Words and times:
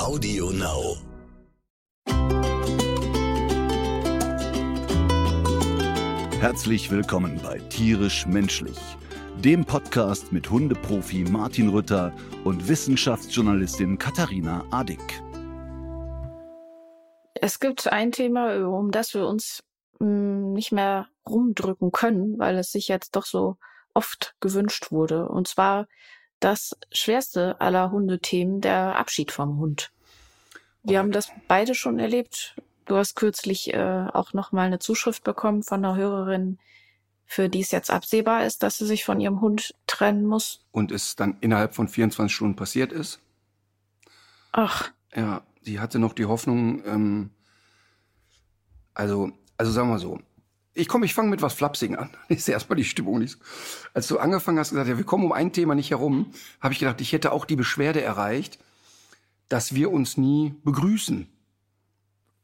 Audio 0.00 0.50
Now. 0.50 0.96
Herzlich 6.40 6.90
willkommen 6.90 7.38
bei 7.42 7.58
Tierisch 7.68 8.24
Menschlich, 8.24 8.78
dem 9.44 9.66
Podcast 9.66 10.32
mit 10.32 10.48
Hundeprofi 10.50 11.24
Martin 11.24 11.68
Rütter 11.68 12.14
und 12.44 12.66
Wissenschaftsjournalistin 12.66 13.98
Katharina 13.98 14.64
Adick. 14.70 15.22
Es 17.34 17.60
gibt 17.60 17.92
ein 17.92 18.10
Thema, 18.10 18.56
um 18.66 18.92
das 18.92 19.12
wir 19.12 19.26
uns 19.26 19.62
hm, 19.98 20.54
nicht 20.54 20.72
mehr 20.72 21.08
rumdrücken 21.28 21.92
können, 21.92 22.38
weil 22.38 22.56
es 22.56 22.72
sich 22.72 22.88
jetzt 22.88 23.16
doch 23.16 23.26
so 23.26 23.58
oft 23.92 24.34
gewünscht 24.40 24.92
wurde. 24.92 25.28
Und 25.28 25.46
zwar 25.46 25.86
das 26.40 26.76
schwerste 26.90 27.60
aller 27.60 27.90
Hundethemen, 27.90 28.60
der 28.60 28.96
Abschied 28.96 29.30
vom 29.30 29.58
Hund. 29.58 29.92
Wir 30.82 30.98
haben 30.98 31.12
das 31.12 31.30
beide 31.46 31.74
schon 31.74 31.98
erlebt. 31.98 32.56
Du 32.86 32.96
hast 32.96 33.14
kürzlich 33.14 33.72
äh, 33.72 34.06
auch 34.12 34.32
noch 34.32 34.52
mal 34.52 34.66
eine 34.66 34.78
Zuschrift 34.78 35.22
bekommen 35.22 35.62
von 35.62 35.84
einer 35.84 35.96
Hörerin, 35.96 36.58
für 37.26 37.48
die 37.48 37.60
es 37.60 37.70
jetzt 37.70 37.90
absehbar 37.90 38.44
ist, 38.44 38.62
dass 38.62 38.78
sie 38.78 38.86
sich 38.86 39.04
von 39.04 39.20
ihrem 39.20 39.40
Hund 39.40 39.74
trennen 39.86 40.26
muss. 40.26 40.64
Und 40.72 40.90
es 40.90 41.14
dann 41.14 41.36
innerhalb 41.40 41.74
von 41.74 41.86
24 41.86 42.34
Stunden 42.34 42.56
passiert 42.56 42.92
ist. 42.92 43.20
Ach. 44.52 44.90
Ja, 45.14 45.42
sie 45.62 45.78
hatte 45.78 45.98
noch 45.98 46.14
die 46.14 46.26
Hoffnung, 46.26 46.84
ähm, 46.84 47.30
also, 48.94 49.30
also 49.56 49.70
sagen 49.70 49.90
wir 49.90 49.98
so, 49.98 50.18
ich 50.80 50.88
komme, 50.88 51.06
ich 51.06 51.14
fange 51.14 51.30
mit 51.30 51.42
was 51.42 51.54
Flapsigen 51.54 51.96
an. 51.96 52.10
ist 52.28 52.48
ja 52.48 52.54
erstmal 52.54 52.76
die 52.76 52.84
Stimmung 52.84 53.18
nicht 53.18 53.32
so. 53.32 53.38
Als 53.94 54.08
du 54.08 54.18
angefangen 54.18 54.58
hast, 54.58 54.70
gesagt, 54.70 54.88
ja, 54.88 54.96
wir 54.96 55.04
kommen 55.04 55.24
um 55.24 55.32
ein 55.32 55.52
Thema 55.52 55.74
nicht 55.74 55.90
herum, 55.90 56.32
habe 56.60 56.72
ich 56.72 56.80
gedacht, 56.80 57.00
ich 57.00 57.12
hätte 57.12 57.32
auch 57.32 57.44
die 57.44 57.56
Beschwerde 57.56 58.02
erreicht, 58.02 58.58
dass 59.48 59.74
wir 59.74 59.90
uns 59.90 60.16
nie 60.16 60.54
begrüßen. 60.64 61.28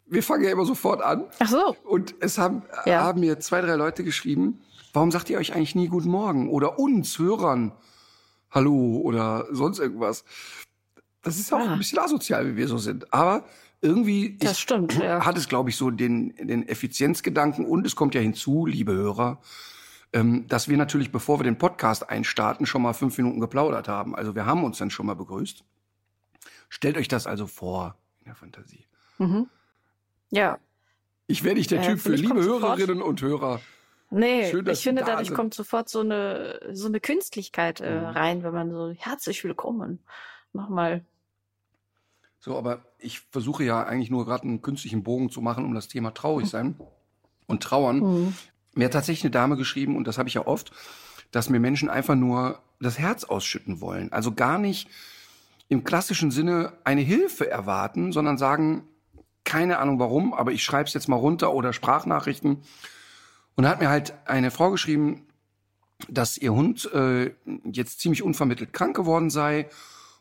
Wir 0.06 0.23
fangen 0.23 0.45
ja 0.45 0.51
immer 0.51 0.66
sofort 0.66 1.02
an. 1.02 1.24
Ach 1.38 1.48
so. 1.48 1.76
Und 1.84 2.15
es 2.20 2.38
haben, 2.38 2.62
ja. 2.84 3.02
haben 3.02 3.20
mir 3.20 3.40
zwei, 3.40 3.60
drei 3.60 3.74
Leute 3.74 4.04
geschrieben, 4.04 4.60
warum 4.93 5.10
sagt 5.10 5.30
ihr 5.30 5.38
euch 5.38 5.54
eigentlich 5.54 5.74
nie 5.74 5.88
Guten 5.88 6.10
Morgen? 6.10 6.48
Oder 6.48 6.78
uns, 6.78 7.18
Hörern, 7.18 7.73
Hallo 8.50 9.00
oder 9.02 9.46
sonst 9.50 9.80
irgendwas. 9.80 10.24
Das 11.23 11.38
ist 11.38 11.52
auch 11.52 11.59
ah. 11.59 11.73
ein 11.73 11.78
bisschen 11.78 11.98
asozial, 11.98 12.46
wie 12.46 12.56
wir 12.56 12.68
so 12.68 12.78
sind. 12.78 13.12
Aber 13.12 13.45
irgendwie 13.80 14.37
das 14.38 14.59
stimmt, 14.59 14.95
ja. 15.02 15.24
hat 15.24 15.37
es, 15.37 15.49
glaube 15.49 15.71
ich, 15.71 15.77
so 15.77 15.91
den, 15.91 16.35
den 16.37 16.66
Effizienzgedanken. 16.69 17.66
Und 17.66 17.87
es 17.87 17.96
kommt 17.96 18.15
ja 18.15 18.21
hinzu, 18.21 18.66
liebe 18.66 18.93
Hörer, 18.93 19.41
ähm, 20.13 20.46
dass 20.49 20.68
wir 20.68 20.77
natürlich, 20.77 21.13
bevor 21.13 21.38
wir 21.38 21.45
den 21.45 21.59
Podcast 21.59 22.09
einstarten, 22.09 22.66
schon 22.66 22.83
mal 22.83 22.93
fünf 22.93 23.16
Minuten 23.18 23.41
geplaudert 23.41 23.88
haben. 23.88 24.15
Also 24.15 24.35
wir 24.35 24.46
haben 24.46 24.65
uns 24.65 24.79
dann 24.79 24.91
schon 24.91 25.07
mal 25.07 25.15
begrüßt. 25.15 25.65
Stellt 26.68 26.96
euch 26.96 27.09
das 27.09 27.27
also 27.27 27.46
vor 27.46 27.96
in 28.21 28.27
der 28.27 28.35
Fantasie. 28.35 28.87
Mhm. 29.18 29.49
Ja. 30.30 30.59
Ich 31.27 31.45
wäre 31.45 31.55
nicht 31.55 31.71
der 31.71 31.83
äh, 31.83 31.87
Typ 31.87 32.01
für 32.01 32.15
liebe 32.15 32.43
Hörerinnen 32.43 33.02
und 33.02 33.21
Hörer. 33.21 33.61
Nee, 34.11 34.51
Schön, 34.51 34.66
ich 34.68 34.83
finde, 34.83 35.02
da 35.02 35.09
dadurch 35.09 35.29
sind. 35.29 35.37
kommt 35.37 35.55
sofort 35.55 35.88
so 35.88 36.01
eine, 36.01 36.61
so 36.73 36.87
eine 36.87 37.01
Künstlichkeit 37.01 37.80
äh, 37.80 37.99
mhm. 37.99 38.07
rein, 38.07 38.43
wenn 38.45 38.52
man 38.52 38.71
so 38.71 38.93
herzlich 38.96 39.43
willkommen 39.43 40.01
nochmal. 40.52 41.05
So, 42.38 42.56
aber 42.56 42.84
ich 42.98 43.20
versuche 43.30 43.65
ja 43.65 43.82
eigentlich 43.82 44.10
nur 44.10 44.24
gerade 44.24 44.45
einen 44.45 44.62
künstlichen 44.62 45.02
Bogen 45.02 45.30
zu 45.30 45.40
machen, 45.40 45.65
um 45.65 45.74
das 45.74 45.88
Thema 45.88 46.12
traurig 46.12 46.48
sein 46.48 46.76
und 47.46 47.62
trauern. 47.62 47.98
Mhm. 47.98 48.34
Mir 48.74 48.84
hat 48.87 48.93
tatsächlich 48.93 49.24
eine 49.24 49.30
Dame 49.30 49.56
geschrieben, 49.56 49.96
und 49.96 50.06
das 50.06 50.18
habe 50.18 50.28
ich 50.28 50.34
ja 50.34 50.46
oft, 50.46 50.70
dass 51.30 51.48
mir 51.48 51.60
Menschen 51.60 51.88
einfach 51.88 52.15
nur 52.15 52.60
das 52.80 52.98
Herz 52.98 53.24
ausschütten 53.24 53.80
wollen. 53.80 54.12
Also 54.12 54.32
gar 54.32 54.59
nicht 54.59 54.88
im 55.68 55.82
klassischen 55.82 56.30
Sinne 56.30 56.73
eine 56.84 57.01
Hilfe 57.01 57.51
erwarten, 57.51 58.12
sondern 58.12 58.38
sagen, 58.38 58.84
keine 59.45 59.78
Ahnung 59.78 59.98
warum, 59.98 60.34
aber 60.34 60.52
ich 60.52 60.62
schreibe 60.62 60.88
es 60.88 60.95
jetzt 60.95 61.09
mal 61.09 61.16
runter 61.16 61.52
oder 61.54 61.73
Sprachnachrichten. 61.73 62.62
Und 63.54 63.65
da 63.65 63.71
hat 63.71 63.80
mir 63.80 63.88
halt 63.88 64.15
eine 64.27 64.50
Frau 64.50 64.71
geschrieben, 64.71 65.27
dass 66.09 66.37
ihr 66.37 66.53
Hund 66.53 66.91
äh, 66.93 67.34
jetzt 67.65 68.00
ziemlich 68.00 68.22
unvermittelt 68.22 68.72
krank 68.72 68.94
geworden 68.94 69.31
sei. 69.31 69.69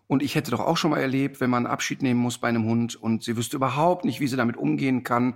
Und 0.08 0.22
ich 0.22 0.36
hätte 0.36 0.52
doch 0.52 0.60
auch 0.60 0.78
schon 0.78 0.92
mal 0.92 1.00
erlebt, 1.00 1.42
wenn 1.42 1.50
man 1.50 1.66
Abschied 1.66 2.02
nehmen 2.02 2.20
muss 2.20 2.38
bei 2.38 2.48
einem 2.48 2.66
Hund 2.66 2.96
und 2.96 3.24
sie 3.24 3.38
wüsste 3.38 3.58
überhaupt 3.58 4.06
nicht, 4.06 4.20
wie 4.20 4.28
sie 4.28 4.36
damit 4.36 4.56
umgehen 4.58 5.04
kann 5.04 5.36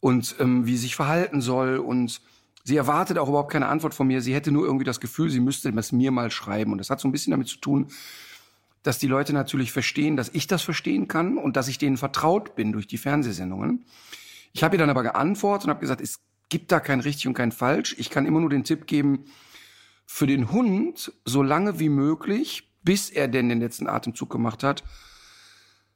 und 0.00 0.36
ähm, 0.40 0.66
wie 0.66 0.72
sie 0.72 0.82
sich 0.82 0.96
verhalten 0.96 1.40
soll. 1.40 1.76
Und 1.76 2.22
sie 2.64 2.76
erwartet 2.76 3.18
auch 3.18 3.28
überhaupt 3.28 3.52
keine 3.52 3.68
Antwort 3.68 3.94
von 3.94 4.06
mir. 4.06 4.22
Sie 4.22 4.34
hätte 4.34 4.52
nur 4.52 4.64
irgendwie 4.64 4.84
das 4.84 5.00
Gefühl, 5.00 5.28
sie 5.28 5.40
müsste 5.40 5.68
es 5.68 5.92
mir 5.92 6.10
mal 6.10 6.30
schreiben. 6.30 6.72
Und 6.72 6.78
das 6.78 6.88
hat 6.88 7.00
so 7.00 7.08
ein 7.08 7.12
bisschen 7.12 7.32
damit 7.32 7.48
zu 7.48 7.58
tun, 7.58 7.88
dass 8.82 8.98
die 8.98 9.06
Leute 9.06 9.32
natürlich 9.32 9.72
verstehen, 9.72 10.16
dass 10.16 10.30
ich 10.32 10.46
das 10.46 10.62
verstehen 10.62 11.08
kann 11.08 11.36
und 11.36 11.56
dass 11.56 11.68
ich 11.68 11.78
denen 11.78 11.96
vertraut 11.96 12.54
bin 12.54 12.72
durch 12.72 12.86
die 12.86 12.98
Fernsehsendungen. 12.98 13.84
Ich 14.52 14.62
habe 14.62 14.76
ihr 14.76 14.78
dann 14.78 14.90
aber 14.90 15.02
geantwortet 15.02 15.66
und 15.66 15.70
habe 15.70 15.80
gesagt, 15.80 16.00
es 16.00 16.20
gibt 16.48 16.70
da 16.70 16.80
kein 16.80 17.00
richtig 17.00 17.26
und 17.26 17.34
kein 17.34 17.52
falsch. 17.52 17.96
Ich 17.98 18.10
kann 18.10 18.26
immer 18.26 18.40
nur 18.40 18.50
den 18.50 18.64
Tipp 18.64 18.86
geben, 18.86 19.24
für 20.06 20.26
den 20.26 20.52
Hund 20.52 21.12
so 21.24 21.42
lange 21.42 21.80
wie 21.80 21.88
möglich, 21.88 22.70
bis 22.84 23.10
er 23.10 23.28
denn 23.28 23.48
den 23.48 23.60
letzten 23.60 23.88
Atemzug 23.88 24.30
gemacht 24.30 24.62
hat, 24.62 24.84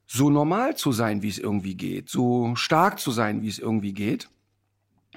so 0.06 0.31
normal 0.31 0.76
zu 0.76 0.91
sein, 0.91 1.22
wie 1.22 1.28
es 1.28 1.38
irgendwie 1.38 1.75
geht, 1.75 2.09
so 2.09 2.56
stark 2.56 2.99
zu 2.99 3.10
sein, 3.10 3.43
wie 3.43 3.49
es 3.49 3.59
irgendwie 3.59 3.93
geht. 3.93 4.31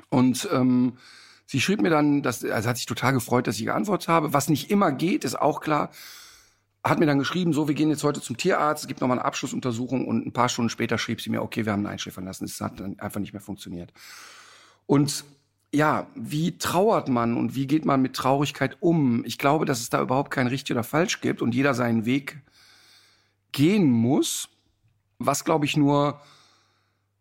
Und 0.09 0.47
ähm, 0.51 0.97
sie 1.45 1.61
schrieb 1.61 1.81
mir 1.81 1.89
dann, 1.89 2.21
dass, 2.21 2.43
also 2.43 2.69
hat 2.69 2.77
sich 2.77 2.85
total 2.85 3.13
gefreut, 3.13 3.47
dass 3.47 3.57
ich 3.57 3.65
geantwortet 3.65 4.09
habe. 4.09 4.33
Was 4.33 4.49
nicht 4.49 4.69
immer 4.69 4.91
geht, 4.91 5.23
ist 5.23 5.39
auch 5.39 5.61
klar 5.61 5.91
hat 6.83 6.99
mir 6.99 7.05
dann 7.05 7.19
geschrieben, 7.19 7.53
so, 7.53 7.67
wir 7.67 7.75
gehen 7.75 7.89
jetzt 7.89 8.03
heute 8.03 8.21
zum 8.21 8.37
Tierarzt, 8.37 8.83
es 8.83 8.87
gibt 8.87 9.01
nochmal 9.01 9.19
eine 9.19 9.25
Abschlussuntersuchung 9.25 10.07
und 10.07 10.25
ein 10.25 10.33
paar 10.33 10.49
Stunden 10.49 10.69
später 10.69 10.97
schrieb 10.97 11.21
sie 11.21 11.29
mir, 11.29 11.41
okay, 11.41 11.65
wir 11.65 11.73
haben 11.73 11.81
einen 11.81 11.93
einschläfern 11.93 12.25
lassen. 12.25 12.45
Es 12.45 12.59
hat 12.59 12.79
dann 12.79 12.99
einfach 12.99 13.19
nicht 13.19 13.33
mehr 13.33 13.41
funktioniert. 13.41 13.93
Und 14.87 15.23
ja, 15.73 16.07
wie 16.15 16.57
trauert 16.57 17.07
man 17.07 17.37
und 17.37 17.55
wie 17.55 17.65
geht 17.65 17.85
man 17.85 18.01
mit 18.01 18.15
Traurigkeit 18.15 18.77
um? 18.81 19.23
Ich 19.25 19.37
glaube, 19.37 19.65
dass 19.65 19.79
es 19.79 19.89
da 19.89 20.01
überhaupt 20.01 20.31
kein 20.31 20.47
richtig 20.47 20.75
oder 20.75 20.83
falsch 20.83 21.21
gibt 21.21 21.41
und 21.41 21.55
jeder 21.55 21.73
seinen 21.73 22.05
Weg 22.05 22.41
gehen 23.51 23.89
muss. 23.89 24.49
Was, 25.17 25.45
glaube 25.45 25.65
ich, 25.65 25.77
nur 25.77 26.19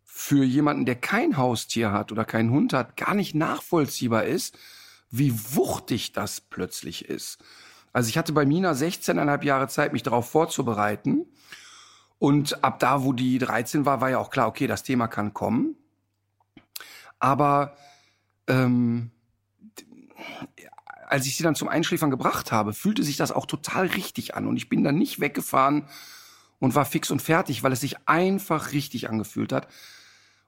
für 0.03 0.43
jemanden, 0.43 0.85
der 0.85 0.95
kein 0.95 1.37
Haustier 1.37 1.91
hat 1.91 2.11
oder 2.11 2.25
keinen 2.25 2.51
Hund 2.51 2.73
hat, 2.73 2.97
gar 2.97 3.15
nicht 3.15 3.33
nachvollziehbar 3.35 4.25
ist, 4.25 4.57
wie 5.09 5.33
wuchtig 5.55 6.11
das 6.11 6.41
plötzlich 6.41 7.05
ist. 7.05 7.39
Also 7.93 8.09
ich 8.09 8.17
hatte 8.17 8.33
bei 8.33 8.45
Mina 8.45 8.71
16,5 8.71 9.43
Jahre 9.43 9.67
Zeit, 9.67 9.93
mich 9.93 10.03
darauf 10.03 10.29
vorzubereiten. 10.29 11.25
Und 12.19 12.63
ab 12.63 12.79
da, 12.79 13.03
wo 13.03 13.13
die 13.13 13.37
13 13.37 13.85
war, 13.85 14.01
war 14.01 14.09
ja 14.09 14.19
auch 14.19 14.29
klar, 14.29 14.47
okay, 14.47 14.67
das 14.67 14.83
Thema 14.83 15.07
kann 15.07 15.33
kommen. 15.33 15.75
Aber 17.19 17.75
ähm, 18.51 19.11
als 21.07 21.25
ich 21.25 21.35
sie 21.35 21.43
dann 21.43 21.55
zum 21.55 21.67
Einschläfern 21.67 22.11
gebracht 22.11 22.51
habe, 22.51 22.73
fühlte 22.73 23.03
sich 23.03 23.17
das 23.17 23.31
auch 23.31 23.45
total 23.45 23.87
richtig 23.87 24.35
an. 24.35 24.47
Und 24.47 24.57
ich 24.57 24.69
bin 24.69 24.83
dann 24.83 24.97
nicht 24.97 25.19
weggefahren 25.19 25.87
und 26.59 26.75
war 26.75 26.85
fix 26.85 27.11
und 27.11 27.21
fertig, 27.21 27.63
weil 27.63 27.71
es 27.71 27.81
sich 27.81 28.07
einfach 28.07 28.73
richtig 28.73 29.09
angefühlt 29.09 29.51
hat. 29.51 29.67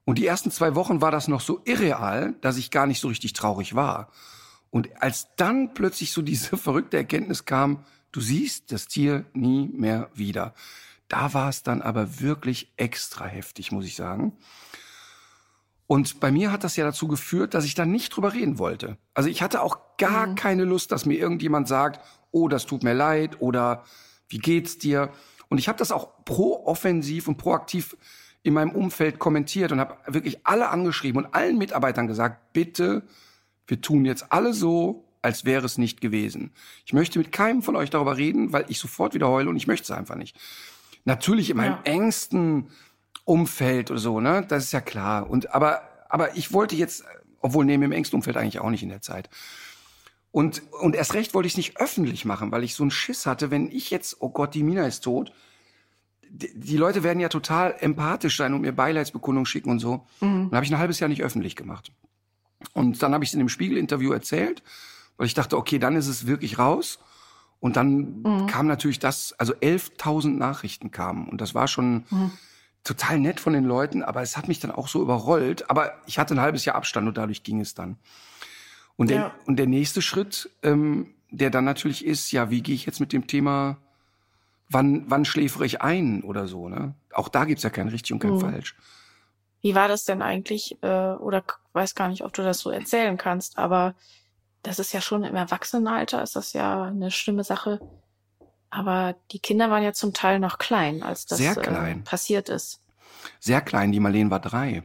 Und 0.06 0.18
die 0.18 0.28
ersten 0.28 0.52
zwei 0.52 0.76
Wochen 0.76 1.02
war 1.02 1.12
das 1.12 1.28
noch 1.28 1.42
so 1.42 1.62
irreal, 1.66 2.36
dass 2.42 2.58
ich 2.58 2.72
gar 2.72 2.88
nicht 2.88 3.00
so 3.00 3.08
richtig 3.08 3.34
traurig 3.34 3.74
war. 3.74 4.10
Und 4.70 5.02
als 5.02 5.28
dann 5.38 5.74
plötzlich 5.74 6.12
so 6.12 6.22
diese 6.22 6.58
verrückte 6.58 6.98
Erkenntnis 6.98 7.46
kam, 7.46 7.86
du 8.12 8.22
siehst 8.22 8.72
das 8.72 8.88
Tier 8.88 9.26
nie 9.34 9.68
mehr 9.68 10.10
wieder. 10.14 10.54
Da 11.08 11.34
war 11.34 11.50
es 11.50 11.64
dann 11.64 11.82
aber 11.82 12.20
wirklich 12.20 12.74
extra 12.76 13.26
heftig, 13.26 13.72
muss 13.72 13.86
ich 13.86 13.96
sagen. 13.96 14.38
Und 15.94 16.20
bei 16.20 16.32
mir 16.32 16.52
hat 16.52 16.64
das 16.64 16.76
ja 16.76 16.86
dazu 16.86 17.08
geführt, 17.08 17.54
dass 17.54 17.66
ich 17.66 17.76
da 17.76 17.86
nicht 17.86 18.16
drüber 18.16 18.34
reden 18.34 18.58
wollte. 18.58 18.98
Also 19.14 19.30
ich 19.30 19.44
hatte 19.44 19.62
auch 19.62 19.78
gar 20.00 20.26
mhm. 20.26 20.34
keine 20.34 20.64
Lust, 20.64 20.92
dass 20.92 21.06
mir 21.06 21.20
irgendjemand 21.20 21.68
sagt, 21.68 22.04
oh, 22.32 22.48
das 22.48 22.66
tut 22.66 22.82
mir 22.82 22.96
leid 22.96 23.42
oder 23.42 23.84
wie 24.28 24.40
geht's 24.40 24.80
dir? 24.80 25.12
Und 25.50 25.60
ich 25.60 25.68
habe 25.68 25.78
das 25.78 25.92
auch 25.92 26.26
pro-offensiv 26.26 27.28
und 27.28 27.38
proaktiv 27.38 27.96
in 28.42 28.56
meinem 28.56 28.72
Umfeld 28.72 29.20
kommentiert 29.20 29.72
und 29.72 29.80
habe 29.80 29.96
wirklich 30.08 30.48
alle 30.48 30.70
angeschrieben 30.70 31.26
und 31.26 31.36
allen 31.36 31.60
Mitarbeitern 31.60 32.08
gesagt, 32.08 32.54
bitte 32.54 33.04
wir 33.68 33.80
tun 33.80 34.04
jetzt 34.04 34.32
alle 34.32 34.56
so, 34.56 35.06
als 35.22 35.46
wäre 35.46 35.68
es 35.68 35.78
nicht 35.78 36.02
gewesen. 36.02 36.54
Ich 36.88 36.94
möchte 36.94 37.20
mit 37.20 37.32
keinem 37.32 37.62
von 37.62 37.76
euch 37.76 37.92
darüber 37.92 38.18
reden, 38.18 38.52
weil 38.52 38.66
ich 38.68 38.80
sofort 38.80 39.14
wieder 39.14 39.28
heule 39.28 39.48
und 39.48 39.58
ich 39.58 39.68
möchte 39.68 39.84
es 39.84 39.92
einfach 39.92 40.16
nicht. 40.16 40.36
Natürlich 41.06 41.52
in 41.52 41.58
meinem 41.58 41.74
ja. 41.74 41.82
engsten 41.84 42.70
Umfeld 43.26 43.92
oder 43.92 44.00
so, 44.00 44.20
ne? 44.20 44.46
Das 44.48 44.66
ist 44.66 44.74
ja 44.74 44.82
klar. 44.82 45.30
Und 45.30 45.54
aber, 45.54 45.82
aber 46.10 46.36
ich 46.36 46.52
wollte 46.54 46.76
jetzt, 46.76 47.04
obwohl 47.42 47.66
neben 47.66 47.82
dem 47.82 47.92
engsten 47.92 48.18
Umfeld 48.18 48.38
eigentlich 48.38 48.60
auch 48.60 48.70
nicht 48.70 48.84
in 48.84 48.90
der 48.90 49.02
Zeit. 49.02 49.30
Und, 50.32 50.64
und 50.82 50.96
erst 50.96 51.14
recht 51.14 51.36
wollte 51.36 51.46
ich 51.46 51.54
es 51.54 51.58
nicht 51.58 51.78
öffentlich 51.78 52.26
machen, 52.26 52.52
weil 52.52 52.64
ich 52.64 52.74
so 52.74 52.84
einen 52.84 52.92
Schiss 52.92 53.28
hatte, 53.28 53.52
wenn 53.52 53.70
ich 53.72 53.92
jetzt, 53.92 54.18
oh 54.20 54.30
Gott, 54.30 54.56
die 54.56 54.64
Mina 54.64 54.88
ist 54.88 55.02
tot. 55.02 55.32
Die, 56.28 56.52
die 56.60 56.78
Leute 56.78 57.04
werden 57.04 57.20
ja 57.20 57.30
total 57.30 57.76
empathisch 57.80 58.38
sein 58.38 58.56
und 58.56 58.62
mir 58.62 58.72
Beileidsbekundung 58.72 59.46
schicken 59.46 59.70
und 59.70 59.78
so. 59.78 60.08
Mhm. 60.22 60.50
Dann 60.50 60.56
habe 60.56 60.66
ich 60.66 60.72
ein 60.72 60.80
halbes 60.80 61.00
Jahr 61.00 61.08
nicht 61.08 61.22
öffentlich 61.22 61.56
gemacht. 61.56 61.92
Und 62.74 63.04
dann 63.04 63.14
habe 63.14 63.24
ich 63.24 63.30
es 63.30 63.34
in 63.36 63.40
dem 63.40 63.50
Spiegel-Interview 63.50 64.12
erzählt, 64.12 64.64
weil 65.18 65.28
ich 65.28 65.36
dachte, 65.36 65.56
okay, 65.56 65.78
dann 65.78 65.96
ist 65.96 66.08
es 66.08 66.26
wirklich 66.26 66.58
raus. 66.58 66.98
Und 67.60 67.76
dann 67.78 68.24
mhm. 68.24 68.48
kam 68.48 68.66
natürlich 68.66 68.98
das, 68.98 69.34
also 69.34 69.54
11.000 69.54 70.30
Nachrichten 70.30 70.90
kamen. 70.90 71.30
Und 71.30 71.42
das 71.42 71.54
war 71.54 71.68
schon 71.68 72.06
mhm. 72.10 72.32
Total 72.84 73.20
nett 73.20 73.40
von 73.40 73.54
den 73.54 73.64
Leuten, 73.64 74.04
aber 74.04 74.22
es 74.22 74.36
hat 74.36 74.48
mich 74.48 74.60
dann 74.60 74.72
auch 74.72 74.88
so 74.88 75.02
überrollt. 75.02 75.70
Aber 75.70 75.94
ich 76.06 76.20
hatte 76.20 76.34
ein 76.34 76.42
halbes 76.42 76.66
Jahr 76.66 76.76
Abstand 76.76 77.08
und 77.08 77.18
dadurch 77.18 77.44
ging 77.44 77.60
es 77.60 77.74
dann. 77.74 77.98
Und 78.96 79.10
der, 79.10 79.18
ja. 79.18 79.36
und 79.46 79.58
der 79.58 79.68
nächste 79.68 80.02
Schritt, 80.02 80.50
ähm, 80.62 81.14
der 81.32 81.50
dann 81.50 81.66
natürlich 81.66 82.06
ist, 82.06 82.32
ja, 82.32 82.50
wie 82.50 82.62
gehe 82.62 82.76
ich 82.76 82.86
jetzt 82.86 83.00
mit 83.00 83.14
dem 83.14 83.26
Thema, 83.26 83.78
wann, 84.70 85.10
wann 85.10 85.26
schläfere 85.26 85.66
ich 85.66 85.82
ein 85.82 86.24
oder 86.24 86.48
so, 86.48 86.70
ne? 86.70 86.94
Auch 87.14 87.30
da 87.30 87.46
gibt's 87.46 87.64
ja 87.64 87.70
kein 87.70 87.88
richtig 87.88 88.14
und 88.14 88.20
kein 88.20 88.34
mhm. 88.34 88.42
falsch. 88.42 88.76
Wie 89.62 89.76
war 89.76 89.88
das 89.88 90.04
denn 90.04 90.22
eigentlich, 90.22 90.78
äh, 90.82 91.14
oder 91.14 91.44
weiß 91.72 91.96
gar 91.96 92.10
nicht, 92.10 92.24
ob 92.24 92.34
du 92.34 92.44
das 92.44 92.60
so 92.60 92.70
erzählen 92.70 93.18
kannst, 93.18 93.58
aber 93.58 93.96
das 94.62 94.80
ist 94.80 94.94
ja 94.94 95.02
schon 95.02 95.24
im 95.24 95.36
Erwachsenenalter, 95.36 96.22
ist 96.22 96.36
das 96.36 96.54
ja 96.54 96.84
eine 96.84 97.12
schlimme 97.12 97.44
Sache. 97.44 97.80
Aber 98.74 99.16
die 99.32 99.38
Kinder 99.38 99.70
waren 99.70 99.84
ja 99.84 99.94
zum 99.94 100.14
Teil 100.14 100.40
noch 100.40 100.58
klein, 100.58 101.04
als 101.04 101.28
das 101.28 101.38
Sehr 101.38 101.56
klein. 101.56 102.00
Äh, 102.00 102.04
passiert 102.04 102.50
ist. 102.50 102.82
Sehr 103.40 103.62
klein, 103.62 103.92
die 103.92 104.00
Marlene 104.00 104.32
war 104.32 104.40
drei. 104.40 104.84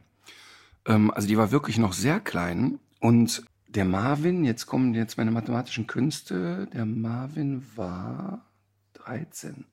Ähm, 0.87 1.11
also 1.11 1.26
die 1.26 1.38
war 1.38 1.50
wirklich 1.50 1.79
noch 1.79 1.94
sehr 1.94 2.20
klein. 2.20 2.81
Und 3.00 3.44
der 3.67 3.87
Marvin, 3.87 4.44
jetzt 4.44 4.67
kommen 4.67 4.93
jetzt 4.93 5.17
meine 5.17 5.31
mathematischen 5.31 5.87
Künste, 5.87 6.69
der 6.75 6.85
Marvin 6.85 7.67
war 7.76 8.44
13. 8.94 9.64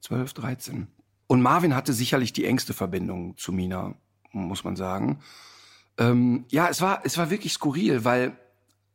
12, 0.00 0.32
13. 0.32 0.88
Und 1.28 1.40
Marvin 1.40 1.76
hatte 1.76 1.92
sicherlich 1.92 2.32
die 2.32 2.44
engste 2.44 2.74
Verbindung 2.74 3.36
zu 3.36 3.52
Mina, 3.52 3.94
muss 4.32 4.64
man 4.64 4.74
sagen. 4.74 5.20
Ähm, 5.96 6.44
ja, 6.48 6.68
es 6.68 6.80
war, 6.80 7.02
es 7.04 7.18
war 7.18 7.30
wirklich 7.30 7.52
skurril, 7.52 8.04
weil 8.04 8.36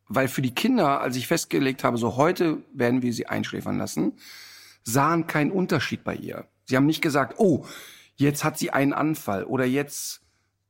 weil 0.07 0.27
für 0.27 0.41
die 0.41 0.53
Kinder, 0.53 1.01
als 1.01 1.15
ich 1.15 1.27
festgelegt 1.27 1.83
habe, 1.83 1.97
so 1.97 2.15
heute 2.17 2.57
werden 2.73 3.01
wir 3.01 3.13
sie 3.13 3.27
einschläfern 3.27 3.77
lassen, 3.77 4.13
sahen 4.83 5.27
keinen 5.27 5.51
Unterschied 5.51 6.03
bei 6.03 6.15
ihr. 6.15 6.47
Sie 6.65 6.75
haben 6.75 6.85
nicht 6.85 7.01
gesagt, 7.01 7.35
oh, 7.37 7.65
jetzt 8.15 8.43
hat 8.43 8.57
sie 8.57 8.71
einen 8.71 8.93
Anfall 8.93 9.43
oder 9.43 9.65
jetzt 9.65 10.21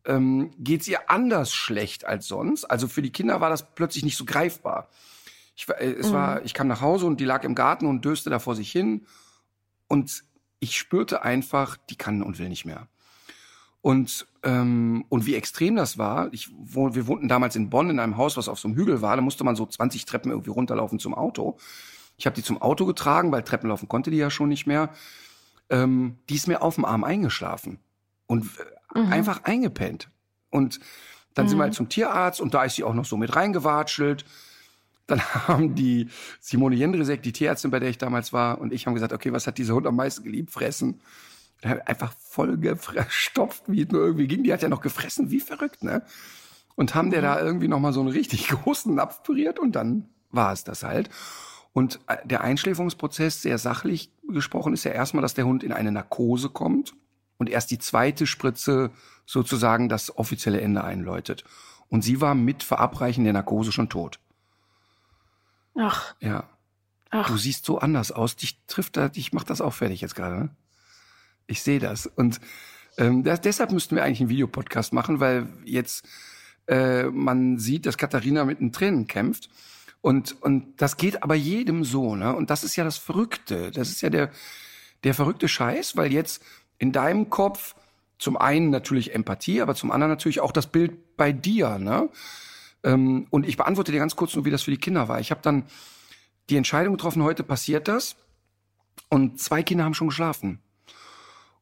ähm, 0.06 0.52
geht 0.58 0.88
ihr 0.88 1.10
anders 1.10 1.54
schlecht 1.54 2.06
als 2.06 2.28
sonst. 2.28 2.66
Also 2.66 2.88
für 2.88 3.02
die 3.02 3.12
Kinder 3.12 3.42
war 3.42 3.50
das 3.50 3.74
plötzlich 3.76 4.04
nicht 4.04 4.18
so 4.18 4.26
greifbar. 4.26 4.90
Ich, 5.56 5.68
äh, 5.70 5.94
es 5.94 6.10
mhm. 6.10 6.14
war, 6.14 6.46
ich 6.46 6.54
kam 6.54 6.68
nach 6.68 6.82
Hause 6.82 7.06
und 7.06 7.20
die 7.20 7.26
lag 7.26 7.44
im 7.44 7.56
Garten 7.56 7.86
und 7.86 8.04
döste 8.04 8.30
da 8.30 8.40
vor 8.40 8.56
sich 8.56 8.72
hin 8.72 9.06
und 9.88 10.24
ich 10.60 10.78
spürte 10.78 11.24
einfach, 11.24 11.78
die 11.90 11.98
kann 11.98 12.24
und 12.24 12.40
will 12.40 12.50
nicht 12.50 12.66
mehr. 12.66 12.88
Und, 13.82 14.28
ähm, 14.44 15.06
und 15.08 15.26
wie 15.26 15.36
extrem 15.36 15.76
das 15.76 15.98
war, 15.98 16.32
ich, 16.34 16.50
wo, 16.58 16.94
wir 16.94 17.08
wohnten 17.08 17.30
damals 17.30 17.56
in 17.56 17.70
Bonn 17.70 17.90
in 17.90 18.00
einem 18.00 18.18
Haus, 18.18 18.36
was 18.36 18.50
auf 18.50 18.60
so 18.60 18.68
einem 18.68 18.76
Hügel 18.76 19.02
war, 19.02 19.16
da 19.16 19.22
musste 19.22 19.46
man 19.46 19.56
so 19.56 19.66
20 19.66 20.06
Treppen 20.06 20.32
irgendwie 20.32 20.50
runterlaufen 20.50 21.00
zum 21.00 21.14
Auto. 21.14 21.58
Ich 22.18 22.26
habe 22.26 22.36
die 22.36 22.44
zum 22.44 22.62
Auto 22.62 22.86
getragen, 22.86 23.32
weil 23.32 23.44
Treppenlaufen 23.44 23.88
konnte 23.88 24.12
die 24.12 24.18
ja 24.18 24.30
schon 24.30 24.50
nicht 24.50 24.68
mehr. 24.68 24.90
Ähm, 25.70 26.18
die 26.30 26.36
ist 26.36 26.48
mir 26.48 26.62
auf 26.62 26.76
dem 26.76 26.84
Arm 26.84 27.06
eingeschlafen 27.06 27.80
und 28.28 28.46
äh, 28.94 29.00
mhm. 29.00 29.14
einfach 29.14 29.46
eingepennt. 29.46 30.10
Und 30.50 30.82
dann 31.34 31.46
mhm. 31.46 31.50
sind 31.50 31.58
wir 31.60 31.64
halt 31.64 31.74
zum 31.74 31.88
Tierarzt 31.88 32.42
und 32.42 32.54
da 32.54 32.66
ist 32.66 32.76
sie 32.76 32.84
auch 32.84 32.94
noch 32.94 33.06
so 33.06 33.16
mit 33.16 33.34
reingewatschelt. 33.36 34.26
Dann 35.08 35.22
haben 35.48 35.74
die 35.74 36.10
Simone 36.42 36.76
Jendrisek, 36.76 37.24
die 37.24 37.32
Tierärztin, 37.32 37.72
bei 37.72 37.80
der 37.80 37.90
ich 37.90 37.98
damals 37.98 38.34
war, 38.34 38.60
und 38.60 38.74
ich 38.74 38.88
haben 38.88 38.94
gesagt, 38.94 39.14
okay, 39.14 39.32
was 39.32 39.48
hat 39.48 39.58
dieser 39.58 39.74
Hund 39.74 39.88
am 39.88 39.96
meisten 39.96 40.24
geliebt? 40.24 40.52
Fressen 40.52 41.00
einfach 41.66 42.14
voll 42.20 42.58
gestopft, 42.58 43.64
wie 43.68 43.84
es 43.84 43.90
nur 43.90 44.02
irgendwie 44.02 44.28
ging. 44.28 44.44
Die 44.44 44.54
hat 44.54 44.62
ja 44.62 44.70
noch 44.70 44.82
gefressen, 44.82 45.32
wie 45.32 45.40
verrückt, 45.40 45.84
ne? 45.84 46.04
Und 46.76 46.96
haben 46.96 47.12
der 47.12 47.22
da 47.22 47.36
mhm. 47.36 47.46
irgendwie 47.46 47.68
nochmal 47.68 47.94
so 47.94 48.00
einen 48.00 48.10
richtig 48.10 48.48
großen 48.50 48.94
Napf 48.94 49.24
püriert 49.24 49.60
und 49.60 49.74
dann 49.76 50.10
war 50.32 50.52
es 50.52 50.64
das 50.64 50.84
halt. 50.84 51.10
Und 51.72 52.00
äh, 52.08 52.18
der 52.26 52.42
Einschläfungsprozess, 52.42 53.42
sehr 53.42 53.58
sachlich 53.58 54.12
gesprochen, 54.28 54.74
ist 54.74 54.84
ja 54.84 54.92
erstmal, 54.92 55.22
dass 55.22 55.34
der 55.34 55.46
Hund 55.46 55.64
in 55.64 55.72
eine 55.72 55.92
Narkose 55.92 56.50
kommt 56.50 56.94
und 57.38 57.50
erst 57.50 57.72
die 57.72 57.80
zweite 57.80 58.28
Spritze 58.28 58.92
sozusagen 59.26 59.90
das 59.90 60.18
offizielle 60.18 60.62
Ende 60.62 60.84
einläutet. 60.84 61.44
Und 61.90 62.04
sie 62.04 62.22
war 62.22 62.36
mit 62.36 62.64
Verabreichen 62.64 63.24
der 63.24 63.34
Narkose 63.34 63.72
schon 63.72 63.90
tot. 63.90 64.20
Ach. 65.76 66.16
Ja. 66.20 66.50
Ach. 67.10 67.28
Du 67.28 67.38
siehst 67.38 67.66
so 67.66 67.80
anders 67.80 68.12
aus. 68.12 68.36
Dich 68.36 68.60
trifft 68.68 68.98
da, 68.98 69.10
dich 69.10 69.34
macht 69.34 69.50
das 69.50 69.62
auch 69.62 69.74
fertig 69.74 70.02
jetzt 70.02 70.16
gerade, 70.16 70.36
ne? 70.36 70.50
Ich 71.48 71.62
sehe 71.62 71.80
das. 71.80 72.08
Und 72.08 72.40
ähm, 72.98 73.24
das, 73.24 73.42
deshalb 73.42 73.72
müssten 73.72 73.96
wir 73.96 74.04
eigentlich 74.04 74.22
einen 74.22 74.30
Videopodcast 74.30 74.94
machen, 74.94 75.20
weil 75.20 75.48
jetzt 75.66 76.06
äh, 76.68 77.06
man 77.06 77.58
sieht, 77.58 77.86
dass 77.86 77.98
Katharina 77.98 78.46
mit 78.46 78.60
den 78.60 78.72
Tränen 78.72 79.08
kämpft. 79.08 79.50
Und, 80.02 80.42
und 80.42 80.82
das 80.82 80.98
geht 80.98 81.24
aber 81.24 81.36
jedem 81.36 81.84
so, 81.84 82.16
ne? 82.16 82.36
Und 82.36 82.50
das 82.50 82.64
ist 82.64 82.76
ja 82.76 82.84
das 82.84 82.98
Verrückte. 82.98 83.72
Das 83.72 83.90
ist 83.90 84.02
ja 84.02 84.10
der, 84.10 84.32
der 85.04 85.14
verrückte 85.14 85.48
Scheiß, 85.48 85.96
weil 85.96 86.12
jetzt 86.12 86.44
in 86.78 86.92
deinem 86.92 87.30
Kopf 87.30 87.76
zum 88.18 88.38
einen 88.38 88.70
natürlich 88.70 89.16
Empathie, 89.16 89.62
aber 89.62 89.76
zum 89.76 89.92
anderen 89.92 90.12
natürlich 90.12 90.42
auch 90.42 90.52
das 90.52 90.68
Bild 90.68 91.16
bei 91.16 91.32
dir, 91.32 91.78
ne? 91.78 92.10
Ähm, 92.84 93.28
und 93.30 93.48
ich 93.48 93.58
beantworte 93.58 93.92
dir 93.92 94.00
ganz 94.00 94.16
kurz 94.16 94.36
nur, 94.36 94.46
wie 94.46 94.52
das 94.52 94.64
für 94.64 94.72
die 94.72 94.78
Kinder 94.78 95.08
war. 95.08 95.20
Ich 95.20 95.32
habe 95.32 95.42
dann 95.42 95.64
die 96.50 96.58
Entscheidung 96.58 96.96
getroffen, 96.96 97.24
heute 97.24 97.44
passiert 97.44 97.88
das. 97.88 98.18
Und 99.10 99.40
zwei 99.40 99.64
Kinder 99.64 99.86
haben 99.86 99.94
schon 99.94 100.10
geschlafen. 100.10 100.60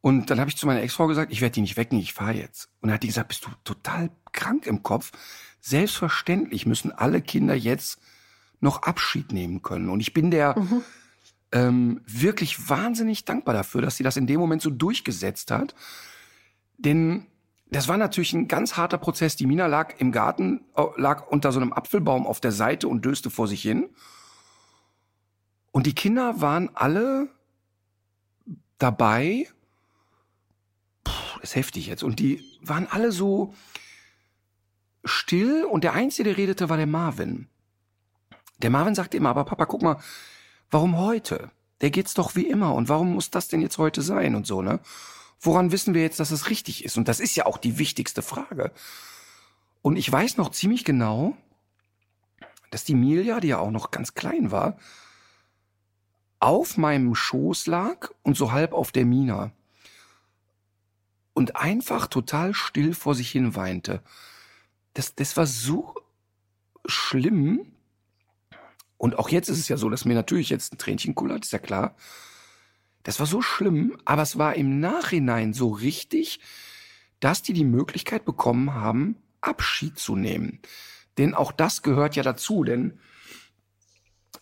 Und 0.01 0.31
dann 0.31 0.39
habe 0.39 0.49
ich 0.49 0.57
zu 0.57 0.65
meiner 0.65 0.81
Ex-Frau 0.81 1.07
gesagt, 1.07 1.31
ich 1.31 1.41
werde 1.41 1.53
die 1.53 1.61
nicht 1.61 1.77
wecken, 1.77 1.99
ich 1.99 2.13
fahre 2.13 2.33
jetzt. 2.33 2.69
Und 2.81 2.87
dann 2.87 2.95
hat 2.95 3.03
die 3.03 3.07
gesagt, 3.07 3.27
bist 3.27 3.45
du 3.45 3.49
total 3.63 4.09
krank 4.31 4.65
im 4.65 4.81
Kopf? 4.81 5.11
Selbstverständlich 5.59 6.65
müssen 6.65 6.91
alle 6.91 7.21
Kinder 7.21 7.53
jetzt 7.53 7.99
noch 8.59 8.81
Abschied 8.81 9.31
nehmen 9.31 9.61
können. 9.61 9.89
Und 9.89 9.99
ich 9.99 10.13
bin 10.13 10.31
der 10.31 10.57
mhm. 10.57 10.83
ähm, 11.51 12.01
wirklich 12.07 12.67
wahnsinnig 12.67 13.25
dankbar 13.25 13.53
dafür, 13.53 13.81
dass 13.81 13.97
sie 13.97 14.03
das 14.03 14.17
in 14.17 14.25
dem 14.25 14.39
Moment 14.39 14.63
so 14.63 14.71
durchgesetzt 14.71 15.51
hat. 15.51 15.75
Denn 16.79 17.27
das 17.69 17.87
war 17.87 17.97
natürlich 17.97 18.33
ein 18.33 18.47
ganz 18.47 18.77
harter 18.77 18.97
Prozess. 18.97 19.35
Die 19.35 19.45
Mina 19.45 19.67
lag 19.67 19.99
im 19.99 20.11
Garten, 20.11 20.61
lag 20.97 21.27
unter 21.27 21.51
so 21.51 21.59
einem 21.59 21.73
Apfelbaum 21.73 22.25
auf 22.25 22.39
der 22.39 22.51
Seite 22.51 22.87
und 22.87 23.05
döste 23.05 23.29
vor 23.29 23.47
sich 23.47 23.61
hin. 23.61 23.89
Und 25.71 25.85
die 25.85 25.95
Kinder 25.95 26.41
waren 26.41 26.69
alle 26.73 27.29
dabei 28.77 29.47
ist 31.41 31.55
heftig 31.55 31.87
jetzt. 31.87 32.03
Und 32.03 32.19
die 32.19 32.43
waren 32.61 32.87
alle 32.87 33.11
so 33.11 33.53
still 35.03 35.65
und 35.65 35.83
der 35.83 35.93
Einzige, 35.93 36.29
der 36.29 36.37
redete, 36.37 36.69
war 36.69 36.77
der 36.77 36.87
Marvin. 36.87 37.47
Der 38.59 38.69
Marvin 38.69 38.95
sagte 38.95 39.17
immer, 39.17 39.29
aber 39.29 39.45
Papa, 39.45 39.65
guck 39.65 39.81
mal, 39.81 39.97
warum 40.69 40.97
heute? 40.97 41.51
Der 41.81 41.89
geht's 41.89 42.13
doch 42.13 42.35
wie 42.35 42.45
immer 42.45 42.75
und 42.75 42.89
warum 42.89 43.13
muss 43.13 43.31
das 43.31 43.47
denn 43.47 43.61
jetzt 43.61 43.77
heute 43.77 44.01
sein 44.01 44.35
und 44.35 44.45
so, 44.45 44.61
ne? 44.61 44.79
Woran 45.39 45.71
wissen 45.71 45.95
wir 45.95 46.03
jetzt, 46.03 46.19
dass 46.19 46.29
es 46.29 46.51
richtig 46.51 46.85
ist? 46.85 46.97
Und 46.97 47.07
das 47.07 47.19
ist 47.19 47.35
ja 47.35 47.47
auch 47.47 47.57
die 47.57 47.79
wichtigste 47.79 48.21
Frage. 48.21 48.71
Und 49.81 49.95
ich 49.95 50.11
weiß 50.11 50.37
noch 50.37 50.51
ziemlich 50.51 50.85
genau, 50.85 51.35
dass 52.69 52.83
die 52.83 52.93
Milja, 52.93 53.39
die 53.39 53.47
ja 53.47 53.57
auch 53.57 53.71
noch 53.71 53.89
ganz 53.89 54.13
klein 54.13 54.51
war, 54.51 54.77
auf 56.39 56.77
meinem 56.77 57.15
Schoß 57.15 57.65
lag 57.65 58.11
und 58.21 58.37
so 58.37 58.51
halb 58.51 58.73
auf 58.73 58.91
der 58.91 59.05
Mina 59.05 59.51
und 61.33 61.55
einfach 61.55 62.07
total 62.07 62.53
still 62.53 62.93
vor 62.93 63.15
sich 63.15 63.31
hin 63.31 63.55
weinte. 63.55 64.01
Das, 64.93 65.15
das 65.15 65.37
war 65.37 65.45
so 65.45 65.95
schlimm. 66.85 67.73
Und 68.97 69.17
auch 69.17 69.29
jetzt 69.29 69.49
ist 69.49 69.59
es 69.59 69.67
ja 69.67 69.77
so, 69.77 69.89
dass 69.89 70.05
mir 70.05 70.13
natürlich 70.13 70.49
jetzt 70.49 70.73
ein 70.73 70.77
Tränchen 70.77 71.15
kullert, 71.15 71.45
ist 71.45 71.53
ja 71.53 71.59
klar. 71.59 71.95
Das 73.03 73.19
war 73.19 73.25
so 73.25 73.41
schlimm, 73.41 73.97
aber 74.05 74.21
es 74.21 74.37
war 74.37 74.55
im 74.55 74.79
Nachhinein 74.79 75.53
so 75.53 75.69
richtig, 75.69 76.39
dass 77.19 77.41
die 77.41 77.53
die 77.53 77.65
Möglichkeit 77.65 78.25
bekommen 78.25 78.73
haben, 78.73 79.15
Abschied 79.41 79.97
zu 79.97 80.15
nehmen. 80.15 80.59
Denn 81.17 81.33
auch 81.33 81.51
das 81.51 81.81
gehört 81.81 82.15
ja 82.15 82.23
dazu, 82.23 82.63
denn 82.63 82.99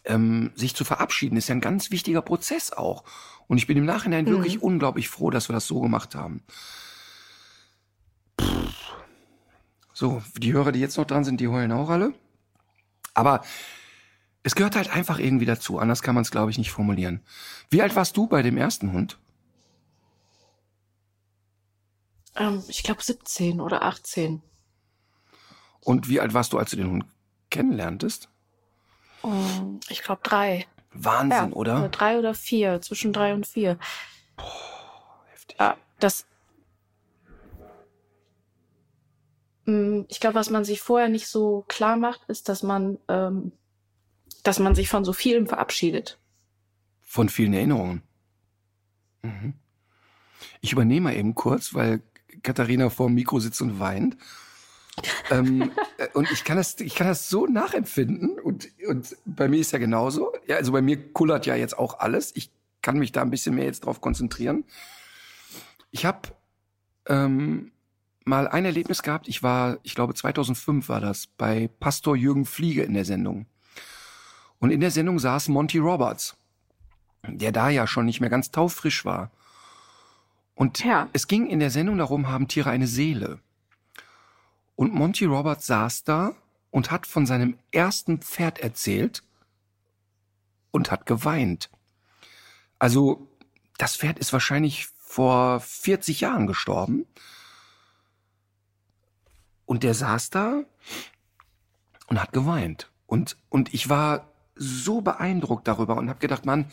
ähm, 0.06 0.52
sich 0.56 0.76
zu 0.76 0.86
verabschieden 0.86 1.38
ist 1.38 1.50
ja 1.50 1.56
ein 1.56 1.62
ganz 1.62 1.92
wichtiger 1.92 2.22
Prozess 2.22 2.72
auch. 2.72 3.04
Und 3.48 3.58
ich 3.58 3.68
bin 3.68 3.78
im 3.78 3.86
Nachhinein 3.86 4.26
mhm. 4.26 4.30
wirklich 4.30 4.62
unglaublich 4.62 5.10
froh, 5.10 5.30
dass 5.30 5.50
wir 5.50 5.54
das 5.54 5.68
so 5.68 5.82
gemacht 5.82 6.16
haben. 6.16 6.44
So, 9.94 10.22
die 10.38 10.54
Hörer, 10.54 10.72
die 10.72 10.80
jetzt 10.80 10.98
noch 10.98 11.06
dran 11.06 11.24
sind, 11.24 11.42
die 11.42 11.48
heulen 11.48 11.72
auch 11.72 11.90
alle. 11.90 12.14
Aber 13.14 13.44
es 14.44 14.56
gehört 14.56 14.76
halt 14.76 14.90
einfach 14.90 15.20
irgendwie 15.20 15.46
dazu. 15.46 15.80
Anders 15.80 16.02
kann 16.02 16.16
man 16.16 16.22
es, 16.22 16.32
glaube 16.32 16.52
ich, 16.52 16.58
nicht 16.58 16.72
formulieren. 16.72 17.22
Wie 17.70 17.82
alt 17.82 17.96
warst 17.96 18.16
du 18.16 18.28
bei 18.28 18.42
dem 18.42 18.58
ersten 18.58 18.94
Hund? 18.94 19.20
Ähm, 22.36 22.64
ich 22.68 22.84
glaube 22.84 23.04
17 23.04 23.60
oder 23.60 23.84
18. 23.84 24.42
Und 25.82 26.08
wie 26.08 26.20
alt 26.20 26.34
warst 26.34 26.54
du, 26.54 26.58
als 26.58 26.72
du 26.72 26.78
den 26.78 26.90
Hund 26.90 27.06
kennenlerntest? 27.50 28.30
Um, 29.22 29.80
ich 29.90 30.04
glaube 30.04 30.22
drei. 30.24 30.66
Wahnsinn, 30.94 31.50
ja, 31.50 31.56
oder? 31.56 31.90
Drei 31.90 32.18
oder 32.18 32.34
vier, 32.34 32.82
zwischen 32.82 33.14
drei 33.14 33.34
und 33.34 33.46
vier. 33.46 33.78
Boah, 34.36 35.24
heftig. 35.32 35.58
Ja, 35.60 35.78
das. 36.00 36.26
Mm, 39.66 40.02
ich 40.08 40.20
glaube, 40.20 40.36
was 40.36 40.50
man 40.50 40.66
sich 40.66 40.82
vorher 40.82 41.10
nicht 41.10 41.28
so 41.28 41.64
klar 41.68 41.96
macht, 41.98 42.22
ist, 42.28 42.50
dass 42.50 42.64
man, 42.64 42.98
ähm, 43.08 43.52
dass 44.44 44.60
man 44.60 44.74
sich 44.74 44.90
von 44.90 45.06
so 45.06 45.14
vielem 45.14 45.48
verabschiedet. 45.48 46.18
Von 47.02 47.30
vielen 47.30 47.54
Erinnerungen. 47.54 48.02
Mhm. 49.22 49.54
Ich 50.62 50.72
übernehme 50.72 51.10
mal 51.10 51.16
eben 51.16 51.36
kurz, 51.36 51.74
weil 51.74 52.02
Katharina 52.44 52.90
vor 52.90 53.08
dem 53.08 53.16
Mikro 53.16 53.40
sitzt 53.40 53.62
und 53.62 53.80
weint. 53.80 54.18
Ähm, 55.30 55.72
äh, 55.98 56.08
und 56.14 56.32
ich 56.32 56.44
kann 56.44 56.58
das, 56.58 56.80
ich 56.80 56.96
kann 56.96 57.08
das 57.08 57.30
so 57.30 57.46
nachempfinden 57.46 58.40
und, 58.40 58.70
und 58.88 59.16
bei 59.26 59.48
mir 59.48 59.60
ist 59.60 59.72
ja 59.72 59.80
genauso. 59.80 60.32
Ja, 60.48 60.58
also 60.58 60.72
bei 60.72 60.82
mir 60.82 61.14
kullert 61.14 61.46
ja 61.46 61.56
jetzt 61.56 61.78
auch 61.78 62.00
alles. 62.00 62.32
Ich 62.36 62.52
kann 62.82 62.98
mich 62.98 63.12
da 63.12 63.22
ein 63.22 63.30
bisschen 63.30 63.56
mehr 63.56 63.66
jetzt 63.66 63.86
drauf 63.86 64.02
konzentrieren. 64.02 64.64
Ich 65.92 66.06
habe 66.06 66.30
ähm, 67.08 67.72
mal 68.26 68.48
ein 68.48 68.66
Erlebnis 68.66 69.04
gehabt. 69.04 69.28
Ich 69.28 69.44
war, 69.44 69.80
ich 69.84 69.96
glaube 69.96 70.14
2005 70.14 70.88
war 70.90 71.02
das, 71.02 71.28
bei 71.28 71.70
Pastor 71.80 72.16
Jürgen 72.16 72.46
Fliege 72.46 72.84
in 72.84 72.94
der 72.94 73.06
Sendung. 73.06 73.48
Und 74.60 74.72
in 74.72 74.82
der 74.82 74.92
Sendung 74.92 75.20
saß 75.20 75.48
Monty 75.50 75.78
Roberts, 75.78 76.38
der 77.28 77.52
da 77.52 77.70
ja 77.70 77.88
schon 77.88 78.06
nicht 78.06 78.22
mehr 78.22 78.30
ganz 78.30 78.52
taufrisch 78.52 79.06
war. 79.06 79.32
Und 80.54 80.84
ja. 80.84 81.08
es 81.14 81.28
ging 81.28 81.48
in 81.48 81.60
der 81.60 81.70
Sendung 81.70 81.98
darum, 81.98 82.28
haben 82.28 82.48
Tiere 82.48 82.70
eine 82.70 82.88
Seele? 82.88 83.40
Und 84.80 84.94
Monty 84.94 85.26
Roberts 85.26 85.68
saß 85.68 86.06
da 86.06 86.38
und 86.72 86.90
hat 86.90 87.06
von 87.06 87.26
seinem 87.26 87.60
ersten 87.70 88.20
Pferd 88.20 88.60
erzählt 88.60 89.24
und 90.72 90.90
hat 90.90 91.06
geweint. 91.06 91.70
Also, 92.80 93.28
das 93.78 93.98
Pferd 93.98 94.20
ist 94.20 94.32
wahrscheinlich 94.32 94.86
vor 94.86 95.60
40 95.60 96.22
Jahren 96.22 96.48
gestorben. 96.48 97.06
Und 99.66 99.84
der 99.84 99.94
saß 99.96 100.30
da 100.30 100.64
und 102.08 102.22
hat 102.22 102.32
geweint. 102.32 102.90
Und, 103.06 103.36
und 103.50 103.74
ich 103.74 103.90
war 103.90 104.32
so 104.56 105.02
beeindruckt 105.02 105.68
darüber 105.68 105.98
und 105.98 106.08
habe 106.08 106.20
gedacht, 106.20 106.46
Mann, 106.46 106.72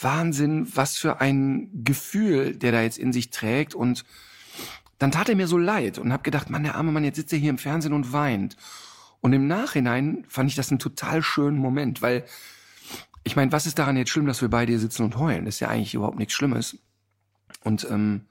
Wahnsinn, 0.00 0.66
was 0.74 0.96
für 0.96 1.20
ein 1.20 1.84
Gefühl 1.84 2.56
der 2.56 2.72
da 2.72 2.82
jetzt 2.82 2.98
in 2.98 3.12
sich 3.12 3.30
trägt. 3.30 3.76
Und 3.76 4.04
dann 4.98 5.12
tat 5.12 5.28
er 5.28 5.36
mir 5.36 5.48
so 5.48 5.58
leid 5.58 5.98
und 5.98 6.12
habe 6.12 6.22
gedacht, 6.22 6.50
Mann, 6.50 6.62
der 6.62 6.76
arme 6.76 6.92
Mann, 6.92 7.04
jetzt 7.04 7.16
sitzt 7.16 7.32
er 7.32 7.38
hier 7.38 7.50
im 7.50 7.58
Fernsehen 7.58 7.92
und 7.92 8.12
weint. 8.12 8.56
Und 9.20 9.32
im 9.32 9.46
Nachhinein 9.46 10.24
fand 10.28 10.50
ich 10.50 10.56
das 10.56 10.70
einen 10.70 10.78
total 10.78 11.22
schönen 11.22 11.58
Moment, 11.58 12.02
weil 12.02 12.24
ich 13.24 13.36
meine, 13.36 13.52
was 13.52 13.66
ist 13.66 13.78
daran 13.78 13.96
jetzt 13.96 14.10
schlimm, 14.10 14.26
dass 14.26 14.42
wir 14.42 14.50
beide 14.50 14.72
hier 14.72 14.78
sitzen 14.78 15.02
und 15.02 15.18
heulen? 15.18 15.46
Das 15.46 15.56
ist 15.56 15.60
ja 15.60 15.68
eigentlich 15.68 15.94
überhaupt 15.94 16.18
nichts 16.18 16.34
Schlimmes. 16.34 16.78
Und 17.62 17.86
ähm, 17.90 18.26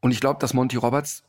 und 0.00 0.10
ich 0.10 0.20
glaube, 0.20 0.38
dass 0.38 0.52
Monty 0.52 0.76
Roberts 0.76 1.22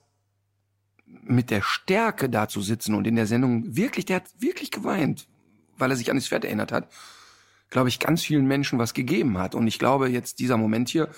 mit 1.05 1.49
der 1.49 1.61
Stärke 1.61 2.29
da 2.29 2.49
zu 2.49 2.61
sitzen 2.61 2.93
und 2.93 3.07
in 3.07 3.15
der 3.15 3.25
Sendung 3.25 3.75
wirklich, 3.75 4.05
der 4.05 4.17
hat 4.17 4.29
wirklich 4.39 4.69
geweint, 4.69 5.27
weil 5.77 5.91
er 5.91 5.95
sich 5.95 6.09
an 6.09 6.17
das 6.17 6.27
Pferd 6.27 6.43
erinnert 6.43 6.73
hat 6.73 6.89
glaube 7.69 7.89
ich, 7.89 7.99
ganz 7.99 8.23
vielen 8.23 8.45
Menschen 8.45 8.79
was 8.79 8.93
gegeben 8.93 9.37
hat. 9.37 9.55
Und 9.55 9.67
ich 9.67 9.79
glaube 9.79 10.09
jetzt 10.09 10.39
dieser 10.39 10.57
Moment 10.57 10.89
hier, 10.89 11.09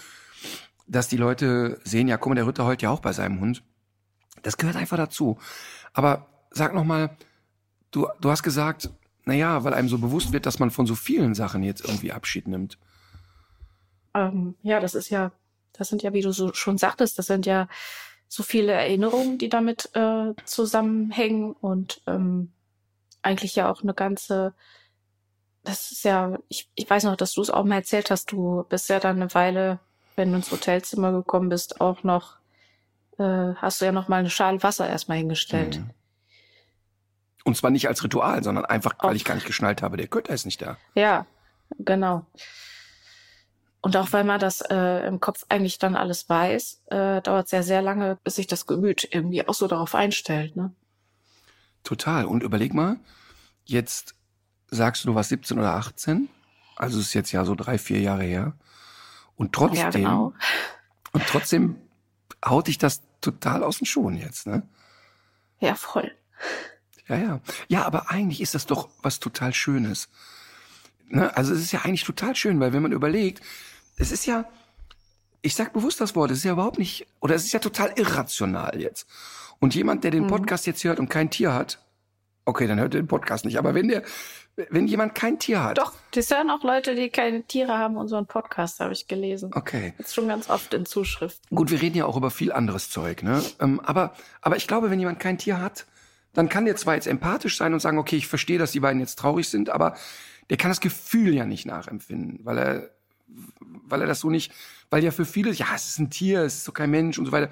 dass 0.87 1.07
die 1.07 1.17
Leute 1.17 1.79
sehen, 1.83 2.07
ja, 2.07 2.17
guck 2.17 2.29
mal, 2.29 2.35
der 2.35 2.47
Ritter 2.47 2.65
heult 2.65 2.81
ja 2.81 2.89
auch 2.89 2.99
bei 2.99 3.13
seinem 3.13 3.39
Hund. 3.39 3.63
Das 4.43 4.57
gehört 4.57 4.75
einfach 4.75 4.97
dazu. 4.97 5.37
Aber 5.93 6.27
sag 6.51 6.73
noch 6.73 6.85
mal, 6.85 7.09
du, 7.91 8.07
du 8.21 8.29
hast 8.29 8.43
gesagt, 8.43 8.89
na 9.25 9.33
ja, 9.33 9.63
weil 9.63 9.73
einem 9.73 9.89
so 9.89 9.97
bewusst 9.97 10.31
wird, 10.31 10.45
dass 10.45 10.59
man 10.59 10.71
von 10.71 10.87
so 10.87 10.95
vielen 10.95 11.35
Sachen 11.35 11.63
jetzt 11.63 11.83
irgendwie 11.83 12.13
Abschied 12.13 12.47
nimmt. 12.47 12.77
Ähm, 14.13 14.55
ja, 14.61 14.79
das 14.79 14.95
ist 14.95 15.09
ja, 15.09 15.31
das 15.73 15.89
sind 15.89 16.03
ja, 16.03 16.13
wie 16.13 16.21
du 16.21 16.31
so 16.31 16.53
schon 16.53 16.77
sagtest, 16.77 17.19
das 17.19 17.27
sind 17.27 17.45
ja 17.45 17.67
so 18.29 18.43
viele 18.43 18.71
Erinnerungen, 18.71 19.37
die 19.37 19.49
damit 19.49 19.89
äh, 19.93 20.33
zusammenhängen 20.45 21.53
und 21.53 22.01
ähm, 22.07 22.51
eigentlich 23.21 23.55
ja 23.55 23.69
auch 23.69 23.83
eine 23.83 23.93
ganze 23.93 24.53
das 25.67 25.91
ist 25.91 26.03
ja, 26.03 26.39
ich, 26.47 26.69
ich 26.75 26.89
weiß 26.89 27.03
noch, 27.03 27.17
dass 27.17 27.33
du 27.33 27.41
es 27.41 27.49
auch 27.49 27.65
mal 27.65 27.75
erzählt 27.75 28.09
hast, 28.09 28.31
du 28.31 28.65
bist 28.69 28.89
ja 28.89 28.99
dann 28.99 29.17
eine 29.17 29.33
Weile, 29.33 29.79
wenn 30.17 30.31
du 30.31 30.37
ins 30.37 30.51
Hotelzimmer 30.51 31.13
gekommen 31.13 31.47
bist, 31.47 31.79
auch 31.79 32.03
noch, 32.03 32.37
äh, 33.17 33.53
hast 33.55 33.79
du 33.79 33.85
ja 33.85 33.91
noch 33.91 34.09
mal 34.09 34.17
eine 34.17 34.29
Schale 34.29 34.61
Wasser 34.63 34.89
erstmal 34.89 35.19
hingestellt. 35.19 35.79
Mhm. 35.79 35.89
Und 37.45 37.55
zwar 37.55 37.71
nicht 37.71 37.87
als 37.87 38.03
Ritual, 38.03 38.43
sondern 38.43 38.65
einfach, 38.65 38.95
weil 38.99 39.15
ich 39.15 39.23
gar 39.23 39.35
nicht 39.35 39.47
geschnallt 39.47 39.81
habe, 39.81 39.95
der 39.95 40.07
Köter 40.07 40.33
ist 40.33 40.45
nicht 40.45 40.61
da. 40.61 40.77
Ja, 40.95 41.25
genau. 41.79 42.25
Und 43.79 43.95
auch 43.95 44.11
weil 44.11 44.25
man 44.25 44.39
das 44.39 44.59
äh, 44.61 45.07
im 45.07 45.21
Kopf 45.21 45.45
eigentlich 45.47 45.77
dann 45.79 45.95
alles 45.95 46.27
weiß, 46.27 46.81
äh, 46.87 47.21
dauert 47.21 47.45
es 47.45 47.51
ja 47.51 47.63
sehr 47.63 47.81
lange, 47.81 48.17
bis 48.23 48.35
sich 48.35 48.47
das 48.47 48.65
Gemüt 48.65 49.07
irgendwie 49.11 49.47
auch 49.47 49.53
so 49.53 49.67
darauf 49.67 49.95
einstellt. 49.95 50.57
Ne? 50.57 50.73
Total. 51.83 52.25
Und 52.25 52.43
überleg 52.43 52.73
mal, 52.73 52.97
jetzt 53.63 54.15
sagst 54.69 55.03
du, 55.03 55.09
du 55.09 55.15
warst 55.15 55.29
17 55.29 55.57
oder 55.57 55.75
18. 55.75 56.27
Also 56.75 56.99
ist 56.99 57.13
jetzt 57.13 57.31
ja 57.31 57.45
so 57.45 57.55
drei, 57.55 57.77
vier 57.77 58.01
Jahre 58.01 58.23
her. 58.23 58.53
Und 59.37 59.53
trotzdem, 59.53 59.79
ja, 59.79 59.89
genau. 59.91 60.33
und 61.13 61.25
trotzdem 61.27 61.77
haut 62.43 62.67
dich 62.67 62.77
das 62.77 63.03
total 63.21 63.63
aus 63.63 63.77
den 63.77 63.85
Schuhen 63.85 64.17
jetzt, 64.17 64.47
ne? 64.47 64.67
Ja, 65.59 65.75
voll. 65.75 66.11
Ja, 67.07 67.15
ja. 67.15 67.41
Ja, 67.67 67.85
aber 67.85 68.11
eigentlich 68.11 68.41
ist 68.41 68.55
das 68.55 68.65
doch 68.65 68.89
was 69.01 69.19
total 69.19 69.53
Schönes. 69.53 70.09
Ne? 71.07 71.35
Also 71.37 71.53
es 71.53 71.61
ist 71.61 71.71
ja 71.71 71.81
eigentlich 71.81 72.03
total 72.03 72.35
schön, 72.35 72.59
weil 72.59 72.73
wenn 72.73 72.81
man 72.81 72.91
überlegt, 72.91 73.41
es 73.95 74.11
ist 74.11 74.25
ja, 74.25 74.45
ich 75.41 75.55
sag 75.55 75.73
bewusst 75.73 76.01
das 76.01 76.15
Wort, 76.15 76.31
es 76.31 76.39
ist 76.39 76.43
ja 76.43 76.53
überhaupt 76.53 76.79
nicht, 76.79 77.07
oder 77.19 77.35
es 77.35 77.45
ist 77.45 77.53
ja 77.53 77.59
total 77.59 77.93
irrational 77.95 78.79
jetzt. 78.79 79.07
Und 79.59 79.73
jemand, 79.73 80.03
der 80.03 80.11
den 80.11 80.23
mhm. 80.23 80.27
Podcast 80.27 80.67
jetzt 80.67 80.83
hört 80.83 80.99
und 80.99 81.09
kein 81.09 81.29
Tier 81.29 81.53
hat, 81.53 81.79
okay, 82.47 82.65
dann 82.65 82.79
hört 82.79 82.95
er 82.95 83.01
den 83.01 83.07
Podcast 83.07 83.45
nicht. 83.45 83.59
Aber 83.59 83.75
wenn 83.75 83.87
der, 83.89 84.03
wenn 84.69 84.87
jemand 84.87 85.13
kein 85.13 85.37
Tier 85.37 85.63
hat. 85.63 85.77
Doch, 85.77 85.93
das 86.11 86.31
hören 86.31 86.49
auch 86.49 86.63
Leute, 86.63 86.95
die 86.95 87.09
keine 87.09 87.43
Tiere 87.43 87.77
haben, 87.77 87.97
unseren 87.97 88.25
Podcast, 88.25 88.79
habe 88.79 88.93
ich 88.93 89.07
gelesen. 89.07 89.51
Okay. 89.53 89.93
Jetzt 89.97 90.15
schon 90.15 90.27
ganz 90.27 90.49
oft 90.49 90.73
in 90.73 90.85
Zuschriften. 90.85 91.55
Gut, 91.55 91.69
wir 91.69 91.81
reden 91.81 91.97
ja 91.97 92.05
auch 92.05 92.17
über 92.17 92.31
viel 92.31 92.51
anderes 92.51 92.89
Zeug, 92.89 93.21
ne? 93.21 93.43
Ähm, 93.59 93.79
aber, 93.81 94.13
aber 94.41 94.55
ich 94.55 94.67
glaube, 94.67 94.89
wenn 94.89 94.99
jemand 94.99 95.19
kein 95.19 95.37
Tier 95.37 95.61
hat, 95.61 95.85
dann 96.33 96.49
kann 96.49 96.65
der 96.65 96.75
zwar 96.75 96.95
jetzt 96.95 97.07
empathisch 97.07 97.57
sein 97.57 97.73
und 97.73 97.81
sagen, 97.81 97.97
okay, 97.97 98.15
ich 98.15 98.27
verstehe, 98.27 98.57
dass 98.57 98.71
die 98.71 98.79
beiden 98.79 98.99
jetzt 98.99 99.19
traurig 99.19 99.49
sind, 99.49 99.69
aber 99.69 99.95
der 100.49 100.57
kann 100.57 100.71
das 100.71 100.79
Gefühl 100.79 101.33
ja 101.33 101.45
nicht 101.45 101.65
nachempfinden, 101.65 102.39
weil 102.43 102.57
er, 102.57 102.89
weil 103.27 104.01
er 104.01 104.07
das 104.07 104.21
so 104.21 104.29
nicht, 104.29 104.53
weil 104.89 105.03
ja 105.03 105.11
für 105.11 105.25
viele, 105.25 105.51
ja, 105.51 105.67
es 105.75 105.87
ist 105.87 105.99
ein 105.99 106.09
Tier, 106.09 106.41
es 106.41 106.55
ist 106.55 106.63
so 106.63 106.71
kein 106.71 106.89
Mensch 106.89 107.19
und 107.19 107.25
so 107.25 107.31
weiter. 107.31 107.49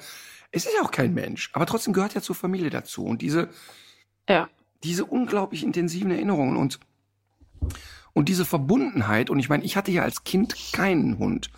Es 0.52 0.66
ist 0.66 0.74
ja 0.74 0.86
auch 0.86 0.92
kein 0.92 1.14
Mensch, 1.14 1.50
aber 1.54 1.66
trotzdem 1.66 1.94
gehört 1.94 2.14
ja 2.14 2.22
zur 2.22 2.36
Familie 2.36 2.70
dazu 2.70 3.06
und 3.06 3.22
diese, 3.22 3.50
ja. 4.30 4.48
Diese 4.86 5.06
unglaublich 5.06 5.64
intensiven 5.64 6.12
Erinnerungen 6.12 6.58
und 6.58 6.80
und 8.14 8.30
diese 8.30 8.46
Verbundenheit, 8.46 9.30
und 9.30 9.40
ich 9.40 9.50
meine, 9.50 9.66
ich 9.66 9.76
hatte 9.76 9.92
ja 9.92 10.04
als 10.04 10.24
Kind 10.24 10.56
keinen 10.72 11.18
Hund. 11.18 11.50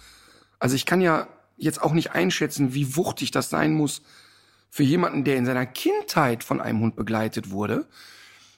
Also 0.58 0.76
ich 0.76 0.88
kann 0.88 1.02
ja 1.02 1.28
jetzt 1.56 1.80
auch 1.80 1.94
nicht 1.94 2.14
einschätzen, 2.14 2.74
wie 2.74 2.96
wuchtig 2.96 3.30
das 3.30 3.52
sein 3.52 3.74
muss 3.74 4.02
für 4.72 4.82
jemanden, 4.82 5.24
der 5.24 5.38
in 5.38 5.46
seiner 5.46 5.68
Kindheit 5.68 6.44
von 6.44 6.60
einem 6.60 6.80
Hund 6.80 6.96
begleitet 6.96 7.52
wurde. 7.52 7.88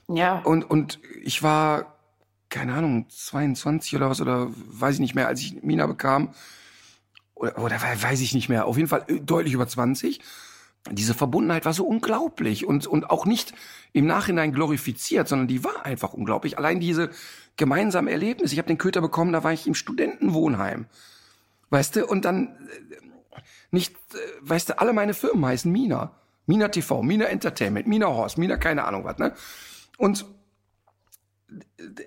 Ja. 0.08 0.40
Und, 0.40 0.64
und 0.64 1.00
ich 1.22 1.44
war, 1.44 1.98
keine 2.48 2.74
Ahnung, 2.74 3.08
22 3.10 3.98
oder 3.98 4.10
was, 4.10 4.22
oder 4.22 4.48
weiß 4.50 4.96
ich 4.96 5.02
nicht 5.02 5.16
mehr, 5.16 5.28
als 5.28 5.42
ich 5.42 5.62
Mina 5.62 5.86
bekam. 5.86 6.34
Oder, 7.36 7.58
oder 7.58 7.82
weiß 7.82 8.22
ich 8.22 8.34
nicht 8.34 8.48
mehr. 8.48 8.66
Auf 8.66 8.78
jeden 8.78 8.88
Fall 8.88 9.04
äh, 9.08 9.20
deutlich 9.20 9.54
über 9.54 9.68
20 9.68 10.22
diese 10.92 11.14
Verbundenheit 11.14 11.66
war 11.66 11.74
so 11.74 11.86
unglaublich 11.86 12.66
und, 12.66 12.88
und 12.88 13.10
auch 13.10 13.26
nicht 13.26 13.54
im 13.94 14.06
Nachhinein 14.06 14.54
glorifiziert, 14.54 15.28
sondern 15.28 15.48
die 15.48 15.64
war 15.64 15.86
einfach 15.86 16.14
unglaublich. 16.14 16.58
Allein 16.58 16.80
diese 16.80 17.10
gemeinsame 17.58 18.12
Erlebnis. 18.12 18.54
Ich 18.54 18.58
habe 18.58 18.68
den 18.68 18.78
Köter 18.78 19.02
bekommen, 19.02 19.34
da 19.34 19.44
war 19.44 19.54
ich 19.54 19.68
im 19.68 19.76
Studentenwohnheim. 19.76 20.86
Weißt 21.70 21.96
du, 21.96 22.06
und 22.08 22.26
dann 22.26 22.48
äh, 22.48 22.96
nicht, 23.72 23.96
äh, 24.14 24.18
weißt 24.42 24.70
du, 24.70 24.80
alle 24.80 24.94
meine 24.94 25.14
Firmen 25.14 25.46
heißen 25.46 25.72
Mina. 25.72 26.16
Mina 26.46 26.70
TV, 26.70 27.04
Mina 27.04 27.26
Entertainment, 27.26 27.86
Mina 27.86 28.08
Horst, 28.08 28.38
Mina 28.40 28.58
keine 28.58 28.86
Ahnung 28.86 29.04
was, 29.04 29.20
ne? 29.20 29.34
Und 29.98 30.26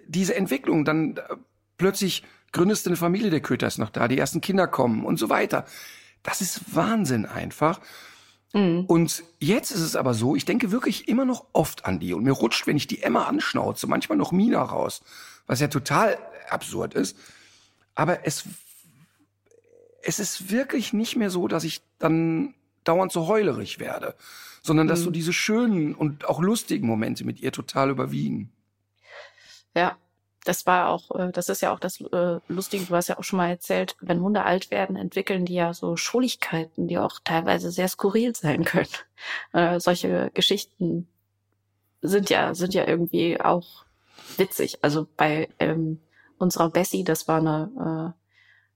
diese 0.06 0.34
Entwicklung, 0.34 0.84
dann 0.84 1.16
äh, 1.16 1.36
plötzlich 1.76 2.24
gründest 2.52 2.86
du 2.86 2.90
eine 2.90 2.96
Familie, 2.96 3.30
der 3.30 3.40
Köter 3.40 3.66
ist 3.66 3.78
noch 3.78 3.90
da, 3.90 4.08
die 4.08 4.18
ersten 4.18 4.40
Kinder 4.40 4.66
kommen 4.66 5.04
und 5.04 5.18
so 5.18 5.28
weiter. 5.28 5.64
Das 6.22 6.40
ist 6.40 6.74
Wahnsinn 6.74 7.26
einfach. 7.26 7.80
Mhm. 8.52 8.84
Und 8.86 9.24
jetzt 9.38 9.70
ist 9.70 9.80
es 9.80 9.96
aber 9.96 10.14
so, 10.14 10.36
ich 10.36 10.44
denke 10.44 10.70
wirklich 10.70 11.08
immer 11.08 11.24
noch 11.24 11.46
oft 11.52 11.84
an 11.84 11.98
die 11.98 12.12
und 12.12 12.24
mir 12.24 12.32
rutscht, 12.32 12.66
wenn 12.66 12.76
ich 12.76 12.86
die 12.86 13.02
Emma 13.02 13.24
anschnauze, 13.24 13.86
manchmal 13.86 14.18
noch 14.18 14.32
Mina 14.32 14.62
raus, 14.62 15.02
was 15.46 15.60
ja 15.60 15.68
total 15.68 16.18
absurd 16.50 16.94
ist. 16.94 17.16
Aber 17.94 18.26
es, 18.26 18.44
es 20.02 20.18
ist 20.18 20.50
wirklich 20.50 20.92
nicht 20.92 21.16
mehr 21.16 21.30
so, 21.30 21.48
dass 21.48 21.64
ich 21.64 21.82
dann 21.98 22.54
dauernd 22.84 23.12
so 23.12 23.26
heulerig 23.26 23.78
werde, 23.78 24.14
sondern 24.62 24.86
dass 24.86 25.00
mhm. 25.00 25.04
so 25.04 25.10
diese 25.10 25.32
schönen 25.32 25.94
und 25.94 26.26
auch 26.26 26.40
lustigen 26.40 26.86
Momente 26.86 27.24
mit 27.24 27.40
ihr 27.40 27.52
total 27.52 27.90
überwiegen. 27.90 28.52
Ja, 29.74 29.96
das 30.44 30.66
war 30.66 30.88
auch, 30.88 31.10
äh, 31.12 31.30
das 31.32 31.48
ist 31.48 31.62
ja 31.62 31.72
auch 31.72 31.78
das 31.78 32.00
äh, 32.00 32.40
Lustige, 32.48 32.84
du 32.84 32.94
hast 32.94 33.08
ja 33.08 33.18
auch 33.18 33.24
schon 33.24 33.36
mal 33.36 33.48
erzählt, 33.48 33.96
wenn 34.00 34.20
Hunde 34.20 34.44
alt 34.44 34.70
werden, 34.70 34.96
entwickeln 34.96 35.44
die 35.44 35.54
ja 35.54 35.72
so 35.72 35.96
Schrulligkeiten, 35.96 36.88
die 36.88 36.98
auch 36.98 37.20
teilweise 37.24 37.70
sehr 37.70 37.88
skurril 37.88 38.34
sein 38.34 38.64
können. 38.64 38.88
Äh, 39.52 39.78
solche 39.78 40.32
Geschichten 40.34 41.06
sind 42.00 42.28
ja, 42.28 42.56
sind 42.56 42.74
ja 42.74 42.88
irgendwie 42.88 43.40
auch 43.40 43.84
witzig. 44.36 44.82
Also 44.82 45.06
bei 45.16 45.48
ähm, 45.60 46.00
unserer 46.38 46.70
Bessie, 46.70 47.04
das 47.04 47.28
war 47.28 47.38
eine, 47.38 48.14
äh, 48.16 48.18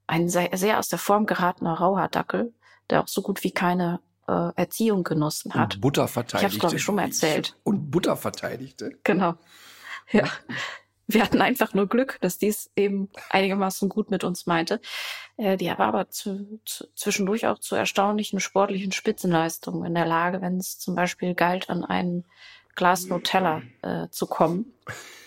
ein 0.06 0.28
sehr, 0.28 0.56
sehr 0.56 0.78
aus 0.78 0.88
der 0.88 1.00
Form 1.00 1.26
geratener 1.26 1.74
Rauhaardackel, 1.74 2.54
der 2.90 3.02
auch 3.02 3.08
so 3.08 3.22
gut 3.22 3.42
wie 3.42 3.50
keine 3.50 3.98
äh, 4.28 4.52
Erziehung 4.54 5.02
genossen 5.02 5.54
hat. 5.54 5.74
Und 5.74 5.80
Butter 5.80 6.06
verteidigte. 6.06 6.36
Ich 6.36 6.44
habe 6.44 6.54
es, 6.54 6.60
glaube 6.60 6.76
ich, 6.76 6.82
schon 6.82 6.94
mal 6.94 7.06
erzählt. 7.06 7.56
Und 7.64 7.90
Butter 7.90 8.16
verteidigte. 8.16 8.92
Genau. 9.02 9.34
Ja. 10.12 10.28
Wir 11.06 11.22
hatten 11.22 11.40
einfach 11.40 11.72
nur 11.74 11.88
Glück, 11.88 12.18
dass 12.20 12.38
dies 12.38 12.70
eben 12.76 13.10
einigermaßen 13.30 13.88
gut 13.88 14.10
mit 14.10 14.24
uns 14.24 14.46
meinte. 14.46 14.80
Äh, 15.36 15.56
die 15.56 15.66
war 15.66 15.80
aber 15.80 16.10
zu, 16.10 16.60
zu, 16.64 16.86
zwischendurch 16.94 17.46
auch 17.46 17.58
zu 17.58 17.76
erstaunlichen 17.76 18.40
sportlichen 18.40 18.92
Spitzenleistungen 18.92 19.84
in 19.84 19.94
der 19.94 20.06
Lage, 20.06 20.40
wenn 20.40 20.58
es 20.58 20.78
zum 20.78 20.94
Beispiel 20.94 21.34
galt, 21.34 21.70
an 21.70 21.84
einen 21.84 22.24
Glas 22.74 23.06
Nutella 23.06 23.62
äh, 23.82 24.08
zu 24.10 24.26
kommen. 24.26 24.72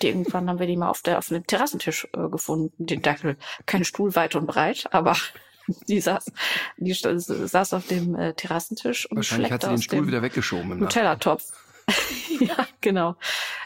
Die 0.01 0.07
irgendwann 0.07 0.50
haben 0.50 0.59
wir 0.59 0.67
die 0.67 0.77
mal 0.77 0.89
auf 0.89 1.01
der 1.01 1.17
auf 1.17 1.31
einem 1.31 1.45
Terrassentisch 1.45 2.07
äh, 2.13 2.29
gefunden, 2.29 2.86
den 2.86 3.01
Dackel. 3.01 3.38
Kein 3.65 3.83
Stuhl 3.83 4.15
weit 4.15 4.36
und 4.36 4.48
breit, 4.48 4.88
aber 4.91 5.17
die 5.88 6.00
saß, 6.00 6.31
die 6.77 6.93
saß 6.93 7.74
auf 7.74 7.88
dem 7.88 8.15
äh, 8.15 8.33
Terrassentisch 8.33 9.09
und 9.09 9.17
Wahrscheinlich 9.17 9.51
hat 9.51 9.63
sie 9.63 9.69
den 9.69 9.81
Stuhl 9.81 10.07
wieder 10.07 10.21
weggeschoben. 10.21 10.79
Nutella-Topf. 10.79 11.51
ja, 12.39 12.67
genau. 12.81 13.15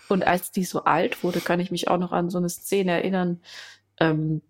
Und 0.10 0.26
als 0.26 0.52
die 0.52 0.64
so 0.64 0.84
alt 0.84 1.24
wurde, 1.24 1.40
kann 1.40 1.60
ich 1.60 1.72
mich 1.72 1.88
auch 1.88 1.98
noch 1.98 2.12
an 2.12 2.30
so 2.30 2.38
eine 2.38 2.50
Szene 2.50 2.92
erinnern. 2.92 3.42
Ähm, 4.00 4.42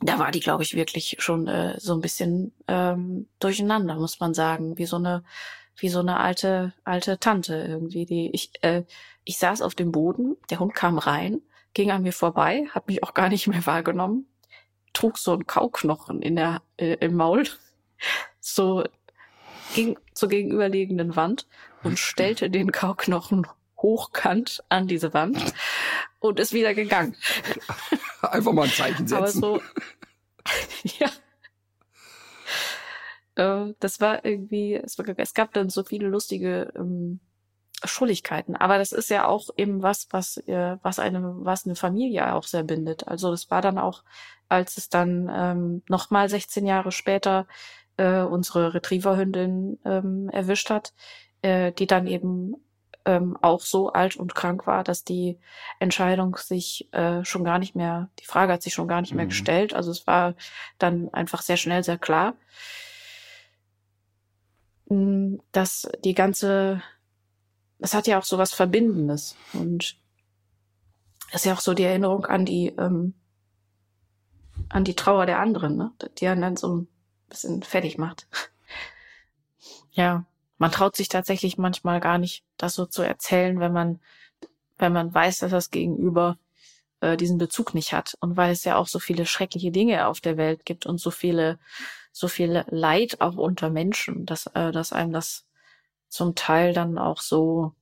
da 0.00 0.18
war 0.18 0.30
die, 0.30 0.40
glaube 0.40 0.62
ich, 0.62 0.74
wirklich 0.74 1.16
schon 1.18 1.48
äh, 1.48 1.78
so 1.80 1.94
ein 1.94 2.00
bisschen 2.00 2.52
ähm, 2.68 3.28
durcheinander, 3.38 3.96
muss 3.96 4.20
man 4.20 4.34
sagen, 4.34 4.76
wie 4.78 4.86
so 4.86 4.96
eine, 4.96 5.24
wie 5.76 5.88
so 5.88 6.00
eine 6.00 6.20
alte, 6.20 6.74
alte 6.84 7.18
Tante 7.18 7.56
irgendwie. 7.56 8.04
Die 8.04 8.30
ich, 8.32 8.52
äh, 8.62 8.84
ich 9.24 9.38
saß 9.38 9.62
auf 9.62 9.74
dem 9.74 9.92
Boden, 9.92 10.36
der 10.50 10.60
Hund 10.60 10.74
kam 10.74 10.98
rein, 10.98 11.40
ging 11.72 11.90
an 11.90 12.02
mir 12.02 12.12
vorbei, 12.12 12.66
hat 12.70 12.88
mich 12.88 13.02
auch 13.02 13.14
gar 13.14 13.28
nicht 13.28 13.46
mehr 13.46 13.64
wahrgenommen, 13.66 14.26
trug 14.92 15.18
so 15.18 15.32
einen 15.32 15.46
Kauknochen 15.46 16.22
in 16.22 16.36
der 16.36 16.62
äh, 16.76 16.94
im 17.00 17.14
Maul, 17.14 17.44
so 18.40 18.84
ging 19.74 19.98
zur 20.14 20.28
gegenüberliegenden 20.28 21.16
Wand 21.16 21.46
und 21.86 21.98
stellte 21.98 22.50
den 22.50 22.72
Kauknochen 22.72 23.46
hochkant 23.78 24.64
an 24.68 24.86
diese 24.86 25.14
Wand 25.14 25.54
und 26.20 26.40
ist 26.40 26.52
wieder 26.52 26.74
gegangen. 26.74 27.14
Einfach 28.22 28.52
mal 28.52 28.64
ein 28.64 28.70
Zeichen 28.70 29.06
setzen. 29.06 29.16
Aber 29.16 29.28
so, 29.28 29.60
ja. 30.98 31.10
Äh, 33.36 33.74
das 33.80 34.00
war 34.00 34.24
irgendwie, 34.24 34.74
es, 34.74 34.98
war, 34.98 35.06
es 35.16 35.34
gab 35.34 35.52
dann 35.52 35.68
so 35.68 35.84
viele 35.84 36.08
lustige 36.08 36.72
ähm, 36.76 37.20
Schuldigkeiten. 37.84 38.56
Aber 38.56 38.78
das 38.78 38.92
ist 38.92 39.10
ja 39.10 39.26
auch 39.26 39.50
eben 39.56 39.82
was, 39.82 40.08
was, 40.10 40.38
äh, 40.48 40.78
was 40.82 40.98
eine, 40.98 41.20
was 41.44 41.66
eine 41.66 41.76
Familie 41.76 42.34
auch 42.34 42.44
sehr 42.44 42.62
bindet. 42.62 43.06
Also 43.06 43.30
das 43.30 43.50
war 43.50 43.60
dann 43.60 43.78
auch, 43.78 44.02
als 44.48 44.78
es 44.78 44.88
dann 44.88 45.30
ähm, 45.32 45.82
nochmal 45.88 46.28
16 46.28 46.66
Jahre 46.66 46.92
später 46.92 47.46
äh, 47.98 48.20
unsere 48.20 48.74
Retrieverhündin 48.74 49.78
ähm, 49.84 50.28
erwischt 50.30 50.70
hat, 50.70 50.92
äh, 51.46 51.72
die 51.72 51.86
dann 51.86 52.08
eben 52.08 52.56
ähm, 53.04 53.38
auch 53.40 53.60
so 53.60 53.92
alt 53.92 54.16
und 54.16 54.34
krank 54.34 54.66
war, 54.66 54.82
dass 54.82 55.04
die 55.04 55.38
Entscheidung 55.78 56.36
sich 56.36 56.92
äh, 56.92 57.24
schon 57.24 57.44
gar 57.44 57.60
nicht 57.60 57.76
mehr, 57.76 58.10
die 58.18 58.24
Frage 58.24 58.52
hat 58.52 58.62
sich 58.62 58.74
schon 58.74 58.88
gar 58.88 59.00
nicht 59.00 59.14
mehr 59.14 59.26
mhm. 59.26 59.30
gestellt. 59.30 59.72
Also 59.74 59.92
es 59.92 60.08
war 60.08 60.34
dann 60.78 61.08
einfach 61.14 61.42
sehr 61.42 61.56
schnell, 61.56 61.84
sehr 61.84 61.98
klar, 61.98 62.34
mm, 64.88 65.36
dass 65.52 65.88
die 66.04 66.14
ganze, 66.14 66.82
das 67.78 67.94
hat 67.94 68.08
ja 68.08 68.18
auch 68.18 68.24
so 68.24 68.38
was 68.38 68.52
Verbindendes 68.52 69.36
und 69.52 69.96
das 71.30 71.42
ist 71.42 71.44
ja 71.44 71.54
auch 71.54 71.60
so 71.60 71.74
die 71.74 71.84
Erinnerung 71.84 72.26
an 72.26 72.44
die, 72.44 72.74
ähm, 72.76 73.14
an 74.68 74.82
die 74.82 74.96
Trauer 74.96 75.26
der 75.26 75.38
anderen, 75.38 75.76
ne? 75.76 75.92
die 76.18 76.26
einen 76.26 76.40
dann 76.40 76.56
so 76.56 76.74
ein 76.74 76.88
bisschen 77.28 77.62
fertig 77.62 77.98
macht. 77.98 78.26
ja 79.92 80.24
man 80.58 80.72
traut 80.72 80.96
sich 80.96 81.08
tatsächlich 81.08 81.58
manchmal 81.58 82.00
gar 82.00 82.18
nicht, 82.18 82.44
das 82.56 82.74
so 82.74 82.86
zu 82.86 83.02
erzählen, 83.02 83.60
wenn 83.60 83.72
man, 83.72 84.00
wenn 84.78 84.92
man 84.92 85.12
weiß, 85.12 85.38
dass 85.38 85.50
das 85.50 85.70
Gegenüber 85.70 86.38
äh, 87.00 87.16
diesen 87.16 87.38
Bezug 87.38 87.74
nicht 87.74 87.92
hat. 87.92 88.14
Und 88.20 88.36
weil 88.36 88.52
es 88.52 88.64
ja 88.64 88.76
auch 88.76 88.88
so 88.88 88.98
viele 88.98 89.26
schreckliche 89.26 89.70
Dinge 89.70 90.06
auf 90.06 90.20
der 90.20 90.36
Welt 90.36 90.64
gibt 90.64 90.86
und 90.86 90.98
so 90.98 91.10
viele, 91.10 91.58
so 92.12 92.28
viel 92.28 92.64
Leid 92.68 93.20
auch 93.20 93.36
unter 93.36 93.70
Menschen, 93.70 94.26
dass, 94.26 94.46
äh, 94.54 94.72
dass 94.72 94.92
einem 94.92 95.12
das 95.12 95.44
zum 96.08 96.34
Teil 96.34 96.72
dann 96.72 96.98
auch 96.98 97.20
so 97.20 97.74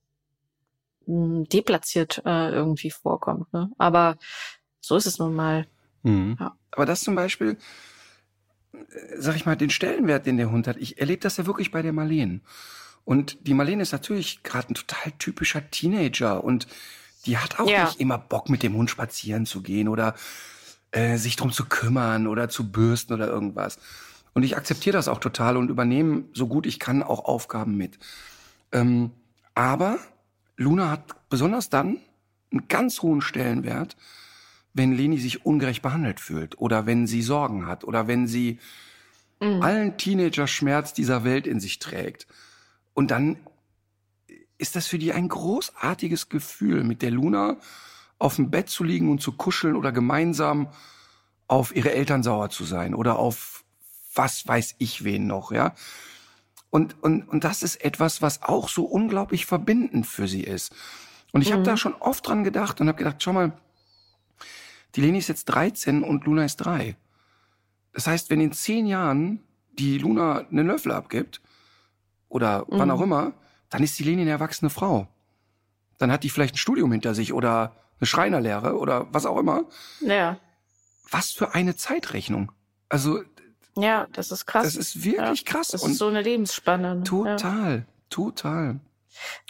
mh, 1.05 1.15
hm, 1.15 1.49
deplatziert 1.49 2.21
äh, 2.25 2.49
irgendwie 2.49 2.91
vorkommt. 2.91 3.51
Ne? 3.53 3.71
Aber 3.77 4.17
so 4.81 4.95
ist 4.95 5.05
es 5.05 5.19
nun 5.19 5.33
mal. 5.33 5.67
Mhm. 6.03 6.37
Ja. 6.39 6.55
Aber 6.71 6.85
das 6.85 7.01
zum 7.01 7.15
Beispiel, 7.15 7.57
sag 9.17 9.35
ich 9.35 9.45
mal, 9.45 9.55
den 9.55 9.69
Stellenwert, 9.69 10.25
den 10.25 10.37
der 10.37 10.51
Hund 10.51 10.67
hat. 10.67 10.77
Ich 10.77 10.99
erlebe 10.99 11.21
das 11.21 11.37
ja 11.37 11.45
wirklich 11.45 11.71
bei 11.71 11.81
der 11.81 11.93
Marleen. 11.93 12.41
Und 13.03 13.47
die 13.47 13.53
Marleen 13.53 13.79
ist 13.79 13.91
natürlich 13.91 14.43
gerade 14.43 14.69
ein 14.69 14.75
total 14.75 15.11
typischer 15.19 15.69
Teenager 15.69 16.43
und 16.43 16.67
die 17.25 17.37
hat 17.37 17.59
auch 17.59 17.69
ja. 17.69 17.85
nicht 17.85 17.99
immer 17.99 18.17
Bock, 18.17 18.49
mit 18.49 18.63
dem 18.63 18.75
Hund 18.75 18.89
spazieren 18.89 19.45
zu 19.45 19.61
gehen 19.61 19.87
oder 19.87 20.15
äh, 20.91 21.17
sich 21.17 21.35
drum 21.35 21.51
zu 21.51 21.65
kümmern 21.65 22.27
oder 22.27 22.49
zu 22.49 22.71
bürsten 22.71 23.13
oder 23.13 23.27
irgendwas. 23.27 23.79
Und 24.33 24.43
ich 24.43 24.57
akzeptiere 24.57 24.97
das 24.97 25.07
auch 25.07 25.19
total 25.19 25.55
und 25.57 25.69
übernehme 25.69 26.25
so 26.33 26.47
gut 26.47 26.65
ich 26.65 26.79
kann 26.79 27.03
auch 27.03 27.25
Aufgaben 27.25 27.77
mit. 27.77 27.97
Ähm, 28.71 29.11
aber 29.53 29.97
Luna 30.57 30.89
hat 30.89 31.29
besonders 31.29 31.69
dann 31.69 31.97
einen 32.51 32.67
ganz 32.67 33.01
hohen 33.01 33.21
Stellenwert, 33.21 33.95
wenn 34.75 34.91
Leni 34.91 35.17
sich 35.17 35.45
ungerecht 35.45 35.81
behandelt 35.81 36.19
fühlt 36.19 36.59
oder 36.59 36.85
wenn 36.85 37.07
sie 37.07 37.21
Sorgen 37.21 37.65
hat 37.65 37.85
oder 37.85 38.07
wenn 38.07 38.27
sie 38.27 38.59
mhm. 39.39 39.61
allen 39.61 39.97
Teenager-Schmerz 39.97 40.93
dieser 40.93 41.23
Welt 41.23 41.47
in 41.47 41.61
sich 41.61 41.79
trägt. 41.79 42.27
Und 42.93 43.09
dann 43.09 43.37
ist 44.57 44.75
das 44.75 44.85
für 44.85 44.99
die 44.99 45.13
ein 45.13 45.29
großartiges 45.29 46.27
Gefühl, 46.27 46.83
mit 46.83 47.01
der 47.01 47.11
Luna 47.11 47.57
auf 48.19 48.35
dem 48.35 48.51
Bett 48.51 48.69
zu 48.69 48.83
liegen 48.83 49.09
und 49.09 49.21
zu 49.21 49.31
kuscheln 49.31 49.75
oder 49.77 49.93
gemeinsam 49.93 50.67
auf 51.47 51.73
ihre 51.75 51.93
Eltern 51.93 52.21
sauer 52.21 52.49
zu 52.49 52.65
sein 52.65 52.93
oder 52.93 53.17
auf 53.17 53.63
was 54.13 54.47
weiß 54.47 54.75
ich 54.79 55.03
wen 55.03 55.27
noch, 55.27 55.51
ja. 55.51 55.73
Und, 56.69 57.01
und, 57.01 57.23
und 57.29 57.45
das 57.45 57.63
ist 57.63 57.77
etwas, 57.77 58.21
was 58.21 58.43
auch 58.43 58.67
so 58.67 58.83
unglaublich 58.83 59.45
verbindend 59.45 60.05
für 60.05 60.27
sie 60.27 60.43
ist. 60.43 60.73
Und 61.31 61.41
ich 61.41 61.49
mhm. 61.49 61.53
habe 61.53 61.63
da 61.63 61.77
schon 61.77 61.93
oft 61.93 62.27
dran 62.27 62.43
gedacht 62.43 62.81
und 62.81 62.89
habe 62.89 62.97
gedacht, 62.97 63.23
schau 63.23 63.31
mal, 63.31 63.53
die 64.95 65.01
Leni 65.01 65.17
ist 65.17 65.27
jetzt 65.27 65.45
13 65.45 66.03
und 66.03 66.25
Luna 66.25 66.45
ist 66.45 66.57
3. 66.57 66.95
Das 67.93 68.07
heißt, 68.07 68.29
wenn 68.29 68.41
in 68.41 68.51
zehn 68.51 68.87
Jahren 68.87 69.43
die 69.77 69.97
Luna 69.97 70.45
einen 70.49 70.67
Löffel 70.67 70.91
abgibt, 70.91 71.41
oder 72.35 72.65
mhm. 72.67 72.79
wann 72.79 72.91
auch 72.91 73.01
immer, 73.01 73.33
dann 73.69 73.81
ist 73.81 73.97
die 73.97 74.03
Leni 74.03 74.21
eine 74.21 74.31
erwachsene 74.31 74.69
Frau. 74.69 75.07
Dann 75.97 76.11
hat 76.11 76.23
die 76.23 76.29
vielleicht 76.29 76.55
ein 76.55 76.57
Studium 76.57 76.91
hinter 76.91 77.15
sich 77.15 77.31
oder 77.31 77.73
eine 77.99 78.07
Schreinerlehre 78.07 78.77
oder 78.77 79.07
was 79.13 79.25
auch 79.25 79.37
immer. 79.37 79.63
Ja. 80.01 80.37
Was 81.09 81.31
für 81.31 81.55
eine 81.55 81.77
Zeitrechnung. 81.77 82.51
Also. 82.89 83.21
Ja, 83.77 84.07
das 84.11 84.31
ist 84.31 84.45
krass. 84.45 84.65
Das 84.65 84.75
ist 84.75 85.03
wirklich 85.03 85.43
ja, 85.43 85.51
krass. 85.51 85.69
Das 85.69 85.83
ist 85.83 85.97
so 85.97 86.07
eine 86.07 86.21
Lebensspanne. 86.21 86.95
Ne? 86.95 87.03
Total, 87.03 87.77
ja. 87.77 87.85
total. 88.09 88.79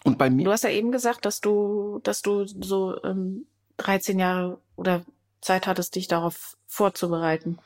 Und 0.04 0.20
bei 0.20 0.30
mir. 0.30 0.44
Du 0.44 0.52
hast 0.52 0.64
ja 0.64 0.70
eben 0.70 0.92
gesagt, 0.92 1.26
dass 1.26 1.42
du, 1.42 2.00
dass 2.04 2.22
du 2.22 2.46
so 2.46 3.04
ähm, 3.04 3.48
13 3.78 4.20
Jahre 4.20 4.60
oder 4.76 5.04
Zeit 5.42 5.68
hattest, 5.68 5.96
dich 5.96 6.08
darauf 6.08 6.58
vorzubereiten. 6.66 7.60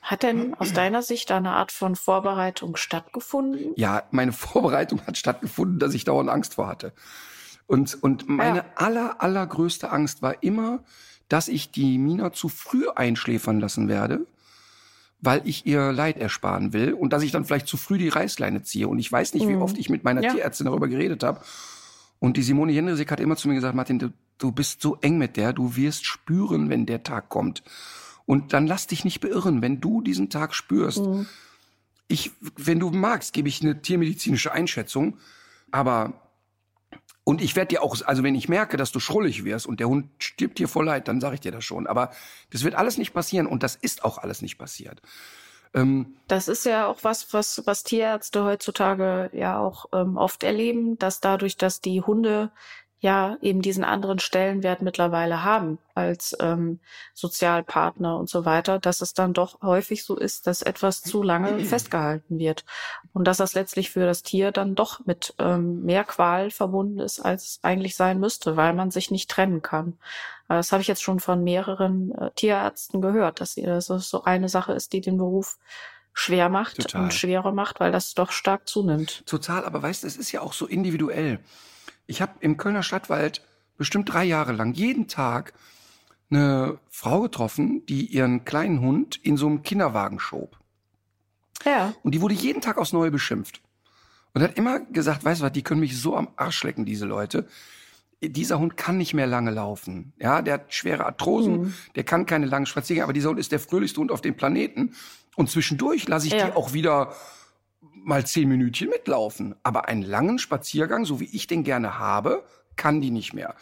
Hat 0.00 0.22
denn 0.22 0.54
aus 0.54 0.72
deiner 0.74 1.02
Sicht 1.02 1.30
eine 1.32 1.52
Art 1.52 1.72
von 1.72 1.96
Vorbereitung 1.96 2.76
stattgefunden? 2.76 3.72
Ja, 3.76 4.04
meine 4.10 4.32
Vorbereitung 4.44 5.04
hat 5.06 5.16
stattgefunden, 5.16 5.78
dass 5.78 5.94
ich 5.94 6.04
dauernd 6.04 6.30
Angst 6.30 6.54
vor 6.54 6.68
hatte. 6.68 6.92
Und, 7.66 8.02
und 8.02 8.28
meine 8.28 8.58
ja. 8.58 8.64
aller, 8.76 9.22
allergrößte 9.22 9.90
Angst 9.90 10.20
war 10.20 10.42
immer, 10.42 10.84
dass 11.28 11.48
ich 11.48 11.70
die 11.70 11.98
Mina 11.98 12.32
zu 12.32 12.48
früh 12.48 12.86
einschläfern 12.94 13.58
lassen 13.58 13.88
werde, 13.88 14.26
weil 15.20 15.40
ich 15.44 15.64
ihr 15.64 15.92
Leid 15.92 16.18
ersparen 16.18 16.74
will 16.74 16.92
und 16.92 17.14
dass 17.14 17.22
ich 17.22 17.32
dann 17.32 17.46
vielleicht 17.46 17.66
zu 17.66 17.78
früh 17.78 17.96
die 17.96 18.10
Reißleine 18.10 18.62
ziehe. 18.62 18.88
Und 18.88 18.98
ich 18.98 19.10
weiß 19.10 19.32
nicht, 19.32 19.48
wie 19.48 19.54
mhm. 19.54 19.62
oft 19.62 19.78
ich 19.78 19.88
mit 19.88 20.04
meiner 20.04 20.22
ja. 20.22 20.32
Tierärztin 20.32 20.66
darüber 20.66 20.88
geredet 20.88 21.22
habe. 21.22 21.40
Und 22.18 22.36
die 22.36 22.42
Simone 22.42 22.72
Jendrisek 22.72 23.10
hat 23.10 23.20
immer 23.20 23.36
zu 23.36 23.48
mir 23.48 23.54
gesagt, 23.54 23.74
Martin, 23.74 23.98
du, 23.98 24.12
du 24.38 24.52
bist 24.52 24.80
so 24.82 24.96
eng 25.00 25.18
mit 25.18 25.36
der, 25.36 25.52
du 25.52 25.76
wirst 25.76 26.06
spüren, 26.06 26.70
wenn 26.70 26.86
der 26.86 27.02
Tag 27.02 27.28
kommt. 27.28 27.62
Und 28.26 28.52
dann 28.52 28.66
lass 28.66 28.86
dich 28.86 29.04
nicht 29.04 29.20
beirren, 29.20 29.62
wenn 29.62 29.80
du 29.80 30.00
diesen 30.00 30.30
Tag 30.30 30.54
spürst. 30.54 31.04
Mhm. 31.04 31.26
Ich, 32.08 32.32
wenn 32.56 32.80
du 32.80 32.90
magst, 32.90 33.32
gebe 33.32 33.48
ich 33.48 33.62
eine 33.62 33.80
tiermedizinische 33.80 34.52
Einschätzung, 34.52 35.18
aber 35.70 36.20
und 37.24 37.40
ich 37.40 37.56
werde 37.56 37.68
dir 37.68 37.82
auch, 37.82 37.96
also 38.04 38.22
wenn 38.22 38.34
ich 38.34 38.50
merke, 38.50 38.76
dass 38.76 38.92
du 38.92 39.00
schrullig 39.00 39.44
wirst 39.44 39.66
und 39.66 39.80
der 39.80 39.88
Hund 39.88 40.10
stirbt 40.18 40.58
dir 40.58 40.68
vor 40.68 40.84
Leid, 40.84 41.08
dann 41.08 41.22
sage 41.22 41.36
ich 41.36 41.40
dir 41.40 41.52
das 41.52 41.64
schon. 41.64 41.86
Aber 41.86 42.10
das 42.50 42.64
wird 42.64 42.74
alles 42.74 42.98
nicht 42.98 43.14
passieren 43.14 43.46
und 43.46 43.62
das 43.62 43.76
ist 43.76 44.04
auch 44.04 44.18
alles 44.18 44.42
nicht 44.42 44.58
passiert. 44.58 45.00
Ähm, 45.72 46.14
das 46.28 46.48
ist 46.48 46.66
ja 46.66 46.86
auch 46.86 46.98
was, 47.02 47.32
was, 47.32 47.62
was 47.64 47.82
Tierärzte 47.82 48.44
heutzutage 48.44 49.30
ja 49.32 49.58
auch 49.58 49.86
ähm, 49.92 50.18
oft 50.18 50.42
erleben, 50.44 50.98
dass 50.98 51.20
dadurch, 51.20 51.56
dass 51.56 51.80
die 51.80 52.02
Hunde 52.02 52.52
ja 53.04 53.36
eben 53.42 53.60
diesen 53.60 53.84
anderen 53.84 54.18
Stellenwert 54.18 54.80
mittlerweile 54.80 55.44
haben 55.44 55.78
als 55.94 56.34
ähm, 56.40 56.80
Sozialpartner 57.12 58.16
und 58.18 58.30
so 58.30 58.46
weiter, 58.46 58.78
dass 58.78 59.02
es 59.02 59.12
dann 59.12 59.34
doch 59.34 59.60
häufig 59.60 60.04
so 60.04 60.16
ist, 60.16 60.46
dass 60.46 60.62
etwas 60.62 61.02
zu 61.02 61.22
lange 61.22 61.58
festgehalten 61.64 62.38
wird 62.38 62.64
und 63.12 63.26
dass 63.26 63.36
das 63.36 63.52
letztlich 63.52 63.90
für 63.90 64.06
das 64.06 64.22
Tier 64.22 64.52
dann 64.52 64.74
doch 64.74 65.04
mit 65.04 65.34
ähm, 65.38 65.84
mehr 65.84 66.04
Qual 66.04 66.50
verbunden 66.50 66.98
ist, 66.98 67.20
als 67.20 67.44
es 67.44 67.58
eigentlich 67.62 67.94
sein 67.94 68.18
müsste, 68.18 68.56
weil 68.56 68.72
man 68.72 68.90
sich 68.90 69.10
nicht 69.10 69.30
trennen 69.30 69.60
kann. 69.60 69.98
Das 70.48 70.72
habe 70.72 70.80
ich 70.80 70.88
jetzt 70.88 71.02
schon 71.02 71.20
von 71.20 71.44
mehreren 71.44 72.10
äh, 72.12 72.30
Tierärzten 72.30 73.02
gehört, 73.02 73.42
dass 73.42 73.54
das 73.54 73.86
so 73.86 74.24
eine 74.24 74.48
Sache 74.48 74.72
ist, 74.72 74.94
die 74.94 75.02
den 75.02 75.18
Beruf 75.18 75.58
schwer 76.14 76.48
macht 76.48 76.76
Total. 76.76 77.02
und 77.02 77.12
schwerer 77.12 77.52
macht, 77.52 77.80
weil 77.80 77.92
das 77.92 78.14
doch 78.14 78.30
stark 78.30 78.66
zunimmt. 78.66 79.26
Total, 79.26 79.64
aber 79.66 79.82
weißt 79.82 80.04
du, 80.04 80.06
es 80.06 80.16
ist 80.16 80.32
ja 80.32 80.40
auch 80.40 80.54
so 80.54 80.66
individuell. 80.66 81.40
Ich 82.06 82.22
habe 82.22 82.32
im 82.40 82.56
Kölner 82.56 82.82
Stadtwald 82.82 83.42
bestimmt 83.76 84.12
drei 84.12 84.24
Jahre 84.24 84.52
lang 84.52 84.74
jeden 84.74 85.08
Tag 85.08 85.52
eine 86.30 86.78
Frau 86.88 87.22
getroffen, 87.22 87.84
die 87.86 88.06
ihren 88.06 88.44
kleinen 88.44 88.80
Hund 88.80 89.16
in 89.16 89.36
so 89.36 89.46
einem 89.46 89.62
Kinderwagen 89.62 90.18
schob. 90.18 90.58
Ja. 91.64 91.94
Und 92.02 92.14
die 92.14 92.20
wurde 92.20 92.34
jeden 92.34 92.60
Tag 92.60 92.78
aufs 92.78 92.92
Neue 92.92 93.10
beschimpft. 93.10 93.60
Und 94.32 94.42
hat 94.42 94.58
immer 94.58 94.80
gesagt, 94.80 95.24
weißt 95.24 95.40
du 95.40 95.44
was, 95.44 95.52
die 95.52 95.62
können 95.62 95.80
mich 95.80 95.96
so 95.96 96.16
am 96.16 96.28
Arsch 96.36 96.64
lecken, 96.64 96.84
diese 96.84 97.06
Leute. 97.06 97.46
Dieser 98.20 98.58
Hund 98.58 98.76
kann 98.76 98.96
nicht 98.98 99.14
mehr 99.14 99.26
lange 99.26 99.50
laufen. 99.50 100.12
Ja, 100.18 100.42
der 100.42 100.54
hat 100.54 100.74
schwere 100.74 101.06
Arthrosen, 101.06 101.60
mhm. 101.60 101.74
der 101.94 102.04
kann 102.04 102.26
keine 102.26 102.46
langen 102.46 102.66
Spaziergänge, 102.66 103.04
aber 103.04 103.12
dieser 103.12 103.28
Hund 103.28 103.38
ist 103.38 103.52
der 103.52 103.60
fröhlichste 103.60 104.00
Hund 104.00 104.10
auf 104.10 104.20
dem 104.20 104.34
Planeten. 104.34 104.94
Und 105.36 105.50
zwischendurch 105.50 106.08
lasse 106.08 106.26
ich 106.26 106.32
ja. 106.32 106.46
die 106.46 106.52
auch 106.52 106.72
wieder 106.72 107.14
mal 107.94 108.26
zehn 108.26 108.48
Minütchen 108.48 108.88
mitlaufen. 108.88 109.54
Aber 109.62 109.88
einen 109.88 110.02
langen 110.02 110.38
Spaziergang, 110.38 111.04
so 111.04 111.20
wie 111.20 111.28
ich 111.32 111.46
den 111.46 111.64
gerne 111.64 111.98
habe, 111.98 112.44
kann 112.76 113.00
die 113.00 113.10
nicht 113.10 113.34
mehr. 113.34 113.54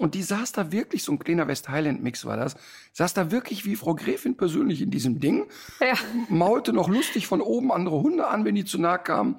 Und 0.00 0.14
die 0.14 0.22
saß 0.22 0.52
da 0.52 0.72
wirklich, 0.72 1.02
so 1.02 1.12
ein 1.12 1.18
kleiner 1.18 1.46
West 1.46 1.68
Highland 1.68 2.02
Mix 2.02 2.24
war 2.24 2.38
das, 2.38 2.56
saß 2.94 3.12
da 3.12 3.30
wirklich 3.30 3.66
wie 3.66 3.76
Frau 3.76 3.94
Gräfin 3.94 4.34
persönlich 4.34 4.80
in 4.80 4.90
diesem 4.90 5.20
Ding, 5.20 5.46
ja. 5.78 5.94
maulte 6.30 6.72
noch 6.72 6.88
lustig 6.88 7.26
von 7.26 7.42
oben 7.42 7.70
andere 7.70 8.00
Hunde 8.00 8.26
an, 8.26 8.46
wenn 8.46 8.54
die 8.54 8.64
zu 8.64 8.80
nah 8.80 8.96
kamen. 8.96 9.36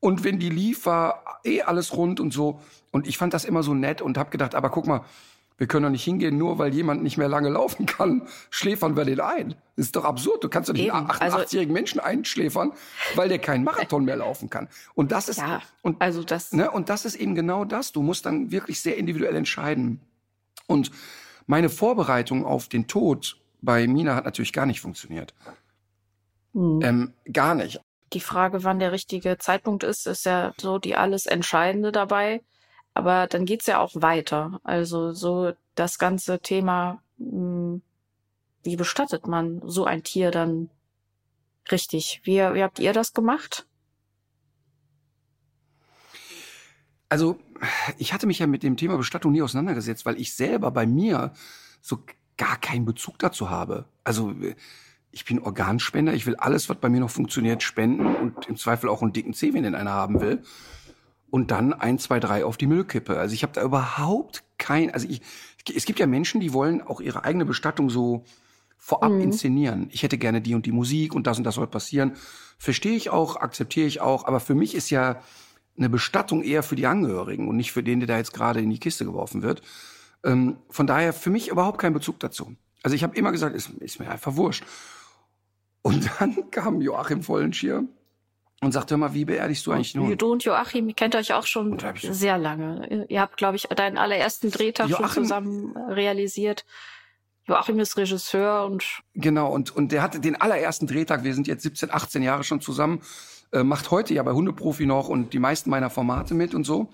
Und 0.00 0.24
wenn 0.24 0.38
die 0.38 0.48
lief, 0.48 0.86
war 0.86 1.40
eh 1.44 1.60
alles 1.60 1.94
rund 1.94 2.18
und 2.18 2.32
so. 2.32 2.62
Und 2.90 3.06
ich 3.06 3.18
fand 3.18 3.34
das 3.34 3.44
immer 3.44 3.62
so 3.62 3.74
nett 3.74 4.00
und 4.00 4.16
habe 4.16 4.30
gedacht, 4.30 4.54
aber 4.54 4.70
guck 4.70 4.86
mal, 4.86 5.04
wir 5.60 5.66
können 5.66 5.82
doch 5.82 5.90
nicht 5.90 6.04
hingehen, 6.04 6.38
nur 6.38 6.58
weil 6.58 6.72
jemand 6.72 7.02
nicht 7.02 7.18
mehr 7.18 7.28
lange 7.28 7.50
laufen 7.50 7.84
kann, 7.84 8.26
schläfern 8.48 8.96
wir 8.96 9.04
den 9.04 9.20
ein. 9.20 9.50
Das 9.76 9.86
ist 9.86 9.96
doch 9.96 10.06
absurd. 10.06 10.42
Du 10.42 10.48
kannst 10.48 10.70
doch 10.70 10.72
nicht 10.72 10.90
einen 10.90 11.06
88-jährigen 11.06 11.58
also, 11.58 11.72
Menschen 11.74 12.00
einschläfern, 12.00 12.72
weil 13.14 13.28
der 13.28 13.38
keinen 13.38 13.64
Marathon 13.64 14.06
mehr 14.06 14.16
laufen 14.16 14.48
kann. 14.48 14.68
Und 14.94 15.12
das 15.12 15.28
ist, 15.28 15.36
ja, 15.36 15.60
und, 15.82 16.00
also 16.00 16.24
das, 16.24 16.52
ne, 16.52 16.70
und 16.70 16.88
das 16.88 17.04
ist 17.04 17.14
eben 17.14 17.34
genau 17.34 17.66
das. 17.66 17.92
Du 17.92 18.00
musst 18.00 18.24
dann 18.24 18.50
wirklich 18.50 18.80
sehr 18.80 18.96
individuell 18.96 19.36
entscheiden. 19.36 20.00
Und 20.66 20.92
meine 21.46 21.68
Vorbereitung 21.68 22.46
auf 22.46 22.68
den 22.68 22.86
Tod 22.86 23.36
bei 23.60 23.86
Mina 23.86 24.14
hat 24.14 24.24
natürlich 24.24 24.54
gar 24.54 24.64
nicht 24.64 24.80
funktioniert. 24.80 25.34
Hm. 26.54 26.80
Ähm, 26.82 27.12
gar 27.30 27.54
nicht. 27.54 27.82
Die 28.14 28.20
Frage, 28.20 28.64
wann 28.64 28.78
der 28.78 28.92
richtige 28.92 29.36
Zeitpunkt 29.36 29.84
ist, 29.84 30.06
ist 30.06 30.24
ja 30.24 30.54
so 30.58 30.78
die 30.78 30.96
alles 30.96 31.26
Entscheidende 31.26 31.92
dabei. 31.92 32.40
Aber 32.94 33.26
dann 33.26 33.44
geht's 33.44 33.66
ja 33.66 33.78
auch 33.78 33.92
weiter. 33.94 34.60
Also 34.64 35.12
so 35.12 35.52
das 35.74 35.98
ganze 35.98 36.40
Thema, 36.40 37.02
hm, 37.18 37.82
wie 38.62 38.76
bestattet 38.76 39.26
man 39.26 39.62
so 39.64 39.84
ein 39.84 40.02
Tier 40.02 40.30
dann 40.30 40.68
richtig? 41.70 42.20
Wie, 42.24 42.36
wie 42.36 42.62
habt 42.62 42.78
ihr 42.78 42.92
das 42.92 43.12
gemacht? 43.12 43.66
Also, 47.08 47.38
ich 47.98 48.12
hatte 48.12 48.26
mich 48.26 48.38
ja 48.38 48.46
mit 48.46 48.62
dem 48.62 48.76
Thema 48.76 48.96
Bestattung 48.96 49.32
nie 49.32 49.42
auseinandergesetzt, 49.42 50.06
weil 50.06 50.20
ich 50.20 50.34
selber 50.34 50.70
bei 50.70 50.86
mir 50.86 51.32
so 51.80 52.04
gar 52.36 52.56
keinen 52.58 52.84
Bezug 52.84 53.18
dazu 53.18 53.50
habe. 53.50 53.86
Also, 54.04 54.34
ich 55.10 55.24
bin 55.24 55.40
Organspender, 55.40 56.14
ich 56.14 56.26
will 56.26 56.36
alles, 56.36 56.68
was 56.68 56.76
bei 56.76 56.88
mir 56.88 57.00
noch 57.00 57.10
funktioniert, 57.10 57.64
spenden 57.64 58.14
und 58.14 58.46
im 58.46 58.56
Zweifel 58.56 58.88
auch 58.88 59.02
einen 59.02 59.12
dicken 59.12 59.34
Zeh, 59.34 59.52
wenn 59.54 59.64
den 59.64 59.74
einer 59.74 59.90
haben 59.90 60.20
will 60.20 60.44
und 61.30 61.50
dann 61.50 61.72
ein, 61.72 61.98
zwei, 61.98 62.20
drei 62.20 62.44
auf 62.44 62.56
die 62.56 62.66
Müllkippe. 62.66 63.18
Also 63.18 63.34
ich 63.34 63.42
habe 63.42 63.52
da 63.52 63.62
überhaupt 63.62 64.42
kein, 64.58 64.92
also 64.92 65.08
ich, 65.08 65.22
es 65.74 65.84
gibt 65.84 65.98
ja 65.98 66.06
Menschen, 66.06 66.40
die 66.40 66.52
wollen 66.52 66.82
auch 66.82 67.00
ihre 67.00 67.24
eigene 67.24 67.44
Bestattung 67.44 67.90
so 67.90 68.24
vorab 68.76 69.12
mhm. 69.12 69.20
inszenieren. 69.20 69.88
Ich 69.92 70.02
hätte 70.02 70.18
gerne 70.18 70.40
die 70.40 70.54
und 70.54 70.66
die 70.66 70.72
Musik 70.72 71.14
und 71.14 71.26
das 71.26 71.38
und 71.38 71.44
das 71.44 71.54
soll 71.54 71.66
passieren. 71.66 72.12
Verstehe 72.58 72.96
ich 72.96 73.10
auch, 73.10 73.36
akzeptiere 73.36 73.86
ich 73.86 74.00
auch, 74.00 74.26
aber 74.26 74.40
für 74.40 74.54
mich 74.54 74.74
ist 74.74 74.90
ja 74.90 75.22
eine 75.76 75.88
Bestattung 75.88 76.42
eher 76.42 76.62
für 76.62 76.76
die 76.76 76.86
Angehörigen 76.86 77.48
und 77.48 77.56
nicht 77.56 77.72
für 77.72 77.82
den, 77.82 78.00
der 78.00 78.06
da 78.06 78.16
jetzt 78.16 78.34
gerade 78.34 78.60
in 78.60 78.70
die 78.70 78.80
Kiste 78.80 79.04
geworfen 79.04 79.42
wird. 79.42 79.62
Ähm, 80.24 80.56
von 80.68 80.86
daher 80.86 81.12
für 81.12 81.30
mich 81.30 81.48
überhaupt 81.48 81.78
kein 81.78 81.94
Bezug 81.94 82.20
dazu. 82.20 82.54
Also 82.82 82.94
ich 82.94 83.02
habe 83.02 83.16
immer 83.16 83.32
gesagt, 83.32 83.54
ist, 83.54 83.70
ist 83.80 84.00
mir 84.00 84.10
einfach 84.10 84.36
wurscht. 84.36 84.64
Und 85.82 86.10
dann 86.18 86.50
kam 86.50 86.80
Joachim 86.80 87.22
Vollenschier 87.22 87.84
und 88.60 88.72
sagt, 88.72 88.90
hör 88.90 88.98
mal, 88.98 89.14
wie 89.14 89.24
beerdigst 89.24 89.66
du 89.66 89.72
eigentlich 89.72 89.94
nun? 89.94 90.16
Du 90.18 90.32
und 90.32 90.44
Joachim, 90.44 90.88
ihr 90.88 90.94
kennt 90.94 91.16
euch 91.16 91.32
auch 91.32 91.46
schon 91.46 91.78
sehr 92.02 92.36
lange. 92.36 93.06
Ihr 93.08 93.20
habt, 93.20 93.36
glaube 93.38 93.56
ich, 93.56 93.62
deinen 93.64 93.96
allerersten 93.96 94.50
Drehtag 94.50 94.88
Joachim, 94.88 95.08
schon 95.08 95.24
zusammen 95.24 95.76
realisiert. 95.88 96.66
Joachim 97.46 97.78
ist 97.80 97.96
Regisseur 97.96 98.66
und... 98.66 98.84
Genau, 99.14 99.50
und, 99.50 99.74
und 99.74 99.92
der 99.92 100.02
hatte 100.02 100.20
den 100.20 100.36
allerersten 100.36 100.86
Drehtag, 100.86 101.24
wir 101.24 101.34
sind 101.34 101.46
jetzt 101.46 101.62
17, 101.62 101.90
18 101.90 102.22
Jahre 102.22 102.44
schon 102.44 102.60
zusammen, 102.60 103.00
äh, 103.52 103.64
macht 103.64 103.90
heute 103.90 104.12
ja 104.12 104.22
bei 104.22 104.32
Hundeprofi 104.32 104.84
noch 104.84 105.08
und 105.08 105.32
die 105.32 105.38
meisten 105.38 105.70
meiner 105.70 105.88
Formate 105.88 106.34
mit 106.34 106.54
und 106.54 106.64
so. 106.64 106.92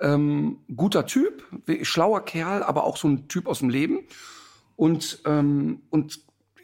Ähm, 0.00 0.58
guter 0.74 1.06
Typ, 1.06 1.44
schlauer 1.82 2.24
Kerl, 2.24 2.62
aber 2.62 2.84
auch 2.84 2.96
so 2.96 3.08
ein 3.08 3.28
Typ 3.28 3.48
aus 3.48 3.58
dem 3.58 3.70
Leben. 3.70 4.00
Und, 4.76 5.20
ähm, 5.26 5.82
und 5.90 6.20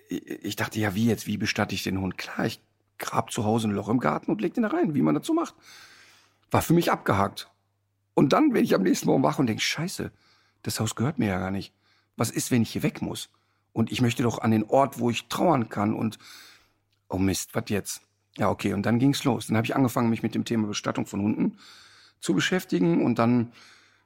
ich 0.08 0.56
dachte, 0.56 0.78
ja, 0.80 0.94
wie 0.94 1.06
jetzt, 1.06 1.26
wie 1.26 1.36
bestatte 1.36 1.74
ich 1.74 1.82
den 1.82 2.00
Hund? 2.00 2.16
Klar, 2.16 2.46
ich 2.46 2.60
grab 2.98 3.30
zu 3.32 3.44
Hause 3.44 3.68
ein 3.68 3.72
Loch 3.72 3.88
im 3.88 4.00
Garten 4.00 4.30
und 4.30 4.40
leg 4.40 4.54
den 4.54 4.62
da 4.62 4.70
rein, 4.70 4.94
wie 4.94 5.02
man 5.02 5.14
dazu 5.14 5.34
macht. 5.34 5.54
War 6.50 6.62
für 6.62 6.74
mich 6.74 6.90
abgehakt. 6.90 7.50
Und 8.14 8.32
dann, 8.32 8.52
wenn 8.52 8.64
ich 8.64 8.74
am 8.74 8.82
nächsten 8.82 9.06
Morgen 9.06 9.22
wach 9.22 9.38
und 9.38 9.46
denke, 9.46 9.62
scheiße, 9.62 10.10
das 10.62 10.80
Haus 10.80 10.94
gehört 10.94 11.18
mir 11.18 11.28
ja 11.28 11.38
gar 11.38 11.50
nicht. 11.50 11.72
Was 12.16 12.30
ist, 12.30 12.50
wenn 12.50 12.62
ich 12.62 12.72
hier 12.72 12.82
weg 12.82 13.00
muss? 13.00 13.30
Und 13.72 13.92
ich 13.92 14.00
möchte 14.00 14.24
doch 14.24 14.40
an 14.40 14.50
den 14.50 14.64
Ort, 14.64 14.98
wo 14.98 15.10
ich 15.10 15.28
trauern 15.28 15.68
kann 15.68 15.94
und 15.94 16.18
oh 17.08 17.18
Mist, 17.18 17.54
was 17.54 17.64
jetzt? 17.68 18.02
Ja, 18.36 18.50
okay, 18.50 18.72
und 18.72 18.84
dann 18.84 18.98
ging's 18.98 19.24
los. 19.24 19.46
Dann 19.46 19.56
habe 19.56 19.66
ich 19.66 19.76
angefangen, 19.76 20.10
mich 20.10 20.22
mit 20.22 20.34
dem 20.34 20.44
Thema 20.44 20.66
Bestattung 20.66 21.06
von 21.06 21.20
Hunden 21.20 21.58
zu 22.20 22.34
beschäftigen 22.34 23.04
und 23.04 23.18
dann 23.18 23.52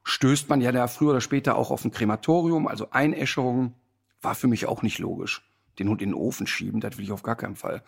stößt 0.05 0.49
man 0.49 0.61
ja 0.61 0.73
da 0.73 0.89
früher 0.89 1.11
oder 1.11 1.21
später 1.21 1.57
auch 1.57 1.71
auf 1.71 1.85
ein 1.85 1.91
Krematorium, 1.91 2.67
also 2.67 2.91
Einäscherung 2.91 3.75
war 4.21 4.35
für 4.35 4.49
mich 4.49 4.67
auch 4.67 4.83
nicht 4.83 4.99
logisch. 4.99 5.43
Den 5.79 5.89
Hund 5.89 6.03
in 6.03 6.11
den 6.11 6.15
Ofen 6.15 6.47
schieben, 6.47 6.81
das 6.81 6.99
will 6.99 7.05
ich 7.05 7.13
auf 7.13 7.23
gar 7.23 7.37
keinen 7.37 7.57
Fall. 7.57 7.83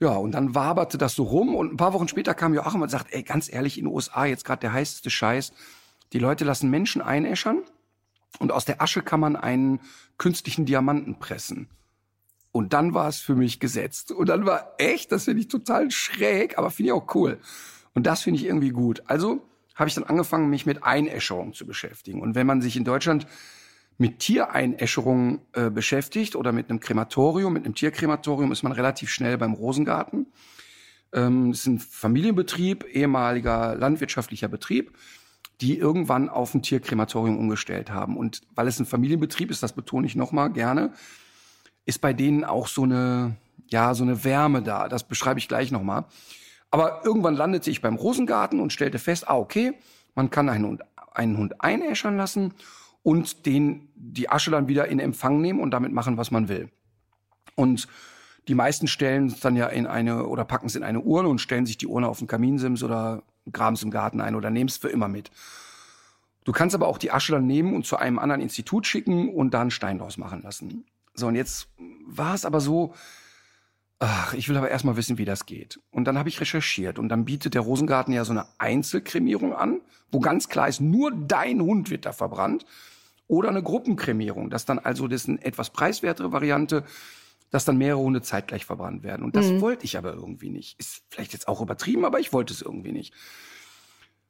Ja, 0.00 0.16
und 0.16 0.32
dann 0.32 0.54
waberte 0.54 0.98
das 0.98 1.14
so 1.14 1.22
rum 1.22 1.54
und 1.54 1.72
ein 1.72 1.76
paar 1.76 1.92
Wochen 1.92 2.08
später 2.08 2.34
kam 2.34 2.52
Joachim 2.52 2.82
und 2.82 2.90
sagt, 2.90 3.12
ey, 3.12 3.22
ganz 3.22 3.52
ehrlich, 3.52 3.78
in 3.78 3.84
den 3.84 3.94
USA 3.94 4.24
jetzt 4.24 4.44
gerade 4.44 4.60
der 4.60 4.72
heißeste 4.72 5.10
Scheiß. 5.10 5.52
Die 6.12 6.18
Leute 6.18 6.44
lassen 6.44 6.70
Menschen 6.70 7.00
einäschern 7.00 7.62
und 8.38 8.52
aus 8.52 8.64
der 8.64 8.82
Asche 8.82 9.02
kann 9.02 9.20
man 9.20 9.36
einen 9.36 9.80
künstlichen 10.18 10.66
Diamanten 10.66 11.18
pressen. 11.18 11.68
Und 12.52 12.72
dann 12.72 12.94
war 12.94 13.08
es 13.08 13.18
für 13.18 13.34
mich 13.34 13.58
gesetzt. 13.58 14.12
Und 14.12 14.28
dann 14.28 14.46
war 14.46 14.74
echt, 14.78 15.10
das 15.10 15.24
finde 15.24 15.40
ich 15.40 15.48
total 15.48 15.90
schräg, 15.90 16.56
aber 16.56 16.70
finde 16.70 16.88
ich 16.88 16.92
auch 16.92 17.14
cool. 17.14 17.40
Und 17.94 18.06
das 18.06 18.22
finde 18.22 18.38
ich 18.38 18.46
irgendwie 18.46 18.70
gut. 18.70 19.02
Also 19.06 19.42
habe 19.74 19.88
ich 19.88 19.94
dann 19.94 20.04
angefangen, 20.04 20.50
mich 20.50 20.66
mit 20.66 20.84
Einäscherung 20.84 21.52
zu 21.52 21.66
beschäftigen. 21.66 22.20
Und 22.20 22.34
wenn 22.36 22.46
man 22.46 22.60
sich 22.60 22.76
in 22.76 22.84
Deutschland 22.84 23.26
mit 23.98 24.18
Tiereinäscherung 24.18 25.40
äh, 25.52 25.70
beschäftigt 25.70 26.36
oder 26.36 26.52
mit 26.52 26.68
einem 26.68 26.80
Krematorium, 26.80 27.52
mit 27.52 27.64
einem 27.64 27.74
Tierkrematorium, 27.74 28.50
ist 28.52 28.62
man 28.62 28.72
relativ 28.72 29.10
schnell 29.10 29.38
beim 29.38 29.52
Rosengarten. 29.52 30.26
Ähm, 31.12 31.52
das 31.52 31.60
ist 31.60 31.66
ein 31.66 31.78
Familienbetrieb, 31.78 32.84
ehemaliger 32.84 33.76
landwirtschaftlicher 33.76 34.48
Betrieb, 34.48 34.96
die 35.60 35.78
irgendwann 35.78 36.28
auf 36.28 36.54
ein 36.54 36.62
Tierkrematorium 36.62 37.38
umgestellt 37.38 37.90
haben. 37.90 38.16
Und 38.16 38.42
weil 38.54 38.66
es 38.66 38.80
ein 38.80 38.86
Familienbetrieb 38.86 39.50
ist, 39.50 39.62
das 39.62 39.72
betone 39.72 40.06
ich 40.06 40.16
nochmal 40.16 40.50
gerne, 40.50 40.92
ist 41.86 42.00
bei 42.00 42.12
denen 42.12 42.44
auch 42.44 42.66
so 42.66 42.82
eine, 42.82 43.36
ja, 43.68 43.94
so 43.94 44.02
eine 44.02 44.24
Wärme 44.24 44.62
da. 44.62 44.88
Das 44.88 45.04
beschreibe 45.04 45.38
ich 45.38 45.46
gleich 45.46 45.70
nochmal. 45.70 46.06
Aber 46.72 47.02
irgendwann 47.04 47.36
landete 47.36 47.70
ich 47.70 47.80
beim 47.80 47.94
Rosengarten 47.94 48.58
und 48.58 48.72
stellte 48.72 48.98
fest, 48.98 49.28
ah, 49.28 49.36
okay, 49.36 49.74
man 50.16 50.30
kann 50.30 50.48
einen 50.48 50.80
einen 51.12 51.38
Hund 51.38 51.60
einäschern 51.60 52.16
lassen 52.16 52.54
und 53.04 53.46
den 53.46 53.88
die 53.94 54.28
Asche 54.28 54.50
dann 54.50 54.66
wieder 54.66 54.88
in 54.88 54.98
Empfang 54.98 55.40
nehmen 55.40 55.60
und 55.60 55.70
damit 55.70 55.92
machen, 55.92 56.16
was 56.16 56.32
man 56.32 56.48
will. 56.48 56.70
Und 57.54 57.86
die 58.48 58.54
meisten 58.54 58.88
stellen 58.88 59.26
es 59.26 59.40
dann 59.40 59.54
ja 59.54 59.66
in 59.66 59.86
eine 59.86 60.26
oder 60.26 60.44
packen 60.44 60.66
es 60.66 60.74
in 60.74 60.82
eine 60.82 61.00
Urne 61.00 61.28
und 61.28 61.40
stellen 61.40 61.66
sich 61.66 61.78
die 61.78 61.86
Urne 61.86 62.08
auf 62.08 62.18
den 62.18 62.26
Kaminsims 62.26 62.82
oder 62.82 63.22
graben 63.52 63.74
es 63.74 63.82
im 63.82 63.90
Garten 63.90 64.20
ein 64.20 64.34
oder 64.34 64.50
nehmen 64.50 64.68
es 64.68 64.78
für 64.78 64.88
immer 64.88 65.08
mit. 65.08 65.30
Du 66.44 66.52
kannst 66.52 66.74
aber 66.74 66.88
auch 66.88 66.98
die 66.98 67.10
Asche 67.10 67.32
dann 67.32 67.46
nehmen 67.46 67.74
und 67.74 67.86
zu 67.86 67.96
einem 67.96 68.18
anderen 68.18 68.42
Institut 68.42 68.86
schicken 68.86 69.28
und 69.28 69.52
da 69.54 69.60
einen 69.60 69.70
Stein 69.70 69.98
draus 69.98 70.16
machen 70.16 70.42
lassen. 70.42 70.84
So, 71.14 71.28
und 71.28 71.36
jetzt 71.36 71.68
war 72.06 72.34
es 72.34 72.44
aber 72.44 72.60
so, 72.60 72.94
ach, 73.98 74.34
ich 74.34 74.48
will 74.48 74.56
aber 74.56 74.70
erstmal 74.70 74.96
wissen, 74.96 75.18
wie 75.18 75.24
das 75.24 75.46
geht. 75.46 75.80
Und 75.90 76.04
dann 76.04 76.18
habe 76.18 76.28
ich 76.28 76.40
recherchiert 76.40 76.98
und 76.98 77.08
dann 77.08 77.24
bietet 77.24 77.54
der 77.54 77.62
Rosengarten 77.62 78.12
ja 78.12 78.24
so 78.24 78.32
eine 78.32 78.46
Einzelkremierung 78.58 79.54
an, 79.54 79.80
wo 80.10 80.20
ganz 80.20 80.48
klar 80.48 80.68
ist, 80.68 80.80
nur 80.80 81.12
dein 81.12 81.60
Hund 81.60 81.90
wird 81.90 82.06
da 82.06 82.12
verbrannt. 82.12 82.66
Oder 83.26 83.48
eine 83.48 83.62
Gruppenkremierung, 83.62 84.50
das 84.50 84.64
dann 84.64 84.78
also 84.78 85.08
das 85.08 85.28
eine 85.28 85.42
etwas 85.44 85.70
preiswertere 85.70 86.32
Variante, 86.32 86.84
dass 87.50 87.64
dann 87.64 87.78
mehrere 87.78 88.00
Hunde 88.00 88.20
zeitgleich 88.20 88.64
verbrannt 88.64 89.02
werden. 89.02 89.22
Und 89.22 89.36
das 89.36 89.46
mhm. 89.46 89.60
wollte 89.60 89.84
ich 89.84 89.96
aber 89.96 90.12
irgendwie 90.12 90.50
nicht. 90.50 90.78
Ist 90.78 91.02
vielleicht 91.08 91.32
jetzt 91.32 91.48
auch 91.48 91.60
übertrieben, 91.60 92.04
aber 92.04 92.18
ich 92.18 92.32
wollte 92.32 92.52
es 92.52 92.62
irgendwie 92.62 92.92
nicht. 92.92 93.14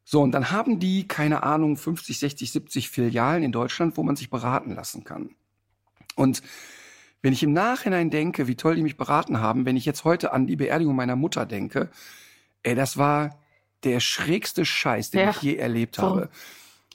So, 0.05 0.21
und 0.21 0.33
dann 0.33 0.51
haben 0.51 0.79
die, 0.79 1.09
keine 1.09 1.43
Ahnung, 1.43 1.77
50, 1.77 2.19
60, 2.19 2.53
70 2.53 2.91
Filialen 2.91 3.43
in 3.43 3.53
Deutschland, 3.53 3.97
wo 3.97 4.03
man 4.03 4.17
sich 4.17 4.29
beraten 4.29 4.75
lassen 4.75 5.05
kann. 5.05 5.31
Und 6.15 6.43
wenn 7.23 7.33
ich 7.33 7.43
im 7.43 7.55
Nachhinein 7.55 8.11
denke, 8.11 8.47
wie 8.47 8.55
toll 8.55 8.77
die 8.77 8.83
mich 8.83 8.99
beraten 8.99 9.41
haben, 9.41 9.65
wenn 9.65 9.79
ich 9.79 9.87
jetzt 9.87 10.05
heute 10.05 10.33
an 10.33 10.47
die 10.47 10.57
Beerdigung 10.57 10.95
meiner 10.95 11.17
Mutter 11.17 11.47
denke, 11.47 11.89
ey, 12.63 12.75
das 12.75 12.99
war 12.99 13.41
der 13.85 14.01
schrägste 14.01 14.67
Scheiß, 14.67 15.11
den 15.11 15.21
ja. 15.21 15.31
ich 15.31 15.41
je 15.41 15.57
erlebt 15.57 15.99
habe. 15.99 16.29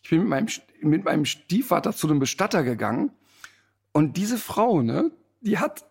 Ich 0.04 0.12
bin 0.12 0.20
mit 0.20 0.30
meinem, 0.30 0.48
mit 0.82 1.04
meinem 1.04 1.26
Stiefvater 1.26 1.94
zu 1.94 2.08
einem 2.08 2.20
Bestatter 2.20 2.64
gegangen 2.64 3.12
und 3.92 4.18
diese 4.18 4.38
Frau, 4.38 4.82
ne, 4.82 5.12
die 5.42 5.58
hat, 5.58 5.86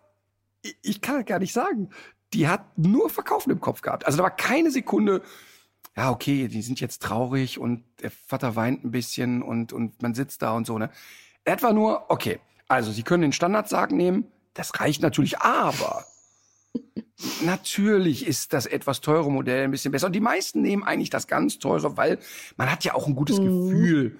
ich 0.81 1.01
kann 1.01 1.25
gar 1.25 1.39
nicht 1.39 1.53
sagen, 1.53 1.89
die 2.33 2.47
hat 2.47 2.77
nur 2.77 3.09
Verkaufen 3.09 3.51
im 3.51 3.59
Kopf 3.59 3.81
gehabt. 3.81 4.05
Also 4.05 4.17
da 4.17 4.23
war 4.23 4.35
keine 4.35 4.71
Sekunde, 4.71 5.21
ja, 5.97 6.11
okay, 6.11 6.47
die 6.47 6.61
sind 6.61 6.79
jetzt 6.79 7.01
traurig 7.01 7.59
und 7.59 7.83
der 8.01 8.11
Vater 8.11 8.55
weint 8.55 8.83
ein 8.83 8.91
bisschen 8.91 9.41
und, 9.41 9.73
und 9.73 10.01
man 10.01 10.13
sitzt 10.13 10.41
da 10.41 10.53
und 10.53 10.65
so, 10.65 10.77
ne. 10.77 10.89
Etwa 11.45 11.73
nur, 11.73 12.09
okay, 12.09 12.39
also 12.67 12.91
Sie 12.91 13.03
können 13.03 13.23
den 13.23 13.33
Standardsarg 13.33 13.91
nehmen, 13.91 14.25
das 14.53 14.79
reicht 14.79 15.01
natürlich, 15.01 15.39
aber 15.39 16.05
natürlich 17.43 18.27
ist 18.27 18.53
das 18.53 18.65
etwas 18.65 19.01
teure 19.01 19.31
Modell 19.31 19.63
ein 19.63 19.71
bisschen 19.71 19.91
besser. 19.91 20.07
Und 20.07 20.13
die 20.13 20.19
meisten 20.19 20.61
nehmen 20.61 20.83
eigentlich 20.83 21.09
das 21.09 21.27
ganz 21.27 21.59
teure, 21.59 21.97
weil 21.97 22.19
man 22.57 22.71
hat 22.71 22.83
ja 22.83 22.93
auch 22.93 23.07
ein 23.07 23.15
gutes 23.15 23.39
mhm. 23.39 23.45
Gefühl, 23.45 24.19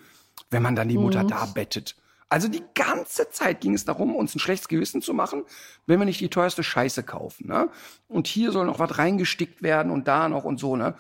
wenn 0.49 0.63
man 0.63 0.75
dann 0.75 0.89
die 0.89 0.97
Mutter 0.97 1.23
mhm. 1.23 1.29
da 1.29 1.45
bettet. 1.45 1.95
Also 2.29 2.47
die 2.47 2.63
ganze 2.75 3.29
Zeit 3.31 3.59
ging 3.59 3.73
es 3.73 3.85
darum, 3.85 4.15
uns 4.15 4.35
ein 4.35 4.39
schlechtes 4.39 4.67
Gewissen 4.67 5.01
zu 5.01 5.15
machen, 5.15 5.43
wenn 5.87 5.97
wir 5.97 6.05
nicht 6.05 6.21
die 6.21 6.29
teuerste 6.29 6.63
Scheiße 6.63 7.01
kaufen. 7.01 7.47
Ne? 7.47 7.69
Und 8.07 8.27
hier 8.27 8.51
soll 8.51 8.67
noch 8.67 8.77
was 8.77 8.99
reingestickt 8.99 9.63
werden 9.63 9.91
und 9.91 10.07
da 10.07 10.29
noch 10.29 10.43
und 10.43 10.59
so. 10.59 10.75
Ne? 10.75 10.93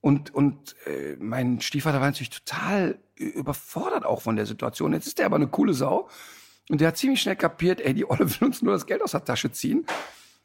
Und, 0.00 0.34
und 0.34 0.74
äh, 0.86 1.16
mein 1.18 1.60
Stiefvater 1.60 2.00
war 2.00 2.06
natürlich 2.06 2.30
total 2.30 2.98
überfordert 3.16 4.06
auch 4.06 4.22
von 4.22 4.36
der 4.36 4.46
Situation. 4.46 4.94
Jetzt 4.94 5.06
ist 5.06 5.18
der 5.18 5.26
aber 5.26 5.36
eine 5.36 5.46
coole 5.46 5.74
Sau. 5.74 6.08
Und 6.70 6.80
der 6.80 6.88
hat 6.88 6.96
ziemlich 6.96 7.20
schnell 7.20 7.36
kapiert, 7.36 7.80
ey, 7.80 7.92
die 7.92 8.08
Olle 8.08 8.20
will 8.20 8.48
uns 8.48 8.62
nur 8.62 8.72
das 8.72 8.86
Geld 8.86 9.02
aus 9.02 9.12
der 9.12 9.24
Tasche 9.24 9.52
ziehen. 9.52 9.86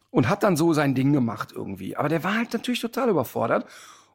Und 0.10 0.30
hat 0.30 0.44
dann 0.44 0.58
so 0.58 0.74
sein 0.74 0.94
Ding 0.94 1.14
gemacht 1.14 1.54
irgendwie. 1.56 1.96
Aber 1.96 2.10
der 2.10 2.24
war 2.24 2.36
halt 2.36 2.54
natürlich 2.54 2.82
total 2.82 3.10
überfordert. 3.10 3.66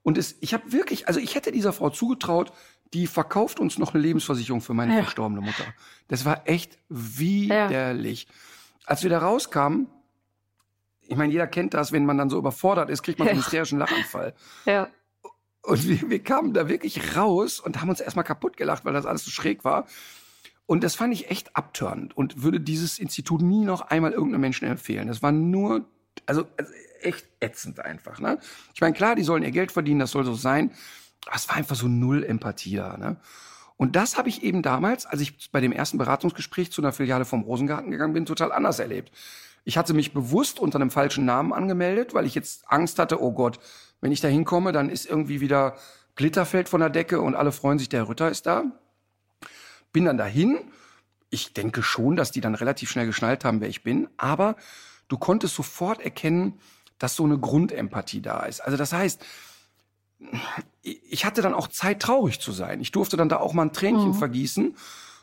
Und 0.03 0.19
es, 0.19 0.37
ich 0.41 0.53
habe 0.53 0.73
wirklich, 0.73 1.09
also 1.09 1.21
ich 1.21 1.35
hätte 1.35 1.53
dieser 1.53 1.73
Frau 1.73 1.91
zugetraut, 1.91 2.53
die 2.93 3.07
verkauft 3.07 3.61
uns 3.61 3.79
noch 3.79 3.95
eine 3.95 4.03
Lebensversicherung 4.03 4.61
für 4.61 4.75
meine 4.75 4.95
ja. 4.95 5.03
verstorbene 5.03 5.41
Mutter. 5.41 5.65
Das 6.09 6.25
war 6.25 6.43
echt 6.49 6.79
widerlich. 6.88 8.25
Ja. 8.25 8.35
Als 8.85 9.03
wir 9.03 9.11
da 9.11 9.19
rauskamen, 9.19 9.87
ich 11.03 11.17
meine, 11.17 11.33
jeder 11.33 11.47
kennt 11.47 11.75
das, 11.75 11.93
wenn 11.93 12.05
man 12.05 12.19
dann 12.19 12.31
so 12.31 12.38
überfordert 12.38 12.91
ist, 12.91 13.03
kriegt 13.03 13.19
man 13.19 13.29
einen 13.29 13.38
hysterischen 13.38 13.79
Lachanfall. 13.79 14.35
Ja. 14.67 14.88
Und 15.65 15.87
wir, 15.87 16.11
wir 16.11 16.23
kamen 16.23 16.55
da 16.55 16.69
wirklich 16.69 17.17
raus 17.17 17.61
und 17.61 17.81
haben 17.81 17.88
uns 17.88 18.01
erstmal 18.01 18.25
kaputt 18.25 18.57
gelacht, 18.57 18.85
weil 18.85 18.95
das 18.95 19.07
alles 19.07 19.25
so 19.25 19.31
schräg 19.31 19.65
war. 19.65 19.87
Und 20.67 20.83
das 20.83 20.97
fand 20.97 21.15
ich 21.15 21.31
echt 21.31 21.55
abtörend 21.55 22.17
und 22.17 22.43
würde 22.43 22.61
dieses 22.61 22.99
Institut 22.99 23.43
nie 23.43 23.65
noch 23.65 23.83
einmal 23.83 24.12
irgendeinem 24.12 24.41
Menschen 24.41 24.67
empfehlen. 24.67 25.07
Das 25.07 25.23
war 25.23 25.31
nur, 25.31 25.85
also, 26.27 26.46
also 26.57 26.72
echt 27.01 27.27
ätzend 27.40 27.81
einfach. 27.81 28.20
Ne? 28.20 28.38
Ich 28.75 28.81
meine, 28.81 28.94
klar, 28.94 29.14
die 29.14 29.25
sollen 29.25 29.42
ihr 29.42 29.51
Geld 29.51 29.72
verdienen, 29.72 30.01
das 30.01 30.12
soll 30.12 30.25
so 30.25 30.35
sein. 30.35 30.72
Aber 31.27 31.37
es 31.37 31.48
war 31.48 31.57
einfach 31.57 31.77
so 31.77 31.88
null 31.88 32.25
Empathie 32.25 32.77
da. 32.77 32.96
Ne? 32.96 33.16
Und 33.77 33.96
das 33.96 34.16
habe 34.16 34.29
ich 34.29 34.42
eben 34.42 34.62
damals, 34.62 35.07
als 35.07 35.20
ich 35.20 35.51
bei 35.51 35.61
dem 35.61 35.72
ersten 35.72 35.98
Beratungsgespräch 35.98 36.72
zu 36.72 36.83
einer 36.83 36.92
Filiale 36.92 37.25
vom 37.25 37.42
Rosengarten 37.42 37.90
gegangen 37.90 38.12
bin, 38.12 38.27
total 38.27 38.53
anders 38.53 38.79
erlebt. 38.79 39.12
Ich 39.64 39.79
hatte 39.79 39.94
mich 39.94 40.12
bewusst 40.12 40.59
unter 40.59 40.77
einem 40.77 40.90
falschen 40.90 41.25
Namen 41.25 41.53
angemeldet, 41.53 42.14
weil 42.14 42.27
ich 42.27 42.35
jetzt 42.35 42.64
Angst 42.68 42.98
hatte, 42.98 43.22
oh 43.22 43.33
Gott, 43.33 43.61
wenn 44.01 44.12
ich 44.12 44.20
da 44.20 44.29
hinkomme, 44.29 44.72
dann 44.72 44.90
ist 44.90 45.07
irgendwie 45.07 45.40
wieder 45.40 45.77
Glitterfeld 46.16 46.68
von 46.68 46.81
der 46.81 46.90
Decke 46.90 47.20
und 47.20 47.35
alle 47.35 47.53
freuen 47.53 47.79
sich, 47.79 47.88
der 47.88 48.09
Ritter 48.09 48.29
ist 48.29 48.46
da. 48.46 48.64
Bin 49.92 50.05
dann 50.05 50.18
dahin. 50.18 50.59
Ich 51.31 51.55
denke 51.55 51.83
schon, 51.83 52.16
dass 52.16 52.31
die 52.31 52.40
dann 52.40 52.55
relativ 52.55 52.90
schnell 52.90 53.07
geschnallt 53.07 53.44
haben, 53.44 53.61
wer 53.61 53.68
ich 53.68 53.83
bin. 53.83 54.09
Aber 54.16 54.57
du 55.12 55.18
konntest 55.18 55.55
sofort 55.55 56.01
erkennen, 56.01 56.59
dass 56.98 57.16
so 57.16 57.25
eine 57.25 57.38
Grundempathie 57.38 58.22
da 58.22 58.44
ist. 58.44 58.61
Also 58.61 58.79
das 58.79 58.94
heißt, 58.94 59.22
ich 60.83 61.25
hatte 61.27 61.42
dann 61.42 61.53
auch 61.53 61.68
Zeit, 61.68 62.01
traurig 62.01 62.40
zu 62.40 62.51
sein. 62.51 62.81
Ich 62.81 62.92
durfte 62.92 63.18
dann 63.18 63.29
da 63.29 63.37
auch 63.37 63.53
mal 63.53 63.66
ein 63.66 63.72
Tränchen 63.75 64.09
mhm. 64.09 64.14
vergießen. 64.14 64.68
Und 64.68 64.77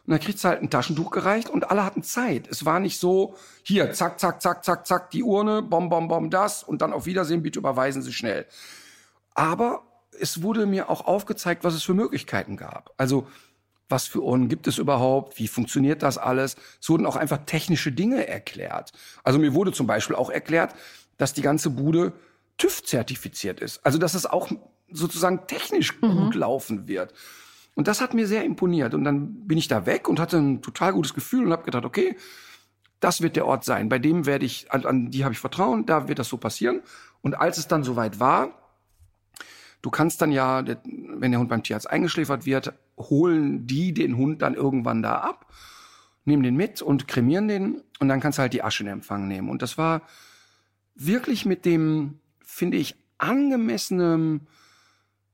dann 0.06 0.20
kriegst 0.20 0.44
du 0.44 0.48
halt 0.48 0.62
ein 0.62 0.70
Taschentuch 0.70 1.10
gereicht 1.10 1.50
und 1.50 1.72
alle 1.72 1.84
hatten 1.84 2.04
Zeit. 2.04 2.48
Es 2.48 2.66
war 2.66 2.80
nicht 2.80 3.00
so, 3.00 3.36
hier, 3.64 3.92
zack, 3.94 4.20
zack, 4.20 4.42
zack, 4.42 4.64
zack, 4.64 4.86
zack, 4.86 5.10
die 5.10 5.24
Urne, 5.24 5.64
bom, 5.64 5.90
bom, 5.90 6.08
bom, 6.08 6.30
das 6.30 6.64
und 6.64 6.82
dann 6.82 6.94
auf 6.94 7.06
Wiedersehen, 7.06 7.42
bitte 7.42 7.60
überweisen 7.60 8.02
Sie 8.02 8.14
schnell. 8.14 8.46
Aber 9.34 9.84
es 10.20 10.44
wurde 10.44 10.66
mir 10.66 10.90
auch 10.90 11.06
aufgezeigt, 11.06 11.64
was 11.64 11.74
es 11.74 11.84
für 11.84 11.94
Möglichkeiten 11.94 12.58
gab. 12.58 12.94
Also, 12.98 13.28
was 13.90 14.08
für 14.08 14.22
Urnen 14.22 14.48
gibt 14.48 14.68
es 14.68 14.78
überhaupt? 14.78 15.40
Wie 15.40 15.48
funktioniert 15.48 16.04
das 16.04 16.18
alles? 16.18 16.56
Es 16.80 16.90
wurden 16.90 17.06
auch 17.06 17.16
einfach 17.16 17.40
technische 17.46 17.92
Dinge 17.92 18.28
erklärt. 18.28 18.94
Also 19.24 19.40
mir 19.40 19.54
wurde 19.54 19.74
zum 19.74 19.88
Beispiel 19.88 20.16
auch 20.16 20.30
erklärt, 20.30 20.74
dass 21.18 21.34
die 21.34 21.42
ganze 21.42 21.70
Bude 21.70 22.14
TÜV 22.58 22.84
zertifiziert 22.84 23.60
ist. 23.60 23.86
Also, 23.86 23.98
dass 23.98 24.14
es 24.14 24.26
auch 24.26 24.50
sozusagen 24.92 25.48
technisch 25.48 26.00
mhm. 26.02 26.16
gut 26.18 26.36
laufen 26.36 26.88
wird. 26.88 27.14
Und 27.76 27.88
das 27.88 28.02
hat 28.02 28.14
mir 28.14 28.28
sehr 28.28 28.44
imponiert. 28.44 28.94
Und 28.94 29.04
dann 29.06 29.48
bin 29.48 29.58
ich 29.58 29.68
da 29.68 29.86
weg 29.86 30.08
und 30.08 30.20
hatte 30.20 30.38
ein 30.38 30.62
total 30.62 30.94
gutes 30.94 31.14
Gefühl 31.14 31.46
und 31.46 31.52
habe 31.52 31.64
gedacht, 31.64 31.86
okay, 31.86 32.16
das 33.00 33.22
wird 33.22 33.38
der 33.38 33.46
Ort 33.46 33.64
sein. 33.64 33.88
Bei 33.88 34.00
dem 34.00 34.26
werde 34.26 34.46
ich, 34.46 34.72
an, 34.72 34.86
an 34.86 35.12
die 35.12 35.24
habe 35.24 35.34
ich 35.34 35.40
Vertrauen, 35.40 35.86
da 35.86 36.08
wird 36.08 36.20
das 36.20 36.28
so 36.28 36.38
passieren. 36.38 36.82
Und 37.22 37.36
als 37.36 37.58
es 37.58 37.68
dann 37.68 37.84
soweit 37.84 38.20
war, 38.20 38.59
du 39.82 39.90
kannst 39.90 40.22
dann 40.22 40.32
ja, 40.32 40.64
wenn 40.66 41.32
der 41.32 41.40
Hund 41.40 41.50
beim 41.50 41.64
Tierarzt 41.64 41.90
eingeschläfert 41.90 42.46
wird, 42.46 42.74
holen 42.98 43.66
die 43.66 43.94
den 43.94 44.18
Hund 44.18 44.42
dann 44.42 44.56
irgendwann 44.56 45.02
da 45.02 45.16
ab, 45.16 45.46
nehmen 46.26 46.44
den 46.44 46.56
mit 46.56 46.82
und 46.82 47.08
kremieren 47.08 47.48
den 47.48 47.82
und 48.00 48.10
dann 48.10 48.20
kannst 48.20 48.38
du 48.38 48.42
halt 48.42 48.54
die 48.54 48.64
Asche 48.64 48.84
in 48.84 48.90
Empfang 48.90 49.28
nehmen. 49.28 49.50
Und 49.50 49.62
das 49.62 49.78
war 49.78 50.02
wirklich 50.96 51.46
mit 51.46 51.66
dem, 51.66 52.20
finde 52.44 52.78
ich, 52.78 52.96
angemessenen 53.18 54.48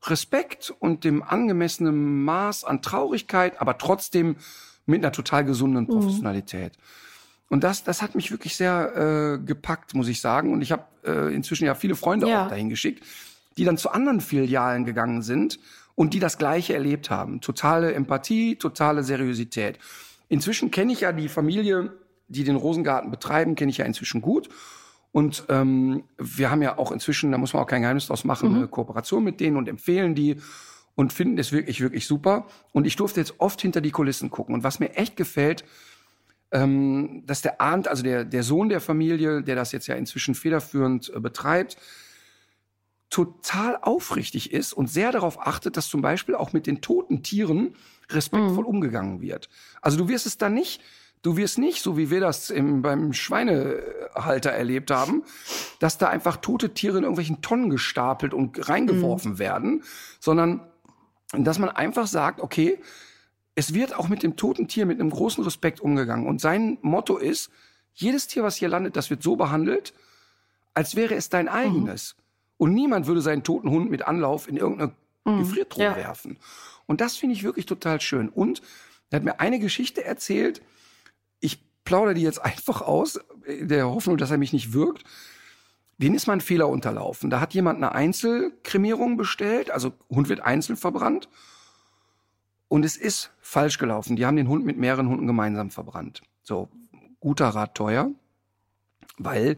Respekt 0.04 0.74
und 0.80 1.04
dem 1.04 1.24
angemessenen 1.24 2.24
Maß 2.24 2.64
an 2.64 2.82
Traurigkeit, 2.82 3.60
aber 3.60 3.78
trotzdem 3.78 4.36
mit 4.86 5.04
einer 5.04 5.12
total 5.12 5.44
gesunden 5.44 5.86
mhm. 5.86 5.88
Professionalität. 5.88 6.78
Mhm. 6.78 6.84
Und 7.48 7.64
das, 7.64 7.84
das 7.84 8.02
hat 8.02 8.16
mich 8.16 8.32
wirklich 8.32 8.56
sehr 8.56 9.38
äh, 9.38 9.46
gepackt, 9.46 9.94
muss 9.94 10.08
ich 10.08 10.20
sagen. 10.20 10.52
Und 10.52 10.62
ich 10.62 10.72
habe 10.72 10.86
äh, 11.04 11.34
inzwischen 11.34 11.66
ja 11.66 11.76
viele 11.76 11.96
Freunde 11.96 12.28
ja. 12.28 12.46
auch 12.46 12.50
dahin 12.50 12.70
geschickt, 12.70 13.04
die 13.58 13.66
dann 13.66 13.78
zu 13.78 13.92
anderen 13.92 14.22
Filialen 14.22 14.86
gegangen 14.86 15.22
sind 15.22 15.60
und 15.96 16.14
die 16.14 16.20
das 16.20 16.38
Gleiche 16.38 16.74
erlebt 16.74 17.10
haben. 17.10 17.42
Totale 17.42 17.94
Empathie, 17.94 18.58
totale 18.58 19.04
Seriosität. 19.04 19.80
Inzwischen 20.28 20.72
kenne 20.72 20.94
ich 20.94 21.02
ja 21.02 21.12
die 21.12 21.30
Familie, 21.30 21.94
die 22.28 22.44
den 22.44 22.56
Rosengarten 22.56 23.12
betreiben, 23.12 23.56
kenne 23.56 23.72
ich 23.72 23.78
ja 23.78 23.86
inzwischen 23.86 24.22
gut. 24.22 24.50
Und 25.12 25.46
ähm, 25.48 26.04
wir 26.18 26.52
haben 26.52 26.62
ja 26.62 26.78
auch 26.78 26.92
inzwischen, 26.92 27.32
da 27.32 27.38
muss 27.38 27.54
man 27.54 27.64
auch 27.64 27.68
kein 27.68 27.82
Geheimnis 27.82 28.08
draus 28.08 28.26
machen, 28.26 28.50
mhm. 28.50 28.56
eine 28.58 28.68
Kooperation 28.68 29.24
mit 29.24 29.40
denen 29.40 29.56
und 29.56 29.70
empfehlen 29.70 30.14
die 30.14 30.38
und 30.96 31.14
finden 31.14 31.38
es 31.38 31.52
wirklich, 31.52 31.80
wirklich 31.80 32.06
super. 32.06 32.48
Und 32.74 32.86
ich 32.86 32.98
durfte 32.98 33.22
jetzt 33.22 33.36
oft 33.38 33.62
hinter 33.62 33.80
die 33.80 33.92
Kulissen 33.92 34.30
gucken. 34.30 34.56
Und 34.56 34.64
was 34.64 34.80
mir 34.80 34.96
echt 34.96 35.16
gefällt, 35.16 35.64
ähm, 36.52 37.24
dass 37.26 37.42
der 37.42 37.62
Arndt, 37.62 37.88
also 37.88 38.04
der, 38.04 38.26
der 38.26 38.44
Sohn 38.44 38.70
der 38.70 38.82
Familie, 38.82 39.42
der 39.42 39.56
das 39.56 39.72
jetzt 39.72 39.88
ja 39.88 39.96
inzwischen 39.96 40.36
federführend 40.36 41.12
äh, 41.16 41.20
betreibt, 41.20 41.78
total 43.10 43.78
aufrichtig 43.82 44.52
ist 44.52 44.74
und 44.74 44.90
sehr 44.90 45.12
darauf 45.12 45.40
achtet, 45.40 45.78
dass 45.78 45.88
zum 45.88 46.02
Beispiel 46.02 46.36
auch 46.36 46.54
mit 46.54 46.68
den 46.68 46.82
toten 46.82 47.24
Tieren 47.24 47.76
respektvoll 48.10 48.64
mhm. 48.64 48.70
umgegangen 48.70 49.22
wird. 49.22 49.50
Also 49.82 49.98
du 49.98 50.08
wirst 50.08 50.26
es 50.26 50.38
da 50.38 50.50
nicht 50.50 50.82
Du 51.26 51.38
wirst 51.38 51.58
nicht, 51.58 51.82
so 51.82 51.98
wie 51.98 52.12
wir 52.12 52.20
das 52.20 52.52
im, 52.52 52.84
beim 52.84 53.12
Schweinehalter 53.12 54.52
erlebt 54.52 54.92
haben, 54.92 55.24
dass 55.80 55.98
da 55.98 56.08
einfach 56.08 56.38
tote 56.38 56.76
Tiere 56.76 57.00
in 57.00 57.04
irgendwelchen 57.04 57.42
Tonnen 57.42 57.72
gestapelt 57.72 58.32
und 58.32 58.70
reingeworfen 58.70 59.32
mhm. 59.32 59.40
werden, 59.40 59.84
sondern 60.20 60.62
dass 61.32 61.58
man 61.58 61.70
einfach 61.70 62.06
sagt, 62.06 62.42
okay, 62.42 62.80
es 63.56 63.74
wird 63.74 63.96
auch 63.98 64.08
mit 64.08 64.22
dem 64.22 64.36
toten 64.36 64.68
Tier 64.68 64.86
mit 64.86 65.00
einem 65.00 65.10
großen 65.10 65.44
Respekt 65.44 65.82
umgegangen. 65.82 66.28
Und 66.28 66.42
sein 66.42 66.78
Motto 66.84 67.18
ist, 67.18 67.50
jedes 67.96 68.28
Tier, 68.28 68.44
was 68.44 68.56
hier 68.56 68.70
landet, 68.70 68.96
das 68.96 69.10
wird 69.10 69.24
so 69.24 69.36
behandelt, 69.36 69.96
als 70.76 70.96
wäre 70.96 71.16
es 71.16 71.30
dein 71.30 71.48
eigenes. 71.48 72.16
Mhm. 72.16 72.25
Und 72.58 72.74
niemand 72.74 73.08
würde 73.08 73.22
seinen 73.22 73.44
toten 73.44 73.70
Hund 73.70 73.90
mit 73.90 74.08
Anlauf 74.08 74.48
in 74.48 74.58
irgendeine 74.58 74.94
mhm. 75.26 75.40
Gefriertruhe 75.40 75.84
ja. 75.84 75.96
werfen. 75.96 76.38
Und 76.86 77.02
das 77.02 77.18
finde 77.18 77.36
ich 77.36 77.44
wirklich 77.44 77.66
total 77.66 78.00
schön. 78.02 78.30
Und 78.30 78.62
er 79.10 79.18
hat 79.18 79.24
mir 79.24 79.40
eine 79.40 79.60
Geschichte 79.60 80.04
erzählt, 80.04 80.62
ich 81.40 81.64
plaudere 81.84 82.14
die 82.14 82.22
jetzt 82.22 82.40
einfach 82.44 82.82
aus, 82.82 83.20
in 83.46 83.68
der 83.68 83.88
Hoffnung, 83.88 84.18
dass 84.18 84.32
er 84.32 84.38
mich 84.38 84.54
nicht 84.54 84.74
wirkt. 84.74 85.04
denen 85.98 86.16
ist 86.16 86.28
mal 86.28 86.34
ein 86.34 86.42
Fehler 86.42 86.70
unterlaufen. 86.70 87.30
Da 87.30 87.40
hat 87.40 87.54
jemand 87.54 87.78
eine 87.78 87.94
Einzelkremierung 87.94 89.18
bestellt, 89.18 89.72
also 89.72 89.94
Hund 90.10 90.30
wird 90.30 90.42
einzeln 90.42 90.78
verbrannt. 90.78 91.30
Und 92.68 92.84
es 92.84 92.98
ist 92.98 93.32
falsch 93.42 93.78
gelaufen. 93.78 94.16
Die 94.16 94.26
haben 94.26 94.36
den 94.36 94.50
Hund 94.50 94.66
mit 94.66 94.78
mehreren 94.78 95.08
Hunden 95.08 95.28
gemeinsam 95.28 95.70
verbrannt. 95.70 96.24
So, 96.42 96.70
guter 97.20 97.50
Rat 97.50 97.76
teuer, 97.76 98.12
weil 99.18 99.58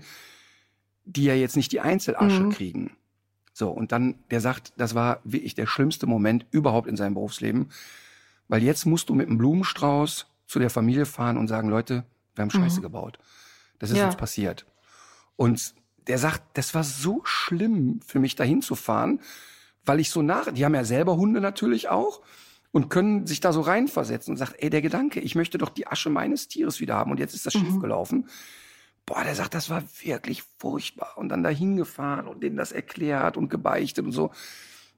die 1.07 1.23
ja 1.23 1.33
jetzt 1.33 1.55
nicht 1.55 1.71
die 1.71 1.79
Einzelasche 1.79 2.43
mhm. 2.43 2.51
kriegen. 2.51 2.97
So, 3.53 3.71
und 3.71 3.91
dann, 3.91 4.15
der 4.29 4.41
sagt, 4.41 4.73
das 4.77 4.93
war 4.93 5.19
wirklich 5.23 5.55
der 5.55 5.65
schlimmste 5.65 6.05
Moment 6.05 6.45
überhaupt 6.51 6.87
in 6.87 6.95
seinem 6.97 7.15
Berufsleben. 7.15 7.69
Weil 8.47 8.61
jetzt 8.61 8.85
musst 8.85 9.09
du 9.09 9.15
mit 9.15 9.27
einem 9.27 9.37
Blumenstrauß 9.37 10.27
zu 10.45 10.59
der 10.59 10.69
Familie 10.69 11.05
fahren 11.05 11.37
und 11.37 11.47
sagen, 11.47 11.69
Leute, 11.69 12.05
wir 12.35 12.43
haben 12.43 12.51
Scheiße 12.51 12.79
mhm. 12.79 12.83
gebaut. 12.83 13.19
Das 13.79 13.89
ist 13.89 13.97
ja. 13.97 14.05
uns 14.05 14.15
passiert. 14.15 14.65
Und 15.35 15.73
der 16.07 16.17
sagt, 16.17 16.57
das 16.57 16.73
war 16.73 16.83
so 16.83 17.21
schlimm 17.23 17.99
für 18.05 18.19
mich 18.19 18.35
dahin 18.35 18.61
zu 18.61 18.75
fahren, 18.75 19.19
weil 19.85 19.99
ich 19.99 20.09
so 20.09 20.21
nach, 20.21 20.51
die 20.51 20.63
haben 20.63 20.75
ja 20.75 20.83
selber 20.83 21.17
Hunde 21.17 21.41
natürlich 21.41 21.89
auch 21.89 22.21
und 22.71 22.89
können 22.89 23.27
sich 23.27 23.39
da 23.39 23.53
so 23.53 23.61
reinversetzen 23.61 24.33
und 24.33 24.37
sagt, 24.37 24.55
ey, 24.59 24.69
der 24.69 24.81
Gedanke, 24.81 25.19
ich 25.19 25.35
möchte 25.35 25.57
doch 25.57 25.69
die 25.69 25.87
Asche 25.87 26.09
meines 26.09 26.47
Tieres 26.47 26.79
wieder 26.79 26.95
haben 26.95 27.11
und 27.11 27.19
jetzt 27.19 27.33
ist 27.33 27.45
das 27.45 27.55
mhm. 27.55 27.59
schief 27.59 27.79
gelaufen. 27.79 28.29
Boah, 29.07 29.23
der 29.23 29.35
sagt, 29.35 29.53
das 29.53 29.69
war 29.69 29.83
wirklich 30.03 30.43
furchtbar 30.59 31.13
und 31.15 31.29
dann 31.29 31.41
dahin 31.41 31.77
gefahren 31.77 32.27
und 32.27 32.43
denen 32.43 32.57
das 32.57 32.73
erklärt 32.73 33.37
und 33.37 33.49
gebeichtet 33.49 34.05
und 34.05 34.11
so. 34.11 34.31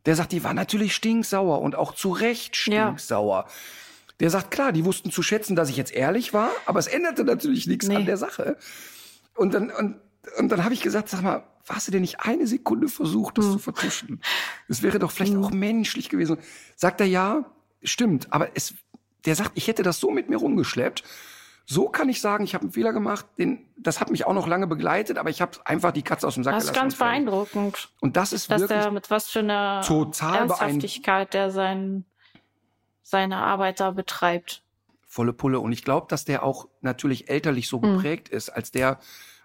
Der 0.06 0.15
sagt, 0.15 0.32
die 0.32 0.43
war 0.43 0.56
natürlich 0.56 0.95
stinksauer 0.95 1.62
und 1.62 1.76
auch 1.76 1.93
zu 1.93 2.12
Recht 2.12 2.56
stinksauer. 2.56 3.45
Ja. 3.48 3.54
Der 4.19 4.32
sagt, 4.32 4.50
klar, 4.50 4.72
die 4.72 4.84
wussten 4.84 5.12
zu 5.12 5.22
schätzen, 5.22 5.56
dass 5.56 5.69
ich 5.69 5.78
jetzt 5.78 5.93
ehrlich 5.93 6.34
war, 6.34 6.52
aber 6.65 6.80
es 6.80 6.88
änderte 6.88 7.24
natürlich 7.24 7.67
nichts 7.67 7.88
nee. 7.88 7.95
an 7.95 8.06
der 8.06 8.17
Sache. 8.17 8.58
Und 9.36 9.54
dann, 9.54 9.69
und, 9.69 9.98
und 10.39 10.50
dann 10.50 10.63
habe 10.63 10.74
ich 10.74 10.82
gesagt, 10.82 11.08
sag 11.10 11.22
mal, 11.22 11.43
hast 11.69 11.88
du 11.88 11.91
denn 11.91 12.02
nicht 12.02 12.22
eine 12.22 12.48
Sekunde 12.48 12.88
versucht, 12.88 13.38
das 13.38 13.45
hm. 13.45 13.52
zu 13.52 13.60
vertuschen? 13.60 14.22
Es 14.67 14.82
wäre 14.82 14.98
doch 14.98 15.12
vielleicht 15.12 15.34
hm. 15.34 15.43
auch 15.43 15.52
menschlich 15.52 16.10
gewesen. 16.10 16.38
Sagt 16.76 17.00
er, 17.00 17.08
ja, 17.08 17.45
stimmt, 17.84 18.34
aber 18.34 18.50
es, 18.56 18.74
der 19.26 19.36
sagt, 19.36 19.52
ich 19.54 19.67
hätte 19.67 19.84
das 19.84 20.00
so 20.00 20.10
mit 20.10 20.30
mir 20.30 20.38
rumgeschleppt. 20.38 21.04
So 21.71 21.88
kann 21.88 22.10
ich 22.10 22.19
sagen, 22.19 22.43
ich 22.43 22.55
habe 22.55 22.63
einen 22.63 22.71
Fehler 22.71 22.93
gemacht. 22.93 23.27
Den, 23.38 23.67
das 23.77 24.01
hat 24.01 24.10
mich 24.10 24.25
auch 24.25 24.34
noch 24.34 24.47
lange 24.47 24.65
begleitet, 24.65 25.19
aber 25.19 25.29
ich 25.29 25.39
habe 25.39 25.51
einfach 25.65 25.91
die 25.91 26.01
Katze 26.01 26.25
aus 26.25 26.34
dem 26.34 26.43
Sack 26.43 26.53
gelassen. 26.53 26.67
Das 26.69 26.75
ist 26.75 26.82
ganz 26.82 26.95
beeindruckend. 26.97 27.89
Und 28.01 28.17
das 28.17 28.34
ist 28.34 28.49
dass 28.49 28.62
wirklich 28.62 28.79
der 28.79 28.89
mit 28.89 29.12
was 29.12 29.29
für 29.29 29.39
einer 29.39 29.82
total 29.86 30.49
Ernsthaftigkeit 30.49 31.32
der 31.36 31.51
sein, 31.51 32.05
seine 33.03 33.38
Arbeit 33.38 33.82
da 33.82 33.91
betreibt. 33.91 34.63
Volle 35.05 35.32
Pulle. 35.32 35.60
Und 35.60 35.71
ich 35.71 35.84
glaube, 35.84 36.08
dass 36.10 36.25
der 36.25 36.41
auch 36.41 36.67
natürlich 36.82 37.29
elterlich 37.29 37.67
so 37.67 37.79
hm. 37.79 37.97
geprägt 37.97 38.32
mhm. 38.32 38.38
ist, 38.38 38.49
als 38.49 38.71
der, 38.71 38.97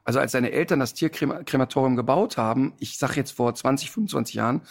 also 0.02 0.18
als 0.18 0.32
seine 0.32 0.50
Eltern 0.50 0.80
das 0.80 0.94
Tierkrematorium 0.94 1.94
gebaut 1.94 2.38
haben, 2.38 2.72
ich 2.78 2.96
sag 2.96 3.16
jetzt 3.16 3.32
vor 3.32 3.54
20, 3.54 3.90
25 3.90 4.34
Jahren, 4.34 4.62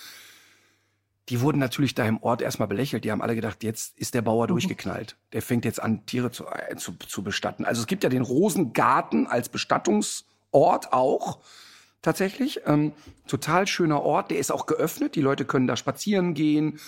die 1.30 1.40
wurden 1.40 1.60
natürlich 1.60 1.96
da 1.96 2.06
im 2.06 2.22
Ort 2.22 2.42
erstmal 2.42 2.68
belächelt. 2.68 3.06
Die 3.06 3.12
haben 3.12 3.22
alle 3.22 3.36
gedacht, 3.36 3.64
jetzt 3.64 3.98
ist 3.98 4.14
der 4.14 4.22
Bauer 4.22 4.46
mhm. 4.46 4.50
durchgeknallt. 4.50 5.16
Der 5.32 5.42
fängt 5.42 5.66
jetzt 5.66 5.82
an, 5.82 6.06
Tiere 6.06 6.32
zu, 6.32 6.46
äh, 6.48 6.76
zu, 6.76 6.94
zu 7.08 7.24
bestatten. 7.24 7.66
Also 7.66 7.82
es 7.82 7.88
gibt 7.88 8.04
ja 8.04 8.10
den 8.10 8.22
Rosengarten 8.22 9.28
als 9.28 9.50
Bestattungsort 9.50 10.92
auch 10.92 11.40
tatsächlich. 12.02 12.62
Ähm, 12.66 12.92
total 13.26 13.68
schöner 13.68 14.02
Ort. 14.02 14.32
Der 14.32 14.40
ist 14.40 14.52
auch 14.52 14.66
geöffnet. 14.66 15.16
Die 15.16 15.22
Leute 15.22 15.46
können 15.46 15.68
da 15.68 15.78
spazieren 15.78 16.34
gehen, 16.34 16.80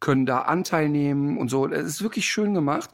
können 0.00 0.26
da 0.26 0.40
Anteil 0.40 0.88
nehmen 0.88 1.38
und 1.38 1.48
so. 1.48 1.68
Es 1.68 1.86
ist 1.86 2.02
wirklich 2.02 2.26
schön 2.26 2.52
gemacht. 2.52 2.90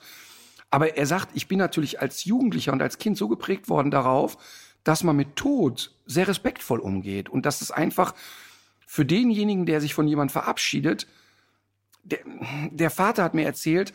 Aber 0.70 0.96
er 0.96 1.06
sagt, 1.06 1.30
ich 1.34 1.48
bin 1.48 1.58
natürlich 1.58 2.00
als 2.00 2.24
Jugendlicher 2.24 2.72
und 2.72 2.82
als 2.82 2.98
Kind 2.98 3.16
so 3.16 3.26
geprägt 3.26 3.68
worden 3.68 3.90
darauf, 3.90 4.36
dass 4.84 5.02
man 5.02 5.16
mit 5.16 5.34
Tod 5.34 5.92
sehr 6.06 6.28
respektvoll 6.28 6.78
umgeht 6.78 7.28
und 7.28 7.44
dass 7.46 7.60
es 7.60 7.70
einfach 7.70 8.14
für 8.90 9.06
denjenigen, 9.06 9.66
der 9.66 9.80
sich 9.80 9.94
von 9.94 10.08
jemand 10.08 10.32
verabschiedet, 10.32 11.06
der, 12.02 12.18
der 12.72 12.90
Vater 12.90 13.22
hat 13.22 13.34
mir 13.34 13.44
erzählt, 13.44 13.94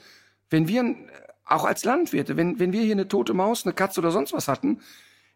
wenn 0.50 0.70
wir, 0.70 0.96
auch 1.44 1.66
als 1.66 1.84
Landwirte, 1.84 2.38
wenn, 2.38 2.60
wenn 2.60 2.72
wir 2.72 2.82
hier 2.82 2.94
eine 2.94 3.10
tote 3.10 3.34
Maus, 3.34 3.66
eine 3.66 3.74
Katze 3.74 4.00
oder 4.00 4.12
sonst 4.12 4.32
was 4.32 4.48
hatten, 4.48 4.80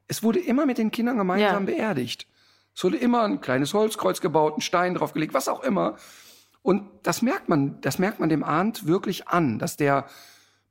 es 0.08 0.24
wurde 0.24 0.40
immer 0.40 0.66
mit 0.66 0.78
den 0.78 0.92
Kindern 0.92 1.18
gemeinsam 1.18 1.68
ja. 1.68 1.76
beerdigt. 1.76 2.26
Es 2.74 2.86
wurde 2.86 2.96
immer 2.96 3.24
ein 3.24 3.42
kleines 3.42 3.74
Holzkreuz 3.74 4.22
gebaut, 4.22 4.58
ein 4.58 4.62
Stein 4.62 4.94
draufgelegt, 4.94 5.34
was 5.34 5.50
auch 5.50 5.62
immer. 5.62 5.98
Und 6.62 6.90
das 7.04 7.22
merkt 7.22 7.50
man, 7.50 7.82
das 7.82 8.00
merkt 8.00 8.22
man 8.22 8.30
dem 8.30 8.46
Arndt 8.46 8.88
wirklich 8.88 9.28
an, 9.28 9.60
dass 9.60 9.76
der 9.76 10.06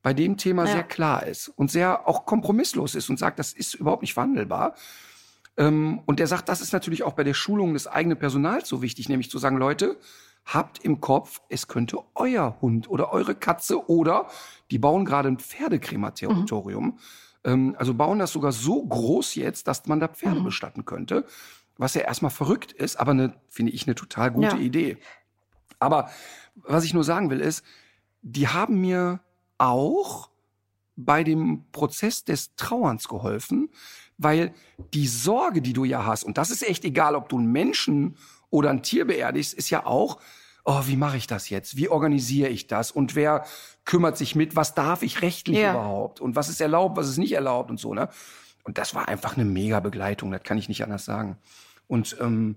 bei 0.01 0.14
dem 0.14 0.38
Thema 0.38 0.64
ja. 0.64 0.72
sehr 0.72 0.83
klar 0.85 1.27
ist 1.27 1.48
und 1.48 1.70
sehr 1.70 2.09
auch 2.09 2.24
kompromisslos 2.24 2.94
ist 2.94 3.11
und 3.11 3.18
sagt, 3.18 3.38
das 3.38 3.53
ist 3.53 3.74
überhaupt 3.74 4.01
nicht 4.01 4.14
verhandelbar. 4.14 4.77
Ähm, 5.59 6.01
und 6.07 6.21
der 6.21 6.29
sagt, 6.29 6.49
das 6.49 6.61
ist 6.61 6.73
natürlich 6.73 7.03
auch 7.03 7.12
bei 7.12 7.25
der 7.25 7.35
Schulung 7.35 7.75
des 7.75 7.87
eigenen 7.87 8.16
Personals 8.16 8.68
so 8.68 8.81
wichtig, 8.81 9.09
nämlich 9.09 9.29
zu 9.29 9.38
sagen, 9.38 9.59
Leute, 9.59 9.99
habt 10.47 10.85
im 10.85 11.01
Kopf, 11.01 11.42
es 11.51 11.66
könnte 11.68 11.99
euer 12.14 12.57
Hund 12.62 12.88
oder 12.88 13.12
eure 13.12 13.35
Katze 13.35 13.88
oder 13.90 14.29
die 14.71 14.79
bauen 14.79 15.05
gerade 15.05 15.29
ein 15.29 15.38
Pferdekrematorium. 15.38 16.85
Mhm. 16.85 16.99
Ähm, 17.44 17.77
also 17.77 17.92
bauen 17.92 18.21
das 18.21 18.33
sogar 18.33 18.53
so 18.53 18.87
groß 18.87 19.35
jetzt, 19.35 19.66
dass 19.66 19.87
man 19.87 20.01
da 20.01 20.09
Pferde 20.09 20.40
mhm. 20.40 20.44
bestatten 20.44 20.85
könnte. 20.85 21.27
Was 21.77 21.94
ja 21.94 22.03
erstmal 22.03 22.31
verrückt 22.31 22.73
ist, 22.73 22.97
aber 22.97 23.11
eine, 23.11 23.35
finde 23.49 23.73
ich, 23.73 23.87
eine 23.87 23.94
total 23.94 24.31
gute 24.31 24.57
ja. 24.57 24.62
Idee. 24.62 24.97
Aber 25.81 26.09
was 26.55 26.85
ich 26.85 26.94
nur 26.94 27.05
sagen 27.05 27.31
will, 27.31 27.40
ist, 27.40 27.64
die 28.23 28.49
haben 28.49 28.81
mir 28.81 29.21
auch 29.59 30.31
bei 30.97 31.23
dem 31.23 31.64
Prozess 31.71 32.25
des 32.25 32.57
Trauerns 32.57 33.07
geholfen, 33.07 33.71
weil 34.19 34.53
die 34.93 35.07
Sorge, 35.07 35.63
die 35.63 35.73
du 35.73 35.85
ja 35.85 36.05
hast, 36.05 36.25
und 36.25 36.37
das 36.37 36.51
ist 36.51 36.69
echt 36.69 36.85
egal, 36.85 37.15
ob 37.15 37.29
du 37.29 37.39
einen 37.39 37.51
Menschen 37.51 38.17
oder 38.51 38.71
ein 38.71 38.83
Tier 38.83 39.07
beerdigst, 39.07 39.55
ist 39.55 39.71
ja 39.71 39.87
auch, 39.87 40.19
oh, 40.65 40.83
wie 40.85 40.97
mache 40.97 41.17
ich 41.17 41.27
das 41.27 41.49
jetzt? 41.49 41.77
Wie 41.77 41.89
organisiere 41.89 42.51
ich 42.51 42.67
das? 42.67 42.91
Und 42.91 43.15
wer 43.15 43.45
kümmert 43.85 44.19
sich 44.19 44.35
mit? 44.35 44.55
Was 44.55 44.75
darf 44.75 45.03
ich 45.03 45.23
rechtlich 45.23 45.59
ja. 45.59 45.71
überhaupt? 45.71 46.21
Und 46.21 46.37
was 46.37 46.49
ist 46.49 46.61
erlaubt, 46.61 46.97
was 46.97 47.09
ist 47.09 47.17
nicht 47.17 47.33
erlaubt 47.33 47.71
und 47.71 47.81
so, 47.81 47.95
ne? 47.95 48.11
Und 48.65 48.77
das 48.77 48.95
war 48.95 49.09
einfach 49.09 49.37
eine 49.37 49.47
mega 49.47 49.81
Begleitung, 49.81 50.31
das 50.31 50.43
kann 50.43 50.59
ich 50.59 50.69
nicht 50.69 50.85
anders 50.85 51.07
sagen. 51.07 51.39
Und 51.87 52.19
ähm, 52.21 52.57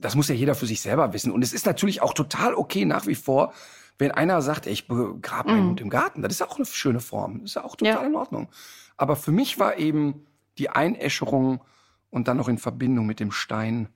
das 0.00 0.16
muss 0.16 0.28
ja 0.28 0.34
jeder 0.34 0.56
für 0.56 0.66
sich 0.66 0.80
selber 0.80 1.12
wissen. 1.12 1.30
Und 1.30 1.42
es 1.42 1.52
ist 1.52 1.64
natürlich 1.64 2.02
auch 2.02 2.12
total 2.12 2.54
okay 2.54 2.84
nach 2.84 3.06
wie 3.06 3.14
vor, 3.14 3.52
wenn 3.98 4.10
einer 4.10 4.42
sagt, 4.42 4.66
ey, 4.66 4.72
ich 4.72 4.88
begrabe 4.88 5.50
meinen 5.50 5.62
mhm. 5.62 5.68
Hund 5.68 5.80
im 5.80 5.90
Garten. 5.90 6.22
Das 6.22 6.32
ist 6.32 6.42
auch 6.42 6.56
eine 6.56 6.66
schöne 6.66 7.00
Form. 7.00 7.40
Das 7.40 7.50
ist 7.50 7.54
ja 7.54 7.64
auch 7.64 7.76
total 7.76 8.02
ja. 8.02 8.06
in 8.08 8.16
Ordnung. 8.16 8.48
Aber 8.96 9.14
für 9.14 9.32
mich 9.32 9.58
war 9.58 9.78
eben 9.78 10.26
die 10.58 10.70
Einäscherung 10.70 11.60
und 12.10 12.28
dann 12.28 12.36
noch 12.36 12.48
in 12.48 12.58
Verbindung 12.58 13.06
mit 13.06 13.20
dem 13.20 13.32
Stein. 13.32 13.88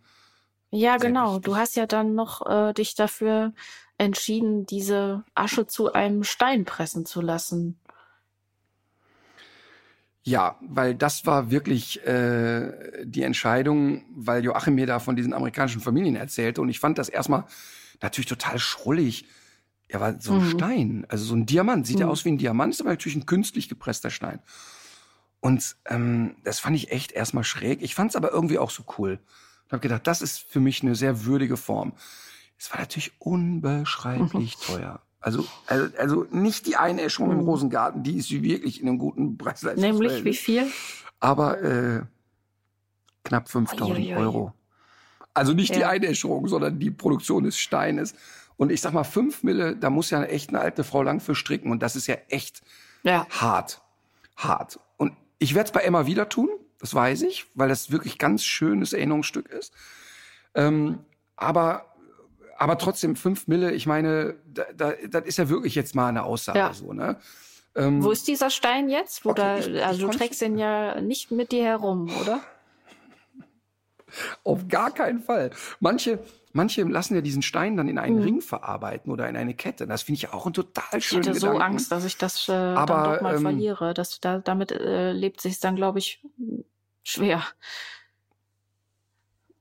Ja, 0.70 0.96
genau. 0.98 1.32
Wichtig. 1.32 1.44
Du 1.44 1.56
hast 1.56 1.76
ja 1.76 1.86
dann 1.86 2.14
noch 2.14 2.46
äh, 2.46 2.72
dich 2.72 2.94
dafür 2.94 3.52
entschieden, 3.98 4.66
diese 4.66 5.24
Asche 5.34 5.66
zu 5.66 5.92
einem 5.92 6.24
Stein 6.24 6.64
pressen 6.64 7.04
zu 7.04 7.20
lassen. 7.20 7.78
Ja, 10.22 10.56
weil 10.60 10.94
das 10.94 11.26
war 11.26 11.50
wirklich 11.50 12.04
äh, 12.06 13.04
die 13.04 13.22
Entscheidung, 13.22 14.04
weil 14.14 14.44
Joachim 14.44 14.74
mir 14.74 14.86
da 14.86 14.98
von 14.98 15.16
diesen 15.16 15.32
amerikanischen 15.32 15.80
Familien 15.80 16.14
erzählte 16.14 16.60
und 16.60 16.68
ich 16.68 16.78
fand 16.78 16.98
das 16.98 17.08
erstmal 17.08 17.44
natürlich 18.02 18.28
total 18.28 18.58
schrullig. 18.58 19.26
Er 19.88 20.00
war 20.00 20.20
so 20.20 20.34
ein 20.34 20.44
mhm. 20.44 20.50
Stein, 20.50 21.06
also 21.08 21.24
so 21.24 21.34
ein 21.34 21.46
Diamant, 21.46 21.86
sieht 21.86 21.96
mhm. 21.96 22.02
ja 22.02 22.08
aus 22.08 22.24
wie 22.24 22.30
ein 22.30 22.38
Diamant, 22.38 22.74
ist 22.74 22.80
aber 22.80 22.90
natürlich 22.90 23.16
ein 23.16 23.26
künstlich 23.26 23.68
gepresster 23.68 24.10
Stein. 24.10 24.40
Und 25.40 25.76
ähm, 25.86 26.36
das 26.44 26.60
fand 26.60 26.76
ich 26.76 26.92
echt 26.92 27.12
erstmal 27.12 27.44
schräg. 27.44 27.82
Ich 27.82 27.94
fand 27.94 28.10
es 28.10 28.16
aber 28.16 28.32
irgendwie 28.32 28.58
auch 28.58 28.70
so 28.70 28.84
cool. 28.98 29.18
Und 29.64 29.72
habe 29.72 29.80
gedacht, 29.80 30.06
das 30.06 30.22
ist 30.22 30.40
für 30.40 30.60
mich 30.60 30.82
eine 30.82 30.94
sehr 30.94 31.24
würdige 31.24 31.56
Form. 31.56 31.92
Es 32.58 32.70
war 32.70 32.80
natürlich 32.80 33.12
unbeschreiblich 33.18 34.56
mhm. 34.58 34.62
teuer. 34.66 35.00
Also, 35.20 35.46
also, 35.66 35.96
also 35.98 36.26
nicht 36.30 36.66
die 36.66 36.76
Einäschung 36.76 37.26
mhm. 37.26 37.40
im 37.40 37.40
Rosengarten, 37.40 38.02
die 38.02 38.16
ist 38.16 38.30
wirklich 38.30 38.80
in 38.80 38.88
einem 38.88 38.98
guten 38.98 39.36
Preis. 39.36 39.62
Nämlich 39.62 40.24
wie 40.24 40.34
viel? 40.34 40.66
Aber 41.20 41.62
äh, 41.62 42.02
knapp 43.24 43.48
5000 43.48 44.16
Euro. 44.16 44.54
Also 45.34 45.52
nicht 45.52 45.70
ja. 45.70 45.76
die 45.76 45.84
Einäscherung, 45.84 46.48
sondern 46.48 46.78
die 46.78 46.90
Produktion 46.90 47.44
des 47.44 47.58
Steines. 47.58 48.14
Und 48.56 48.70
ich 48.70 48.80
sag 48.80 48.92
mal, 48.92 49.04
fünf 49.04 49.42
Mille, 49.42 49.76
da 49.76 49.88
muss 49.88 50.10
ja 50.10 50.22
echt 50.24 50.50
eine 50.50 50.60
alte 50.60 50.84
Frau 50.84 51.02
lang 51.02 51.20
für 51.20 51.34
stricken. 51.34 51.70
Und 51.70 51.82
das 51.82 51.96
ist 51.96 52.06
ja 52.06 52.16
echt 52.28 52.62
ja. 53.02 53.26
hart. 53.30 53.80
Hart. 54.36 54.80
Und 54.96 55.12
ich 55.40 55.54
werde 55.54 55.66
es 55.66 55.72
bei 55.72 55.80
Emma 55.80 56.06
wieder 56.06 56.28
tun, 56.28 56.48
das 56.78 56.94
weiß 56.94 57.22
ich, 57.22 57.46
weil 57.54 57.68
das 57.68 57.90
wirklich 57.90 58.18
ganz 58.18 58.44
schönes 58.44 58.92
Erinnerungsstück 58.92 59.48
ist. 59.48 59.74
Ähm, 60.54 61.00
aber 61.34 61.86
aber 62.58 62.76
trotzdem 62.76 63.16
fünf 63.16 63.48
Mille, 63.48 63.72
ich 63.72 63.86
meine, 63.86 64.36
da, 64.46 64.64
da, 64.76 64.92
das 65.08 65.24
ist 65.24 65.38
ja 65.38 65.48
wirklich 65.48 65.74
jetzt 65.74 65.94
mal 65.94 66.08
eine 66.08 66.24
Aussage 66.24 66.58
ja. 66.58 66.74
so, 66.74 66.92
ne? 66.92 67.16
Ähm, 67.74 68.04
Wo 68.04 68.10
ist 68.10 68.28
dieser 68.28 68.50
Stein 68.50 68.90
jetzt? 68.90 69.24
Wo 69.24 69.30
okay, 69.30 69.40
da, 69.40 69.58
ich, 69.58 69.82
also 69.82 70.06
ich 70.06 70.12
du 70.12 70.18
trägst 70.18 70.42
ihn 70.42 70.58
ja 70.58 71.00
nicht 71.00 71.30
mit 71.30 71.52
dir 71.52 71.64
herum, 71.64 72.10
oder? 72.20 72.40
Auf 74.44 74.68
gar 74.68 74.90
keinen 74.90 75.20
Fall. 75.20 75.52
Manche, 75.78 76.18
Manche 76.52 76.82
lassen 76.82 77.14
ja 77.14 77.20
diesen 77.20 77.42
Stein 77.42 77.76
dann 77.76 77.88
in 77.88 77.98
einen 77.98 78.16
mhm. 78.16 78.22
Ring 78.22 78.40
verarbeiten 78.40 79.12
oder 79.12 79.28
in 79.28 79.36
eine 79.36 79.54
Kette. 79.54 79.86
Das 79.86 80.02
finde 80.02 80.16
ich 80.16 80.22
ja 80.22 80.32
auch 80.32 80.46
ein 80.46 80.52
total 80.52 81.00
schöner 81.00 81.22
Ich 81.22 81.28
hatte 81.28 81.40
so 81.40 81.50
Angst, 81.58 81.92
dass 81.92 82.04
ich 82.04 82.16
das 82.16 82.48
äh, 82.48 82.52
Aber, 82.52 82.94
dann 82.94 83.14
doch 83.14 83.20
mal 83.20 83.36
ähm, 83.36 83.42
verliere. 83.42 83.94
Das, 83.94 84.20
da, 84.20 84.38
damit 84.38 84.72
äh, 84.72 85.12
lebt 85.12 85.40
sich 85.40 85.60
dann, 85.60 85.76
glaube 85.76 86.00
ich, 86.00 86.22
schwer. 87.02 87.44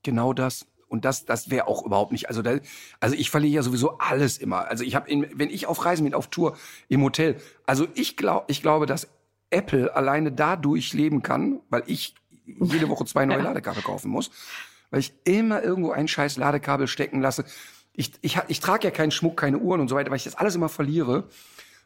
genau 0.02 0.32
das. 0.32 0.66
Und 0.88 1.04
das, 1.04 1.24
das 1.24 1.50
wäre 1.50 1.68
auch 1.68 1.86
überhaupt 1.86 2.10
nicht. 2.10 2.28
Also, 2.28 2.42
da, 2.42 2.58
also 2.98 3.14
ich 3.14 3.30
verliere 3.30 3.54
ja 3.54 3.62
sowieso 3.62 3.98
alles 3.98 4.38
immer. 4.38 4.66
Also 4.68 4.82
ich 4.82 4.96
habe, 4.96 5.06
wenn 5.08 5.48
ich 5.48 5.68
auf 5.68 5.84
Reisen 5.84 6.02
bin, 6.02 6.14
auf 6.14 6.26
Tour 6.26 6.56
im 6.88 7.04
Hotel. 7.04 7.36
Also 7.64 7.86
ich 7.94 8.16
glaube, 8.16 8.46
ich 8.48 8.60
glaube, 8.60 8.86
dass 8.86 9.08
Apple 9.50 9.94
alleine 9.94 10.32
dadurch 10.32 10.92
leben 10.92 11.22
kann, 11.22 11.60
weil 11.68 11.84
ich 11.86 12.16
jede 12.44 12.88
Woche 12.88 13.04
zwei 13.04 13.24
neue 13.24 13.42
Ladekabel 13.42 13.82
kaufen 13.82 14.10
muss, 14.10 14.32
weil 14.90 15.00
ich 15.00 15.12
immer 15.24 15.62
irgendwo 15.62 15.92
ein 15.92 16.08
scheiß 16.08 16.36
Ladekabel 16.36 16.86
stecken 16.86 17.20
lasse. 17.20 17.44
Ich, 17.92 18.12
ich, 18.20 18.38
ich 18.48 18.60
trage 18.60 18.84
ja 18.84 18.90
keinen 18.90 19.10
Schmuck, 19.10 19.36
keine 19.36 19.58
Uhren 19.58 19.80
und 19.80 19.88
so 19.88 19.94
weiter, 19.94 20.10
weil 20.10 20.16
ich 20.16 20.24
das 20.24 20.36
alles 20.36 20.54
immer 20.54 20.68
verliere. 20.68 21.28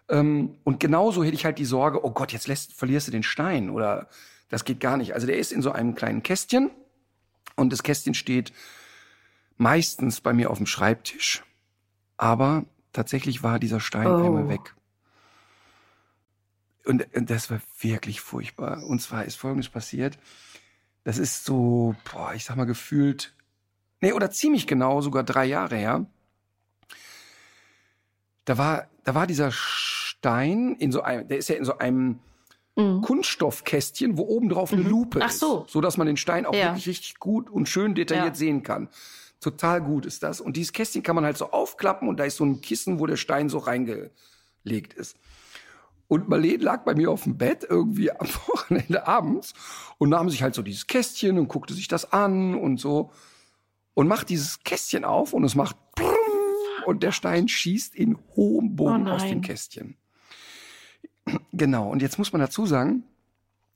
Ähm, 0.09 0.57
und 0.65 0.81
genauso 0.81 1.25
hätte 1.25 1.35
ich 1.35 1.45
halt 1.45 1.59
die 1.59 1.65
Sorge, 1.65 2.05
oh 2.05 2.11
Gott, 2.11 2.33
jetzt 2.33 2.47
lässt, 2.47 2.73
verlierst 2.73 3.09
du 3.09 3.13
den 3.13 3.23
Stein 3.23 3.71
oder 3.71 4.09
das 4.49 4.65
geht 4.65 4.81
gar 4.81 4.97
nicht. 4.97 5.15
Also 5.15 5.27
der 5.27 5.39
ist 5.39 5.53
in 5.53 5.63
so 5.63 5.73
einem 5.73 5.95
kleinen 5.95 6.23
Kästchen 6.23 6.71
und 7.57 7.73
das 7.73 7.83
Kästchen 7.83 8.15
steht 8.15 8.53
meistens 9.57 10.21
bei 10.21 10.33
mir 10.33 10.51
auf 10.51 10.59
dem 10.59 10.67
Schreibtisch. 10.67 11.43
Aber 12.17 12.65
tatsächlich 12.93 13.43
war 13.43 13.59
dieser 13.59 13.81
Stein 13.81 14.07
oh. 14.07 14.25
einmal 14.25 14.49
weg. 14.49 14.75
Und, 16.85 17.15
und 17.15 17.31
das 17.31 17.51
war 17.51 17.61
wirklich 17.81 18.21
furchtbar. 18.21 18.85
Und 18.85 19.01
zwar 19.01 19.25
ist 19.25 19.37
Folgendes 19.37 19.71
passiert. 19.71 20.19
Das 21.05 21.19
ist 21.19 21.45
so, 21.45 21.95
boah, 22.11 22.33
ich 22.35 22.45
sag 22.45 22.57
mal 22.57 22.65
gefühlt, 22.65 23.35
nee, 24.01 24.13
oder 24.13 24.31
ziemlich 24.31 24.67
genau, 24.67 25.03
sogar 25.03 25.23
drei 25.23 25.45
Jahre 25.45 25.77
her. 25.77 26.07
Da 28.47 28.59
war, 28.59 28.89
da 29.05 29.15
war 29.15 29.27
dieser 29.27 29.53
Stein 29.53 30.75
in 30.79 30.93
so 30.93 31.03
einem, 31.03 31.29
der 31.29 31.39
ist 31.39 31.49
ja 31.49 31.57
in 31.57 31.65
so 31.65 31.79
einem 31.79 32.21
mhm. 32.77 33.03
Kunststoffkästchen, 33.03 34.17
wo 34.17 34.23
oben 34.23 34.49
drauf 34.49 34.73
eine 34.73 34.83
mhm. 34.83 34.91
Lupe 34.91 35.21
Ach 35.23 35.31
so. 35.31 35.65
ist, 35.65 35.73
so 35.73 35.81
dass 35.81 35.97
man 35.97 36.07
den 36.07 36.17
Stein 36.17 36.47
auch 36.47 36.55
ja. 36.55 36.67
wirklich 36.67 36.89
richtig 36.89 37.19
gut 37.19 37.51
und 37.51 37.69
schön 37.69 37.95
detailliert 37.95 38.29
ja. 38.29 38.35
sehen 38.35 38.63
kann. 38.63 38.89
Total 39.41 39.83
gut 39.83 40.07
ist 40.07 40.23
das. 40.23 40.41
Und 40.41 40.57
dieses 40.57 40.73
Kästchen 40.73 41.03
kann 41.03 41.15
man 41.15 41.25
halt 41.25 41.37
so 41.37 41.51
aufklappen 41.51 42.09
und 42.09 42.19
da 42.19 42.25
ist 42.25 42.37
so 42.37 42.45
ein 42.45 42.63
Kissen, 42.63 42.99
wo 42.99 43.07
der 43.07 43.17
Stein 43.17 43.51
so 43.51 43.59
reingelegt 43.59 44.95
ist. 44.95 45.17
Und 46.15 46.29
Marlene 46.29 46.63
lag 46.63 46.85
bei 46.85 46.95
mir 46.95 47.11
auf 47.11 47.25
dem 47.25 47.37
Bett 47.39 47.67
irgendwie 47.69 48.13
am 48.13 48.29
Wochenende 48.47 49.09
abends 49.09 49.53
und 49.99 50.11
nahm 50.11 50.31
sich 50.31 50.45
halt 50.45 50.55
so 50.55 50.63
dieses 50.63 50.87
Kästchen 50.87 51.41
und 51.41 51.49
guckte 51.49 51.75
sich 51.75 51.89
das 51.89 52.13
an 52.13 52.55
und 52.55 52.79
so 52.79 53.11
und 53.95 54.07
macht 54.07 54.29
dieses 54.29 54.63
Kästchen 54.63 55.05
auf 55.05 55.33
und 55.33 55.43
es 55.43 55.57
macht 55.57 55.77
und 56.87 57.03
der 57.03 57.11
Stein 57.11 57.49
schießt 57.49 57.97
in 57.97 58.17
hohem 58.37 58.77
Bogen 58.77 59.09
oh 59.09 59.11
aus 59.11 59.25
dem 59.25 59.41
Kästchen. 59.41 59.97
Genau. 61.53 61.91
Und 61.91 62.01
jetzt 62.01 62.19
muss 62.19 62.33
man 62.33 62.41
dazu 62.41 62.65
sagen, 62.65 63.03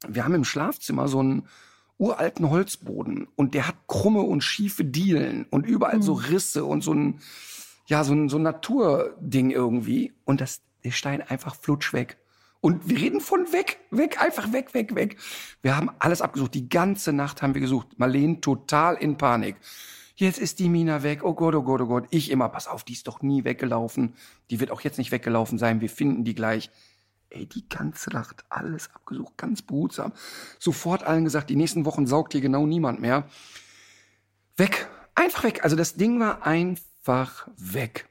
wir 0.06 0.22
haben 0.22 0.34
im 0.34 0.44
Schlafzimmer 0.44 1.08
so 1.08 1.18
einen 1.18 1.48
uralten 1.96 2.50
Holzboden 2.50 3.26
und 3.34 3.54
der 3.54 3.66
hat 3.66 3.74
krumme 3.88 4.20
und 4.20 4.44
schiefe 4.44 4.84
Dielen 4.84 5.46
und 5.50 5.66
überall 5.66 5.96
mhm. 5.96 6.02
so 6.02 6.12
Risse 6.12 6.64
und 6.66 6.82
so 6.82 6.92
ein, 6.92 7.20
ja, 7.86 8.04
so 8.04 8.12
ein, 8.12 8.28
so 8.28 8.36
ein 8.36 8.42
Naturding 8.42 9.50
irgendwie. 9.50 10.12
Und 10.24 10.40
das, 10.40 10.60
der 10.84 10.92
Stein 10.92 11.20
einfach 11.22 11.56
flutsch 11.56 11.92
weg. 11.94 12.18
Und 12.60 12.88
wir 12.88 12.98
reden 12.98 13.20
von 13.20 13.52
weg, 13.52 13.78
weg, 13.90 14.20
einfach 14.20 14.52
weg, 14.52 14.74
weg, 14.74 14.94
weg. 14.94 15.16
Wir 15.62 15.76
haben 15.76 15.90
alles 15.98 16.20
abgesucht. 16.20 16.54
Die 16.54 16.68
ganze 16.68 17.12
Nacht 17.12 17.40
haben 17.40 17.54
wir 17.54 17.60
gesucht. 17.60 17.98
Marlene 17.98 18.40
total 18.40 18.96
in 18.96 19.16
Panik. 19.16 19.56
Jetzt 20.16 20.40
ist 20.40 20.58
die 20.58 20.68
Mina 20.68 21.04
weg. 21.04 21.22
Oh 21.22 21.34
Gott, 21.34 21.54
oh 21.54 21.62
Gott, 21.62 21.80
oh 21.80 21.86
Gott. 21.86 22.06
Ich 22.10 22.32
immer, 22.32 22.48
pass 22.48 22.66
auf, 22.66 22.82
die 22.82 22.94
ist 22.94 23.06
doch 23.06 23.22
nie 23.22 23.44
weggelaufen. 23.44 24.14
Die 24.50 24.58
wird 24.58 24.72
auch 24.72 24.80
jetzt 24.80 24.98
nicht 24.98 25.12
weggelaufen 25.12 25.58
sein. 25.58 25.80
Wir 25.80 25.88
finden 25.88 26.24
die 26.24 26.34
gleich. 26.34 26.70
Ey, 27.30 27.46
die 27.46 27.68
ganze 27.68 28.10
Nacht 28.10 28.44
alles 28.48 28.92
abgesucht, 28.94 29.36
ganz 29.36 29.62
behutsam. 29.62 30.12
Sofort 30.58 31.04
allen 31.04 31.24
gesagt, 31.24 31.50
die 31.50 31.56
nächsten 31.56 31.84
Wochen 31.84 32.06
saugt 32.06 32.32
hier 32.32 32.40
genau 32.40 32.66
niemand 32.66 33.00
mehr. 33.00 33.28
Weg, 34.56 34.88
einfach 35.14 35.44
weg. 35.44 35.62
Also 35.62 35.76
das 35.76 35.94
Ding 35.94 36.18
war 36.18 36.44
einfach 36.44 37.48
weg. 37.56 38.08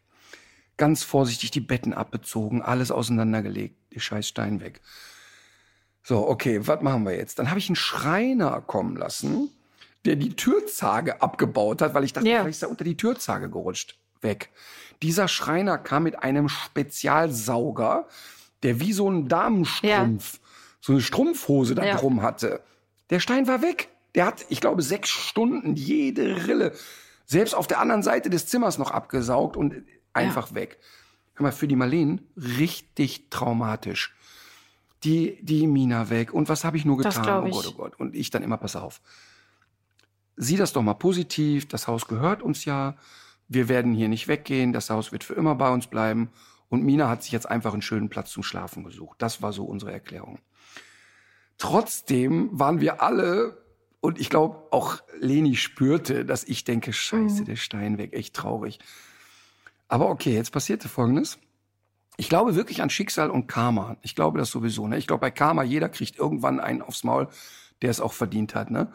Ganz 0.78 1.03
vorsichtig 1.03 1.51
die 1.51 1.59
Betten 1.59 1.93
abbezogen, 1.93 2.61
alles 2.61 2.91
auseinandergelegt, 2.91 3.75
die 3.93 3.99
scheiß 3.99 4.28
Stein 4.28 4.61
weg. 4.61 4.82
So, 6.03 6.28
okay, 6.30 6.65
was 6.65 6.82
machen 6.82 7.03
wir 7.03 7.15
jetzt? 7.15 7.39
Dann 7.39 7.49
habe 7.49 7.59
ich 7.59 7.67
einen 7.67 7.75
Schreiner 7.75 8.61
kommen 8.61 8.95
lassen, 8.95 9.49
der 10.05 10.15
die 10.15 10.36
Türzage 10.36 11.21
abgebaut 11.21 11.82
hat, 11.82 11.93
weil 11.93 12.05
ich 12.05 12.13
dachte, 12.13 12.30
ja. 12.30 12.39
vielleicht 12.39 12.57
ist 12.57 12.63
er 12.63 12.69
unter 12.69 12.86
die 12.86 12.95
Türzage 12.95 13.49
gerutscht. 13.49 13.97
Weg. 14.21 14.49
Dieser 15.01 15.28
Schreiner 15.28 15.78
kam 15.78 16.03
mit 16.03 16.23
einem 16.23 16.49
Spezialsauger, 16.49 18.07
der 18.63 18.80
wie 18.80 18.93
so 18.93 19.09
ein 19.09 19.28
Damenstrumpf, 19.28 20.34
ja. 20.34 20.39
so 20.80 20.93
eine 20.93 21.01
Strumpfhose 21.01 21.75
da 21.75 21.84
ja. 21.84 21.97
drum 21.97 22.21
hatte. 22.21 22.61
Der 23.09 23.19
Stein 23.19 23.47
war 23.47 23.61
weg. 23.61 23.89
Der 24.15 24.25
hat, 24.25 24.45
ich 24.49 24.61
glaube, 24.61 24.82
sechs 24.82 25.09
Stunden 25.09 25.75
jede 25.75 26.47
Rille, 26.47 26.73
selbst 27.25 27.53
auf 27.53 27.67
der 27.67 27.80
anderen 27.80 28.01
Seite 28.01 28.30
des 28.30 28.47
Zimmers 28.47 28.78
noch 28.78 28.91
abgesaugt 28.91 29.57
und 29.57 29.84
einfach 30.18 30.49
ja. 30.49 30.55
weg. 30.55 30.80
Hör 31.36 31.43
mal, 31.43 31.51
für 31.51 31.68
die 31.68 31.76
Marleen 31.76 32.22
richtig 32.36 33.30
traumatisch. 33.30 34.15
Die, 35.03 35.38
die 35.43 35.68
Mina 35.68 36.09
weg. 36.09 36.34
Und 36.34 36.49
was 36.49 36.63
habe 36.63 36.78
ich 36.78 36.86
nur 36.86 36.97
getan? 36.97 37.45
Oh 37.45 37.49
Gott, 37.49 37.68
oh 37.68 37.74
Gott. 37.74 37.99
Und 37.99 38.15
ich 38.15 38.32
dann 38.32 38.43
immer, 38.43 38.57
pass 38.57 38.76
auf. 38.76 39.01
Sieh 40.36 40.57
das 40.57 40.74
doch 40.74 40.82
mal 40.82 40.95
positiv. 40.95 41.68
Das 41.68 41.88
Haus 41.88 42.07
gehört 42.07 42.41
uns 42.41 42.65
ja. 42.65 42.95
Wir 43.47 43.70
werden 43.70 43.93
hier 43.93 44.09
nicht 44.09 44.28
weggehen. 44.28 44.74
Das 44.74 44.89
Haus 44.89 45.11
wird 45.11 45.24
für 45.24 45.36
immer 45.36 45.55
bei 45.55 45.70
uns 45.70 45.88
bleiben. 45.88 46.32
Und 46.70 46.84
Mina 46.84 47.07
hat 47.07 47.24
sich 47.24 47.32
jetzt 47.32 47.49
einfach 47.49 47.74
einen 47.74 47.82
schönen 47.82 48.09
Platz 48.09 48.32
zum 48.32 48.43
Schlafen 48.43 48.84
gesucht. 48.84 49.22
Das 49.22 49.41
war 49.41 49.53
so 49.53 49.65
unsere 49.65 49.91
Erklärung. 49.91 50.39
Trotzdem 51.57 52.49
waren 52.51 52.82
wir 52.82 53.01
alle, 53.01 53.63
und 53.99 54.20
ich 54.20 54.30
glaube 54.30 54.68
auch 54.72 54.97
Leni 55.20 55.55
spürte, 55.55 56.26
dass 56.26 56.43
ich 56.43 56.63
denke, 56.63 56.93
scheiße, 56.93 57.41
mhm. 57.41 57.45
der 57.45 57.55
Stein 57.55 57.97
weg, 57.97 58.13
echt 58.13 58.36
traurig. 58.36 58.80
Aber 59.88 60.09
okay, 60.09 60.33
jetzt 60.33 60.51
passierte 60.51 60.89
Folgendes. 60.89 61.39
Ich 62.17 62.29
glaube 62.29 62.55
wirklich 62.55 62.81
an 62.81 62.89
Schicksal 62.89 63.29
und 63.29 63.47
Karma. 63.47 63.97
Ich 64.01 64.15
glaube 64.15 64.39
das 64.39 64.49
sowieso. 64.49 64.88
Ne? 64.88 64.97
Ich 64.97 65.07
glaube 65.07 65.21
bei 65.21 65.31
Karma, 65.31 65.63
jeder 65.63 65.88
kriegt 65.88 66.17
irgendwann 66.17 66.59
einen 66.59 66.81
aufs 66.81 67.03
Maul, 67.03 67.27
der 67.81 67.91
es 67.91 68.01
auch 68.01 68.13
verdient 68.13 68.55
hat. 68.55 68.71
Ne? 68.71 68.91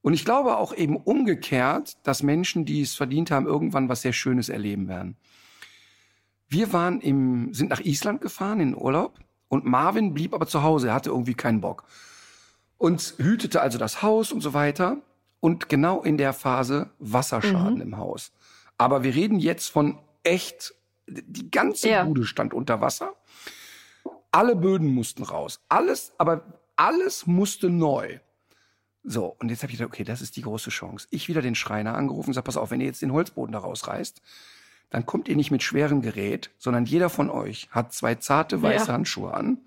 Und 0.00 0.14
ich 0.14 0.24
glaube 0.24 0.56
auch 0.56 0.74
eben 0.74 0.96
umgekehrt, 0.96 1.98
dass 2.04 2.22
Menschen, 2.22 2.64
die 2.64 2.80
es 2.80 2.94
verdient 2.94 3.30
haben, 3.30 3.46
irgendwann 3.46 3.88
was 3.88 4.02
sehr 4.02 4.14
Schönes 4.14 4.48
erleben 4.48 4.88
werden. 4.88 5.16
Wir 6.48 6.72
waren 6.72 7.00
im, 7.02 7.52
sind 7.52 7.68
nach 7.68 7.80
Island 7.80 8.22
gefahren 8.22 8.60
in 8.60 8.74
Urlaub 8.74 9.18
und 9.48 9.66
Marvin 9.66 10.14
blieb 10.14 10.32
aber 10.32 10.46
zu 10.46 10.62
Hause. 10.62 10.88
Er 10.88 10.94
hatte 10.94 11.10
irgendwie 11.10 11.34
keinen 11.34 11.60
Bock. 11.60 11.84
Und 12.78 13.14
hütete 13.18 13.60
also 13.60 13.76
das 13.76 14.02
Haus 14.02 14.32
und 14.32 14.40
so 14.40 14.54
weiter. 14.54 14.96
Und 15.40 15.68
genau 15.68 16.02
in 16.02 16.16
der 16.16 16.32
Phase 16.32 16.90
Wasserschaden 16.98 17.76
mhm. 17.76 17.82
im 17.82 17.96
Haus. 17.98 18.32
Aber 18.78 19.02
wir 19.02 19.14
reden 19.14 19.38
jetzt 19.38 19.70
von 19.70 19.98
echt, 20.28 20.74
die 21.06 21.50
ganze 21.50 21.88
ja. 21.88 22.04
Bude 22.04 22.24
stand 22.24 22.54
unter 22.54 22.80
Wasser. 22.80 23.14
Alle 24.30 24.56
Böden 24.56 24.88
mussten 24.88 25.22
raus. 25.22 25.60
Alles, 25.68 26.12
aber 26.18 26.60
alles 26.76 27.26
musste 27.26 27.70
neu. 27.70 28.18
So, 29.02 29.36
und 29.38 29.48
jetzt 29.48 29.62
habe 29.62 29.72
ich 29.72 29.78
gedacht, 29.78 29.94
okay, 29.94 30.04
das 30.04 30.20
ist 30.20 30.36
die 30.36 30.42
große 30.42 30.70
Chance. 30.70 31.06
Ich 31.10 31.28
wieder 31.28 31.40
den 31.40 31.54
Schreiner 31.54 31.94
angerufen 31.94 32.30
und 32.30 32.34
sage, 32.34 32.44
pass 32.44 32.56
auf, 32.56 32.70
wenn 32.70 32.80
ihr 32.80 32.86
jetzt 32.86 33.00
den 33.00 33.12
Holzboden 33.12 33.52
da 33.52 33.58
rausreißt, 33.60 34.20
dann 34.90 35.06
kommt 35.06 35.28
ihr 35.28 35.36
nicht 35.36 35.50
mit 35.50 35.62
schwerem 35.62 36.02
Gerät, 36.02 36.50
sondern 36.58 36.84
jeder 36.84 37.08
von 37.08 37.30
euch 37.30 37.68
hat 37.70 37.92
zwei 37.92 38.14
zarte 38.16 38.62
weiße 38.62 38.88
ja. 38.88 38.92
Handschuhe 38.92 39.32
an, 39.32 39.58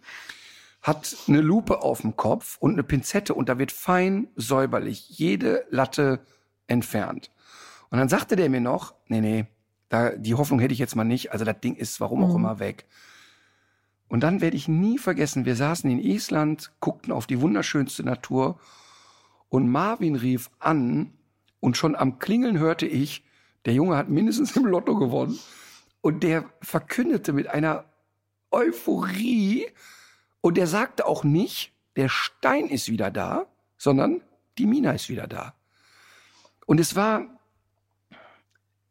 hat 0.81 1.15
eine 1.27 1.41
Lupe 1.41 1.81
auf 1.83 2.01
dem 2.01 2.15
Kopf 2.15 2.57
und 2.59 2.73
eine 2.73 2.83
Pinzette 2.83 3.33
und 3.33 3.49
da 3.49 3.59
wird 3.59 3.71
fein 3.71 4.27
säuberlich 4.35 5.09
jede 5.09 5.65
Latte 5.69 6.25
entfernt. 6.67 7.31
Und 7.89 7.99
dann 7.99 8.09
sagte 8.09 8.35
der 8.35 8.49
mir 8.49 8.61
noch, 8.61 8.95
nee, 9.07 9.21
nee, 9.21 9.45
da, 9.91 10.11
die 10.11 10.35
Hoffnung 10.35 10.61
hätte 10.61 10.73
ich 10.73 10.79
jetzt 10.79 10.95
mal 10.95 11.03
nicht, 11.03 11.33
also 11.33 11.43
das 11.43 11.59
Ding 11.59 11.75
ist 11.75 11.99
warum 11.99 12.23
auch 12.23 12.29
mhm. 12.29 12.35
immer 12.35 12.59
weg. 12.59 12.85
Und 14.07 14.21
dann 14.21 14.39
werde 14.39 14.55
ich 14.55 14.69
nie 14.69 14.97
vergessen, 14.97 15.43
wir 15.43 15.57
saßen 15.57 15.89
in 15.91 15.99
Island, 15.99 16.71
guckten 16.79 17.11
auf 17.11 17.27
die 17.27 17.41
wunderschönste 17.41 18.03
Natur 18.03 18.57
und 19.49 19.69
Marvin 19.69 20.15
rief 20.15 20.49
an 20.59 21.11
und 21.59 21.75
schon 21.75 21.97
am 21.97 22.19
Klingeln 22.19 22.57
hörte 22.57 22.85
ich, 22.85 23.25
der 23.65 23.73
Junge 23.73 23.97
hat 23.97 24.07
mindestens 24.07 24.55
im 24.55 24.65
Lotto 24.65 24.95
gewonnen. 24.95 25.37
Und 25.99 26.23
der 26.23 26.45
verkündete 26.61 27.33
mit 27.33 27.47
einer 27.47 27.83
Euphorie 28.49 29.67
und 30.39 30.55
der 30.55 30.67
sagte 30.67 31.05
auch 31.05 31.25
nicht, 31.25 31.73
der 31.97 32.07
Stein 32.07 32.67
ist 32.69 32.87
wieder 32.87 33.11
da, 33.11 33.45
sondern 33.77 34.21
die 34.57 34.67
Mina 34.67 34.91
ist 34.91 35.09
wieder 35.09 35.27
da. 35.27 35.53
Und 36.65 36.79
es 36.79 36.95
war, 36.95 37.25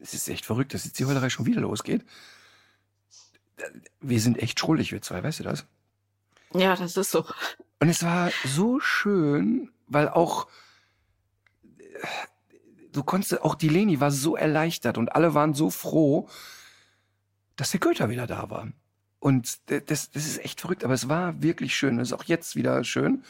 es 0.00 0.14
ist 0.14 0.28
echt 0.28 0.44
verrückt, 0.44 0.74
dass 0.74 0.84
jetzt 0.84 0.98
die 0.98 1.04
Heulerei 1.04 1.30
schon 1.30 1.46
wieder 1.46 1.60
losgeht. 1.60 2.04
Wir 4.00 4.20
sind 4.20 4.38
echt 4.38 4.58
schuldig, 4.58 4.92
wir 4.92 5.02
zwei, 5.02 5.22
weißt 5.22 5.40
du 5.40 5.44
das? 5.44 5.66
Ja, 6.54 6.74
das 6.74 6.96
ist 6.96 7.10
so. 7.10 7.24
Und 7.78 7.88
es 7.88 8.02
war 8.02 8.30
so 8.44 8.80
schön, 8.80 9.70
weil 9.86 10.08
auch 10.08 10.48
du 12.92 13.02
konntest, 13.02 13.40
auch 13.42 13.54
die 13.54 13.68
Leni 13.68 14.00
war 14.00 14.10
so 14.10 14.36
erleichtert 14.36 14.98
und 14.98 15.14
alle 15.14 15.34
waren 15.34 15.54
so 15.54 15.70
froh, 15.70 16.28
dass 17.56 17.70
der 17.70 17.80
Köter 17.80 18.08
wieder 18.08 18.26
da 18.26 18.50
war. 18.50 18.68
Und 19.18 19.58
das, 19.66 20.10
das 20.10 20.26
ist 20.26 20.38
echt 20.38 20.60
verrückt, 20.60 20.82
aber 20.82 20.94
es 20.94 21.08
war 21.08 21.42
wirklich 21.42 21.76
schön. 21.76 21.98
Es 21.98 22.08
ist 22.08 22.14
auch 22.14 22.24
jetzt 22.24 22.56
wieder 22.56 22.82
schön. 22.84 23.22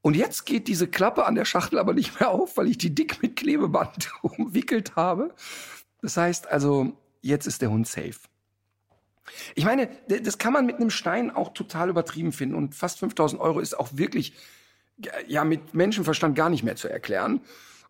Und 0.00 0.16
jetzt 0.16 0.46
geht 0.46 0.68
diese 0.68 0.88
Klappe 0.88 1.26
an 1.26 1.34
der 1.34 1.44
Schachtel 1.44 1.78
aber 1.78 1.92
nicht 1.92 2.20
mehr 2.20 2.30
auf, 2.30 2.56
weil 2.56 2.68
ich 2.68 2.78
die 2.78 2.94
dick 2.94 3.22
mit 3.22 3.36
Klebeband 3.36 4.10
umwickelt 4.22 4.96
habe. 4.96 5.34
Das 6.00 6.16
heißt 6.16 6.48
also, 6.48 6.92
jetzt 7.20 7.46
ist 7.46 7.62
der 7.62 7.70
Hund 7.70 7.86
safe. 7.86 8.18
Ich 9.54 9.64
meine, 9.64 9.90
das 10.08 10.38
kann 10.38 10.52
man 10.52 10.64
mit 10.64 10.76
einem 10.76 10.90
Stein 10.90 11.30
auch 11.30 11.52
total 11.52 11.90
übertrieben 11.90 12.32
finden 12.32 12.54
und 12.54 12.74
fast 12.74 12.98
5000 13.00 13.40
Euro 13.40 13.60
ist 13.60 13.78
auch 13.78 13.90
wirklich 13.92 14.34
ja 15.26 15.44
mit 15.44 15.74
Menschenverstand 15.74 16.34
gar 16.34 16.48
nicht 16.48 16.62
mehr 16.62 16.76
zu 16.76 16.88
erklären. 16.88 17.40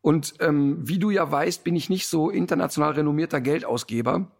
Und 0.01 0.35
ähm, 0.41 0.89
wie 0.89 0.99
du 0.99 1.11
ja 1.11 1.31
weißt, 1.31 1.65
bin 1.65 1.77
ich 1.77 1.91
nicht 1.91 2.07
so 2.07 2.31
international 2.31 2.93
renommierter 2.93 3.41
Geldausgeber. 3.41 4.31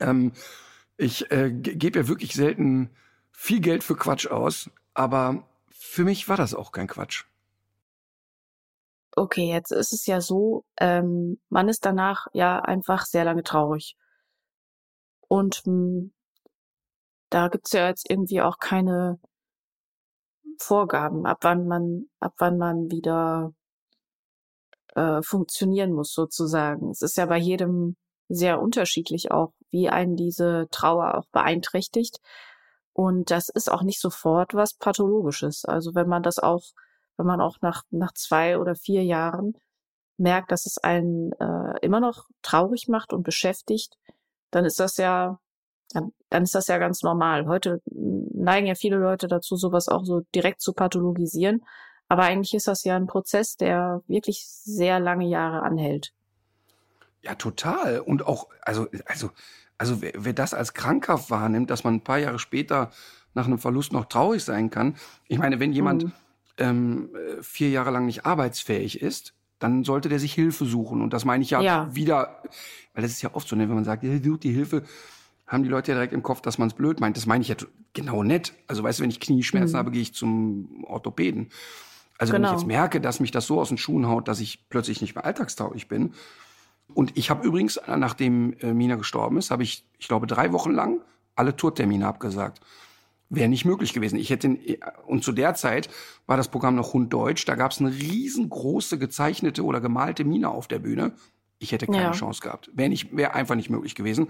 Ähm, 0.00 0.32
ich 0.96 1.30
äh, 1.30 1.50
gebe 1.52 2.00
ja 2.00 2.08
wirklich 2.08 2.34
selten 2.34 2.90
viel 3.32 3.60
Geld 3.60 3.84
für 3.84 3.96
Quatsch 3.96 4.26
aus, 4.26 4.70
aber 4.94 5.46
für 5.78 6.04
mich 6.04 6.28
war 6.28 6.36
das 6.36 6.54
auch 6.54 6.72
kein 6.72 6.88
Quatsch. 6.88 7.24
Okay, 9.18 9.48
jetzt 9.48 9.72
ist 9.72 9.92
es 9.92 10.06
ja 10.06 10.20
so, 10.20 10.64
ähm, 10.78 11.40
man 11.48 11.68
ist 11.68 11.86
danach 11.86 12.26
ja 12.34 12.60
einfach 12.60 13.06
sehr 13.06 13.24
lange 13.24 13.42
traurig. 13.42 13.96
Und 15.28 15.62
mh, 15.66 15.72
hm, 15.72 16.12
da 17.30 17.48
gibt's 17.48 17.72
ja 17.72 17.88
jetzt 17.88 18.08
irgendwie 18.10 18.40
auch 18.42 18.58
keine 18.58 19.18
Vorgaben, 20.58 21.26
ab 21.26 21.38
wann 21.42 21.66
man, 21.66 22.08
ab 22.20 22.34
wann 22.38 22.58
man 22.58 22.90
wieder 22.90 23.52
äh, 24.94 25.22
funktionieren 25.22 25.92
muss, 25.92 26.12
sozusagen. 26.12 26.90
Es 26.90 27.02
ist 27.02 27.16
ja 27.16 27.26
bei 27.26 27.38
jedem 27.38 27.96
sehr 28.28 28.60
unterschiedlich 28.60 29.30
auch, 29.30 29.52
wie 29.70 29.88
einen 29.88 30.16
diese 30.16 30.66
Trauer 30.70 31.16
auch 31.16 31.26
beeinträchtigt. 31.32 32.18
Und 32.96 33.30
das 33.30 33.50
ist 33.50 33.70
auch 33.70 33.82
nicht 33.82 34.00
sofort 34.00 34.54
was 34.54 34.72
Pathologisches. 34.72 35.66
Also 35.66 35.94
wenn 35.94 36.08
man 36.08 36.22
das 36.22 36.38
auch, 36.38 36.62
wenn 37.18 37.26
man 37.26 37.42
auch 37.42 37.58
nach, 37.60 37.82
nach 37.90 38.12
zwei 38.14 38.58
oder 38.58 38.74
vier 38.74 39.04
Jahren 39.04 39.52
merkt, 40.16 40.50
dass 40.50 40.64
es 40.64 40.78
einen 40.78 41.32
äh, 41.32 41.78
immer 41.82 42.00
noch 42.00 42.24
traurig 42.40 42.88
macht 42.88 43.12
und 43.12 43.22
beschäftigt, 43.22 43.98
dann 44.50 44.64
ist 44.64 44.80
das 44.80 44.96
ja 44.96 45.38
dann, 45.90 46.14
dann 46.30 46.44
ist 46.44 46.54
das 46.54 46.68
ja 46.68 46.78
ganz 46.78 47.02
normal. 47.02 47.46
Heute 47.46 47.82
neigen 47.84 48.66
ja 48.66 48.74
viele 48.74 48.96
Leute 48.96 49.28
dazu, 49.28 49.56
sowas 49.56 49.88
auch 49.88 50.06
so 50.06 50.22
direkt 50.34 50.62
zu 50.62 50.72
pathologisieren. 50.72 51.66
Aber 52.08 52.22
eigentlich 52.22 52.54
ist 52.54 52.66
das 52.66 52.82
ja 52.84 52.96
ein 52.96 53.06
Prozess, 53.06 53.58
der 53.58 54.00
wirklich 54.06 54.46
sehr 54.48 55.00
lange 55.00 55.26
Jahre 55.28 55.60
anhält. 55.62 56.14
Ja, 57.20 57.34
total. 57.34 58.00
Und 58.00 58.26
auch, 58.26 58.48
also, 58.62 58.86
also, 59.04 59.28
also 59.78 60.02
wer, 60.02 60.12
wer 60.16 60.32
das 60.32 60.54
als 60.54 60.74
krankhaft 60.74 61.30
wahrnimmt, 61.30 61.70
dass 61.70 61.84
man 61.84 61.94
ein 61.94 62.04
paar 62.04 62.18
Jahre 62.18 62.38
später 62.38 62.90
nach 63.34 63.46
einem 63.46 63.58
Verlust 63.58 63.92
noch 63.92 64.06
traurig 64.06 64.42
sein 64.42 64.70
kann. 64.70 64.96
Ich 65.28 65.38
meine, 65.38 65.60
wenn 65.60 65.72
jemand 65.72 66.04
mhm. 66.04 66.12
ähm, 66.58 67.10
vier 67.42 67.70
Jahre 67.70 67.90
lang 67.90 68.06
nicht 68.06 68.24
arbeitsfähig 68.24 69.02
ist, 69.02 69.34
dann 69.58 69.84
sollte 69.84 70.08
der 70.08 70.18
sich 70.18 70.34
Hilfe 70.34 70.64
suchen. 70.64 71.02
Und 71.02 71.12
das 71.12 71.24
meine 71.24 71.42
ich 71.42 71.50
ja, 71.50 71.60
ja. 71.60 71.94
wieder, 71.94 72.42
weil 72.94 73.02
das 73.02 73.12
ist 73.12 73.22
ja 73.22 73.34
oft 73.34 73.48
so, 73.48 73.56
ne, 73.56 73.68
wenn 73.68 73.74
man 73.74 73.84
sagt, 73.84 74.02
die 74.02 74.52
Hilfe, 74.52 74.82
haben 75.46 75.62
die 75.62 75.68
Leute 75.68 75.92
ja 75.92 75.96
direkt 75.96 76.12
im 76.12 76.22
Kopf, 76.22 76.40
dass 76.40 76.58
man 76.58 76.68
es 76.68 76.74
blöd 76.74 77.00
meint. 77.00 77.16
Das 77.16 77.26
meine 77.26 77.42
ich 77.42 77.48
ja 77.48 77.56
genau 77.92 78.22
nett. 78.22 78.52
Also 78.66 78.82
weißt 78.82 78.98
du, 78.98 79.04
wenn 79.04 79.10
ich 79.10 79.20
Knieschmerzen 79.20 79.74
mhm. 79.74 79.78
habe, 79.78 79.90
gehe 79.92 80.02
ich 80.02 80.12
zum 80.12 80.84
Orthopäden. 80.84 81.50
Also 82.18 82.32
genau. 82.32 82.34
wenn 82.34 82.42
ich 82.42 82.48
genau. 82.50 82.60
jetzt 82.60 82.66
merke, 82.66 83.00
dass 83.00 83.20
mich 83.20 83.30
das 83.30 83.46
so 83.46 83.60
aus 83.60 83.68
den 83.68 83.78
Schuhen 83.78 84.08
haut, 84.08 84.28
dass 84.28 84.40
ich 84.40 84.68
plötzlich 84.68 85.00
nicht 85.00 85.14
mehr 85.14 85.24
alltagstauglich 85.24 85.88
bin. 85.88 86.14
Und 86.94 87.16
ich 87.16 87.30
habe 87.30 87.46
übrigens, 87.46 87.80
nachdem 87.86 88.54
äh, 88.60 88.72
Mina 88.72 88.96
gestorben 88.96 89.36
ist, 89.38 89.50
habe 89.50 89.62
ich, 89.62 89.84
ich 89.98 90.08
glaube, 90.08 90.26
drei 90.26 90.52
Wochen 90.52 90.70
lang 90.70 91.00
alle 91.34 91.56
Tourtermine 91.56 92.06
abgesagt. 92.06 92.60
Wäre 93.28 93.48
nicht 93.48 93.64
möglich 93.64 93.92
gewesen. 93.92 94.18
Ich 94.18 94.30
hätte 94.30 94.56
und 95.06 95.24
zu 95.24 95.32
der 95.32 95.54
Zeit 95.54 95.90
war 96.26 96.36
das 96.36 96.48
Programm 96.48 96.76
noch 96.76 96.92
Hund 96.92 97.12
Deutsch. 97.12 97.44
Da 97.44 97.56
gab 97.56 97.72
es 97.72 97.80
eine 97.80 97.90
riesengroße 97.90 98.98
gezeichnete 98.98 99.64
oder 99.64 99.80
gemalte 99.80 100.24
Mine 100.24 100.48
auf 100.48 100.68
der 100.68 100.78
Bühne. 100.78 101.12
Ich 101.58 101.72
hätte 101.72 101.86
keine 101.86 101.98
ja. 101.98 102.12
Chance 102.12 102.40
gehabt. 102.40 102.70
Wäre 102.72 102.88
nicht, 102.88 103.16
wäre 103.16 103.34
einfach 103.34 103.56
nicht 103.56 103.68
möglich 103.68 103.94
gewesen. 103.94 104.28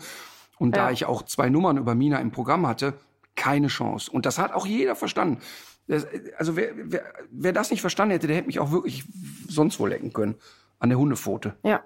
Und 0.58 0.74
ja. 0.74 0.86
da 0.86 0.90
ich 0.90 1.04
auch 1.04 1.22
zwei 1.22 1.50
Nummern 1.50 1.76
über 1.76 1.94
Mina 1.94 2.18
im 2.20 2.30
Programm 2.30 2.66
hatte, 2.66 2.94
keine 3.34 3.66
Chance. 3.66 4.10
Und 4.10 4.24
das 4.24 4.38
hat 4.38 4.52
auch 4.52 4.66
jeder 4.66 4.96
verstanden. 4.96 5.42
Das, 5.88 6.06
also 6.38 6.56
wer, 6.56 6.72
wer, 6.74 7.04
wer 7.30 7.52
das 7.52 7.70
nicht 7.70 7.82
verstanden 7.82 8.12
hätte, 8.12 8.26
der 8.26 8.36
hätte 8.36 8.46
mich 8.46 8.58
auch 8.58 8.72
wirklich 8.72 9.04
sonst 9.46 9.78
wo 9.78 9.86
lecken 9.86 10.12
können. 10.12 10.36
An 10.78 10.88
der 10.88 10.98
Hundepfote. 10.98 11.56
Ja. 11.62 11.82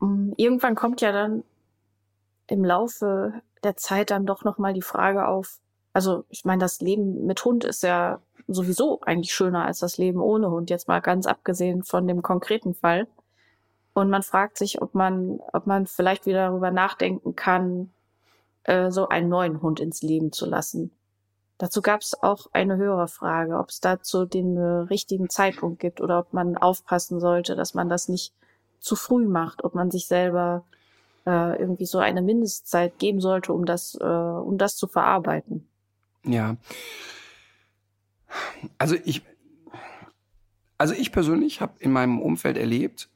Mm, 0.00 0.32
irgendwann 0.36 0.74
kommt 0.74 1.00
ja 1.00 1.12
dann 1.12 1.44
im 2.46 2.64
Laufe 2.64 3.34
der 3.62 3.76
Zeit 3.76 4.10
dann 4.10 4.26
doch 4.26 4.44
nochmal 4.44 4.72
die 4.72 4.82
Frage 4.82 5.26
auf, 5.26 5.58
also 5.92 6.24
ich 6.28 6.44
meine, 6.44 6.60
das 6.60 6.80
Leben 6.80 7.26
mit 7.26 7.44
Hund 7.44 7.64
ist 7.64 7.82
ja 7.82 8.20
sowieso 8.46 9.00
eigentlich 9.02 9.34
schöner 9.34 9.64
als 9.64 9.80
das 9.80 9.98
Leben 9.98 10.20
ohne 10.20 10.50
Hund, 10.50 10.70
jetzt 10.70 10.88
mal 10.88 11.00
ganz 11.00 11.26
abgesehen 11.26 11.82
von 11.82 12.06
dem 12.06 12.22
konkreten 12.22 12.74
Fall. 12.74 13.06
Und 13.94 14.10
man 14.10 14.22
fragt 14.22 14.58
sich, 14.58 14.80
ob 14.80 14.94
man, 14.94 15.40
ob 15.52 15.66
man 15.66 15.86
vielleicht 15.86 16.24
wieder 16.24 16.46
darüber 16.46 16.70
nachdenken 16.70 17.34
kann, 17.34 17.90
äh, 18.62 18.90
so 18.90 19.08
einen 19.08 19.28
neuen 19.28 19.60
Hund 19.60 19.80
ins 19.80 20.02
Leben 20.02 20.30
zu 20.30 20.46
lassen. 20.46 20.92
Dazu 21.58 21.82
gab 21.82 22.02
es 22.02 22.22
auch 22.22 22.46
eine 22.52 22.76
höhere 22.76 23.08
Frage, 23.08 23.58
ob 23.58 23.70
es 23.70 23.80
dazu 23.80 24.24
den 24.24 24.56
äh, 24.56 24.60
richtigen 24.60 25.28
Zeitpunkt 25.28 25.80
gibt 25.80 26.00
oder 26.00 26.20
ob 26.20 26.32
man 26.32 26.56
aufpassen 26.56 27.18
sollte, 27.18 27.56
dass 27.56 27.74
man 27.74 27.88
das 27.88 28.08
nicht 28.08 28.32
zu 28.80 28.96
früh 28.96 29.26
macht, 29.26 29.64
ob 29.64 29.74
man 29.74 29.90
sich 29.90 30.06
selber 30.06 30.64
äh, 31.26 31.58
irgendwie 31.58 31.86
so 31.86 31.98
eine 31.98 32.22
Mindestzeit 32.22 32.98
geben 32.98 33.20
sollte, 33.20 33.52
um 33.52 33.66
das, 33.66 33.96
äh, 34.00 34.04
um 34.04 34.58
das 34.58 34.76
zu 34.76 34.86
verarbeiten. 34.86 35.68
Ja. 36.24 36.56
Also 38.78 38.96
ich, 39.04 39.22
also 40.78 40.94
ich 40.94 41.12
persönlich 41.12 41.60
habe 41.60 41.74
in 41.80 41.92
meinem 41.92 42.20
Umfeld 42.20 42.56
erlebt, 42.56 43.08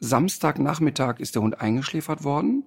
Samstagnachmittag 0.00 1.20
ist 1.20 1.36
der 1.36 1.42
Hund 1.42 1.60
eingeschläfert 1.60 2.24
worden. 2.24 2.64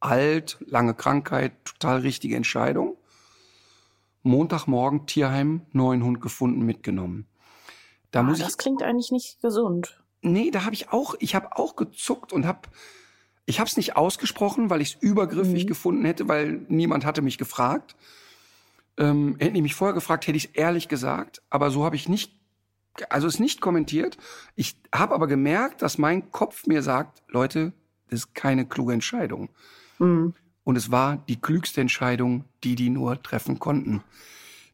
Alt, 0.00 0.58
lange 0.66 0.94
Krankheit, 0.94 1.52
total 1.64 2.00
richtige 2.00 2.34
Entscheidung. 2.34 2.96
Montagmorgen 4.24 5.06
Tierheim, 5.06 5.62
neuen 5.72 6.02
Hund 6.02 6.20
gefunden, 6.20 6.62
mitgenommen. 6.62 7.26
Da 8.10 8.20
ah, 8.20 8.22
muss 8.24 8.40
das 8.40 8.50
ich, 8.50 8.58
klingt 8.58 8.82
eigentlich 8.82 9.12
nicht 9.12 9.40
gesund. 9.40 10.01
Nee, 10.22 10.50
da 10.50 10.64
habe 10.64 10.74
ich 10.74 10.90
auch, 10.90 11.14
ich 11.18 11.34
habe 11.34 11.56
auch 11.56 11.76
gezuckt 11.76 12.32
und 12.32 12.46
habe 12.46 12.68
ich 13.44 13.58
habe 13.58 13.68
es 13.68 13.76
nicht 13.76 13.96
ausgesprochen, 13.96 14.70
weil 14.70 14.80
ich 14.80 14.94
es 14.94 15.02
übergriffig 15.02 15.64
mhm. 15.64 15.68
gefunden 15.68 16.04
hätte, 16.04 16.28
weil 16.28 16.64
niemand 16.68 17.04
hatte 17.04 17.22
mich 17.22 17.38
gefragt. 17.38 17.96
Ähm, 18.96 19.36
hätte 19.40 19.56
ich 19.56 19.62
mich 19.62 19.74
vorher 19.74 19.94
gefragt, 19.94 20.26
hätte 20.26 20.36
ich 20.36 20.46
es 20.46 20.50
ehrlich 20.54 20.86
gesagt, 20.86 21.42
aber 21.50 21.70
so 21.70 21.84
habe 21.84 21.96
ich 21.96 22.08
nicht 22.08 22.32
also 23.08 23.26
es 23.26 23.38
nicht 23.38 23.60
kommentiert. 23.60 24.18
Ich 24.54 24.76
habe 24.94 25.14
aber 25.14 25.26
gemerkt, 25.26 25.82
dass 25.82 25.98
mein 25.98 26.30
Kopf 26.30 26.66
mir 26.66 26.82
sagt, 26.82 27.22
Leute, 27.28 27.72
das 28.10 28.20
ist 28.20 28.34
keine 28.34 28.66
kluge 28.66 28.92
Entscheidung. 28.92 29.48
Mhm. 29.98 30.34
Und 30.64 30.76
es 30.76 30.90
war 30.90 31.16
die 31.28 31.40
klügste 31.40 31.80
Entscheidung, 31.80 32.44
die 32.62 32.74
die 32.74 32.90
nur 32.90 33.22
treffen 33.22 33.58
konnten. 33.58 34.02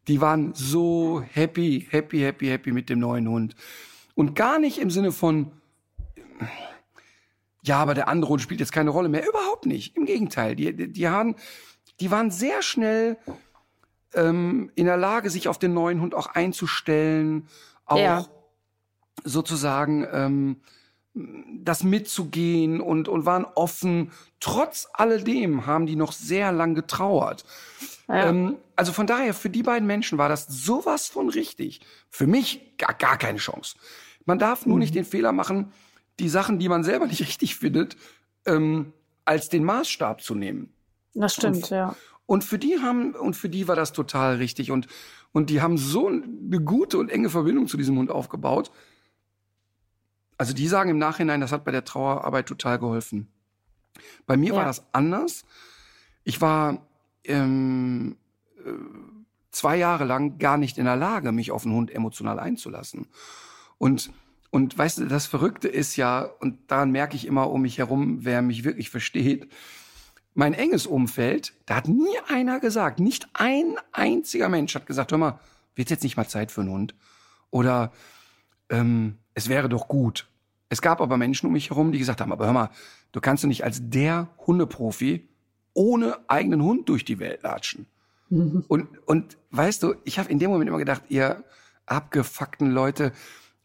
Die 0.08 0.20
waren 0.20 0.52
so 0.54 1.22
happy, 1.32 1.86
happy, 1.90 2.20
happy, 2.20 2.46
happy 2.48 2.72
mit 2.72 2.88
dem 2.88 2.98
neuen 2.98 3.28
Hund. 3.28 3.54
Und 4.18 4.34
gar 4.34 4.58
nicht 4.58 4.78
im 4.78 4.90
Sinne 4.90 5.12
von, 5.12 5.52
ja, 7.62 7.78
aber 7.78 7.94
der 7.94 8.08
andere 8.08 8.32
Hund 8.32 8.42
spielt 8.42 8.58
jetzt 8.58 8.72
keine 8.72 8.90
Rolle 8.90 9.08
mehr. 9.08 9.24
Überhaupt 9.24 9.64
nicht. 9.64 9.96
Im 9.96 10.06
Gegenteil. 10.06 10.56
Die, 10.56 10.74
die, 10.74 10.90
die, 10.90 11.06
haben, 11.06 11.36
die 12.00 12.10
waren 12.10 12.32
sehr 12.32 12.60
schnell 12.62 13.16
ähm, 14.14 14.72
in 14.74 14.86
der 14.86 14.96
Lage, 14.96 15.30
sich 15.30 15.46
auf 15.46 15.60
den 15.60 15.72
neuen 15.72 16.00
Hund 16.00 16.16
auch 16.16 16.26
einzustellen 16.26 17.46
auch 17.84 17.96
ja. 17.96 18.26
sozusagen 19.22 20.04
ähm, 20.10 20.62
das 21.14 21.84
mitzugehen 21.84 22.80
und, 22.80 23.06
und 23.06 23.24
waren 23.24 23.44
offen. 23.44 24.10
Trotz 24.40 24.88
alledem 24.94 25.64
haben 25.64 25.86
die 25.86 25.94
noch 25.94 26.10
sehr 26.10 26.50
lang 26.50 26.74
getrauert. 26.74 27.44
Ja. 28.08 28.30
Ähm, 28.30 28.56
also 28.74 28.92
von 28.92 29.06
daher, 29.06 29.32
für 29.32 29.48
die 29.48 29.62
beiden 29.62 29.86
Menschen 29.86 30.18
war 30.18 30.28
das 30.28 30.48
sowas 30.48 31.06
von 31.06 31.28
richtig. 31.28 31.82
Für 32.10 32.26
mich 32.26 32.76
gar, 32.78 32.94
gar 32.94 33.16
keine 33.16 33.38
Chance. 33.38 33.76
Man 34.28 34.38
darf 34.38 34.64
nur 34.64 34.76
mhm. 34.76 34.80
nicht 34.80 34.94
den 34.94 35.04
Fehler 35.04 35.32
machen, 35.32 35.72
die 36.20 36.28
Sachen, 36.28 36.60
die 36.60 36.68
man 36.68 36.84
selber 36.84 37.06
nicht 37.08 37.20
richtig 37.20 37.56
findet, 37.56 37.96
ähm, 38.46 38.92
als 39.24 39.48
den 39.48 39.64
Maßstab 39.64 40.22
zu 40.22 40.36
nehmen. 40.36 40.72
Das 41.14 41.34
stimmt, 41.34 41.56
und, 41.56 41.70
ja. 41.70 41.96
Und 42.26 42.44
für 42.44 42.58
die 42.58 42.78
haben, 42.80 43.14
und 43.14 43.34
für 43.34 43.48
die 43.48 43.66
war 43.66 43.74
das 43.74 43.92
total 43.92 44.36
richtig. 44.36 44.70
Und 44.70 44.86
und 45.32 45.50
die 45.50 45.60
haben 45.60 45.76
so 45.76 46.08
eine 46.08 46.60
gute 46.60 46.98
und 46.98 47.10
enge 47.10 47.30
Verbindung 47.30 47.68
zu 47.68 47.76
diesem 47.76 47.98
Hund 47.98 48.10
aufgebaut. 48.10 48.70
Also 50.36 50.54
die 50.54 50.68
sagen 50.68 50.90
im 50.90 50.98
Nachhinein, 50.98 51.40
das 51.40 51.52
hat 51.52 51.64
bei 51.64 51.72
der 51.72 51.84
Trauerarbeit 51.84 52.46
total 52.46 52.78
geholfen. 52.78 53.28
Bei 54.26 54.36
mir 54.36 54.50
ja. 54.50 54.56
war 54.56 54.64
das 54.64 54.84
anders. 54.92 55.44
Ich 56.24 56.40
war 56.40 56.86
ähm, 57.24 58.16
äh, 58.64 58.70
zwei 59.50 59.76
Jahre 59.76 60.04
lang 60.04 60.38
gar 60.38 60.56
nicht 60.56 60.78
in 60.78 60.84
der 60.84 60.96
Lage, 60.96 61.32
mich 61.32 61.50
auf 61.50 61.64
einen 61.64 61.74
Hund 61.74 61.90
emotional 61.90 62.38
einzulassen. 62.38 63.08
Und 63.78 64.10
und 64.50 64.76
weißt 64.78 64.98
du, 64.98 65.06
das 65.06 65.26
Verrückte 65.26 65.68
ist 65.68 65.96
ja, 65.96 66.22
und 66.22 66.58
daran 66.68 66.90
merke 66.90 67.16
ich 67.16 67.26
immer 67.26 67.50
um 67.50 67.62
mich 67.62 67.78
herum, 67.78 68.24
wer 68.24 68.40
mich 68.40 68.64
wirklich 68.64 68.88
versteht, 68.90 69.48
mein 70.34 70.54
enges 70.54 70.86
Umfeld, 70.86 71.52
da 71.66 71.76
hat 71.76 71.88
nie 71.88 72.16
einer 72.28 72.60
gesagt, 72.60 73.00
nicht 73.00 73.28
ein 73.34 73.74
einziger 73.92 74.48
Mensch 74.48 74.74
hat 74.74 74.86
gesagt, 74.86 75.10
hör 75.10 75.18
mal, 75.18 75.40
wird 75.74 75.90
jetzt 75.90 76.02
nicht 76.02 76.16
mal 76.16 76.28
Zeit 76.28 76.50
für 76.50 76.62
einen 76.62 76.70
Hund? 76.70 76.94
Oder 77.50 77.92
ähm, 78.70 79.18
es 79.34 79.48
wäre 79.48 79.68
doch 79.68 79.88
gut. 79.88 80.28
Es 80.70 80.80
gab 80.80 81.00
aber 81.00 81.16
Menschen 81.16 81.46
um 81.46 81.52
mich 81.52 81.70
herum, 81.70 81.92
die 81.92 81.98
gesagt 81.98 82.20
haben, 82.20 82.32
aber 82.32 82.46
hör 82.46 82.52
mal, 82.52 82.70
du 83.12 83.20
kannst 83.20 83.42
du 83.42 83.48
nicht 83.48 83.64
als 83.64 83.80
der 83.82 84.28
Hundeprofi 84.46 85.28
ohne 85.74 86.18
eigenen 86.28 86.62
Hund 86.62 86.88
durch 86.88 87.04
die 87.04 87.18
Welt 87.18 87.42
latschen. 87.42 87.86
Mhm. 88.30 88.64
Und, 88.68 88.88
und 89.06 89.36
weißt 89.50 89.82
du, 89.82 89.94
ich 90.04 90.18
habe 90.18 90.30
in 90.30 90.38
dem 90.38 90.50
Moment 90.50 90.68
immer 90.68 90.78
gedacht, 90.78 91.02
ihr 91.08 91.42
abgefuckten 91.86 92.70
Leute, 92.70 93.12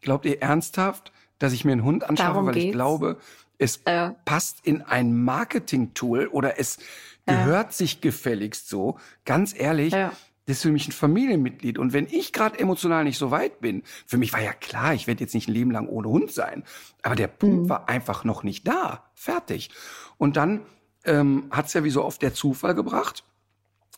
glaubt 0.04 0.24
ihr 0.26 0.40
ernsthaft, 0.40 1.12
dass 1.38 1.52
ich 1.52 1.64
mir 1.64 1.72
einen 1.72 1.84
Hund 1.84 2.04
anschaffe, 2.04 2.32
Darum 2.32 2.46
weil 2.46 2.54
geht's. 2.54 2.66
ich 2.66 2.72
glaube, 2.72 3.18
es 3.58 3.80
äh. 3.84 4.10
passt 4.24 4.58
in 4.64 4.82
ein 4.82 5.24
Marketing-Tool 5.24 6.28
oder 6.28 6.58
es 6.58 6.78
gehört 7.26 7.70
äh. 7.70 7.72
sich 7.72 8.00
gefälligst 8.00 8.68
so. 8.68 8.98
Ganz 9.24 9.58
ehrlich, 9.58 9.92
ja. 9.92 10.12
das 10.46 10.56
ist 10.56 10.62
für 10.62 10.70
mich 10.70 10.88
ein 10.88 10.92
Familienmitglied. 10.92 11.78
Und 11.78 11.92
wenn 11.92 12.06
ich 12.06 12.32
gerade 12.32 12.58
emotional 12.58 13.04
nicht 13.04 13.18
so 13.18 13.30
weit 13.30 13.60
bin, 13.60 13.82
für 14.06 14.18
mich 14.18 14.32
war 14.32 14.40
ja 14.40 14.52
klar, 14.52 14.94
ich 14.94 15.06
werde 15.06 15.22
jetzt 15.22 15.34
nicht 15.34 15.48
ein 15.48 15.54
Leben 15.54 15.70
lang 15.70 15.88
ohne 15.88 16.08
Hund 16.08 16.30
sein. 16.30 16.64
Aber 17.02 17.16
der 17.16 17.28
Punkt 17.28 17.64
mhm. 17.64 17.68
war 17.68 17.88
einfach 17.88 18.24
noch 18.24 18.42
nicht 18.42 18.66
da. 18.66 19.10
Fertig. 19.14 19.70
Und 20.18 20.36
dann 20.36 20.60
ähm, 21.04 21.46
hat 21.50 21.66
es 21.66 21.72
ja 21.72 21.84
wie 21.84 21.90
so 21.90 22.04
oft 22.04 22.22
der 22.22 22.34
Zufall 22.34 22.74
gebracht. 22.74 23.24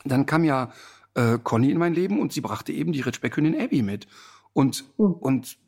Dann 0.04 0.26
kam 0.26 0.44
ja 0.44 0.72
äh, 1.14 1.38
Conny 1.42 1.70
in 1.70 1.78
mein 1.78 1.94
Leben 1.94 2.20
und 2.20 2.32
sie 2.32 2.40
brachte 2.40 2.72
eben 2.72 2.92
die 2.92 3.00
Ritschbeckhündin 3.00 3.60
Abby 3.60 3.82
mit. 3.82 4.06
Und, 4.52 4.84
mhm. 4.98 5.12
und 5.12 5.58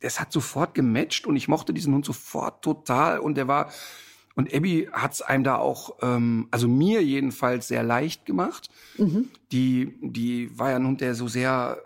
das 0.00 0.20
hat 0.20 0.32
sofort 0.32 0.74
gematcht 0.74 1.26
und 1.26 1.36
ich 1.36 1.48
mochte 1.48 1.72
diesen 1.72 1.94
Hund 1.94 2.04
sofort 2.04 2.62
total 2.62 3.18
und 3.18 3.36
der 3.36 3.48
war 3.48 3.70
und 4.34 4.52
Abby 4.52 4.88
hat's 4.92 5.22
einem 5.22 5.44
da 5.44 5.56
auch, 5.56 5.96
ähm, 6.02 6.48
also 6.50 6.66
mir 6.66 7.02
jedenfalls 7.02 7.68
sehr 7.68 7.82
leicht 7.82 8.26
gemacht. 8.26 8.68
Mhm. 8.98 9.28
Die, 9.52 9.94
die 10.00 10.58
war 10.58 10.70
ja 10.70 10.76
ein 10.76 10.86
Hund, 10.86 11.00
der 11.00 11.14
so 11.14 11.28
sehr 11.28 11.78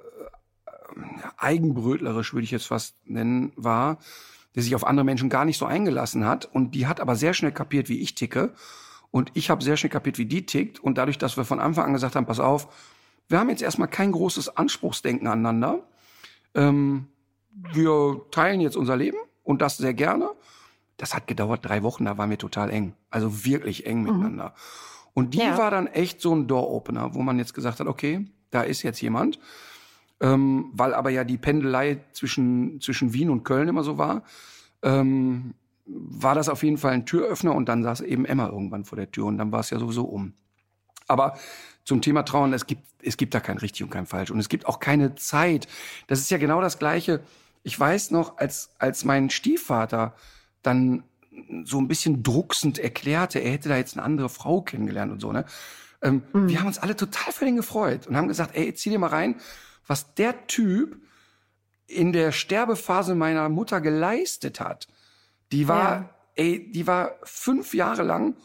äh, 0.66 1.00
eigenbrötlerisch, 1.36 2.32
würde 2.32 2.44
ich 2.44 2.50
jetzt 2.50 2.66
fast 2.66 2.94
nennen, 3.06 3.52
war, 3.56 3.98
der 4.54 4.62
sich 4.62 4.74
auf 4.74 4.86
andere 4.86 5.04
Menschen 5.04 5.28
gar 5.28 5.44
nicht 5.44 5.58
so 5.58 5.66
eingelassen 5.66 6.24
hat. 6.24 6.46
Und 6.46 6.74
die 6.74 6.86
hat 6.86 7.00
aber 7.00 7.16
sehr 7.16 7.34
schnell 7.34 7.52
kapiert, 7.52 7.90
wie 7.90 8.00
ich 8.00 8.14
ticke. 8.14 8.54
Und 9.10 9.30
ich 9.34 9.50
habe 9.50 9.62
sehr 9.62 9.76
schnell 9.76 9.90
kapiert, 9.90 10.16
wie 10.16 10.26
die 10.26 10.46
tickt. 10.46 10.80
Und 10.80 10.96
dadurch, 10.96 11.18
dass 11.18 11.36
wir 11.36 11.44
von 11.44 11.60
Anfang 11.60 11.86
an 11.86 11.92
gesagt 11.92 12.16
haben, 12.16 12.26
pass 12.26 12.40
auf, 12.40 12.68
wir 13.28 13.38
haben 13.38 13.50
jetzt 13.50 13.62
erstmal 13.62 13.88
kein 13.88 14.10
großes 14.10 14.56
Anspruchsdenken 14.56 15.28
aneinander. 15.28 15.82
Ähm, 16.58 17.06
wir 17.50 18.20
teilen 18.30 18.60
jetzt 18.60 18.76
unser 18.76 18.96
Leben 18.96 19.18
und 19.42 19.62
das 19.62 19.76
sehr 19.76 19.94
gerne. 19.94 20.30
Das 20.96 21.14
hat 21.14 21.26
gedauert 21.26 21.64
drei 21.64 21.82
Wochen, 21.82 22.04
da 22.04 22.18
waren 22.18 22.30
wir 22.30 22.38
total 22.38 22.70
eng. 22.70 22.94
Also 23.10 23.44
wirklich 23.44 23.86
eng 23.86 24.00
mhm. 24.00 24.04
miteinander. 24.04 24.54
Und 25.14 25.34
die 25.34 25.38
ja. 25.38 25.56
war 25.56 25.70
dann 25.70 25.86
echt 25.86 26.20
so 26.20 26.34
ein 26.34 26.46
Door-Opener, 26.46 27.14
wo 27.14 27.22
man 27.22 27.38
jetzt 27.38 27.54
gesagt 27.54 27.80
hat, 27.80 27.86
okay, 27.86 28.26
da 28.50 28.62
ist 28.62 28.82
jetzt 28.82 29.00
jemand. 29.00 29.38
Ähm, 30.20 30.70
weil 30.72 30.94
aber 30.94 31.10
ja 31.10 31.22
die 31.22 31.38
Pendelei 31.38 31.98
zwischen, 32.12 32.80
zwischen 32.80 33.12
Wien 33.12 33.30
und 33.30 33.44
Köln 33.44 33.68
immer 33.68 33.84
so 33.84 33.98
war, 33.98 34.24
ähm, 34.82 35.54
war 35.86 36.34
das 36.34 36.48
auf 36.48 36.62
jeden 36.62 36.76
Fall 36.76 36.92
ein 36.92 37.06
Türöffner 37.06 37.54
und 37.54 37.68
dann 37.68 37.82
saß 37.82 38.00
eben 38.00 38.24
Emma 38.24 38.48
irgendwann 38.48 38.84
vor 38.84 38.96
der 38.96 39.10
Tür 39.10 39.26
und 39.26 39.38
dann 39.38 39.52
war 39.52 39.60
es 39.60 39.70
ja 39.70 39.78
sowieso 39.78 40.04
um. 40.04 40.34
Aber 41.06 41.38
zum 41.88 42.02
Thema 42.02 42.22
Trauen, 42.22 42.52
es 42.52 42.66
gibt, 42.66 42.82
es 43.02 43.16
gibt 43.16 43.34
da 43.34 43.40
kein 43.40 43.58
richtig 43.58 43.82
und 43.82 43.90
kein 43.90 44.06
falsch 44.06 44.30
und 44.30 44.38
es 44.38 44.48
gibt 44.48 44.66
auch 44.66 44.78
keine 44.78 45.14
Zeit. 45.16 45.66
Das 46.06 46.20
ist 46.20 46.30
ja 46.30 46.38
genau 46.38 46.60
das 46.60 46.78
Gleiche 46.78 47.20
ich 47.68 47.78
weiß 47.78 48.12
noch, 48.12 48.38
als, 48.38 48.70
als 48.78 49.04
mein 49.04 49.30
Stiefvater 49.30 50.14
dann 50.62 51.04
so 51.64 51.78
ein 51.78 51.86
bisschen 51.86 52.22
drucksend 52.22 52.78
erklärte, 52.78 53.38
er 53.38 53.52
hätte 53.52 53.68
da 53.68 53.76
jetzt 53.76 53.96
eine 53.96 54.04
andere 54.04 54.28
Frau 54.28 54.62
kennengelernt 54.62 55.12
und 55.12 55.20
so, 55.20 55.32
ne? 55.32 55.44
Ähm, 56.00 56.22
mhm. 56.32 56.48
Wir 56.48 56.60
haben 56.60 56.66
uns 56.66 56.78
alle 56.78 56.96
total 56.96 57.32
für 57.32 57.44
den 57.44 57.56
gefreut 57.56 58.06
und 58.06 58.16
haben 58.16 58.28
gesagt, 58.28 58.56
ey, 58.56 58.72
zieh 58.72 58.90
dir 58.90 58.98
mal 58.98 59.08
rein, 59.08 59.36
was 59.86 60.14
der 60.14 60.46
Typ 60.46 60.96
in 61.86 62.12
der 62.12 62.32
Sterbephase 62.32 63.14
meiner 63.14 63.48
Mutter 63.48 63.80
geleistet 63.80 64.60
hat. 64.60 64.88
Die 65.52 65.68
war, 65.68 65.90
ja. 65.90 66.10
ey, 66.36 66.70
die 66.72 66.86
war 66.86 67.16
fünf 67.22 67.74
Jahre 67.74 68.02
lang 68.02 68.36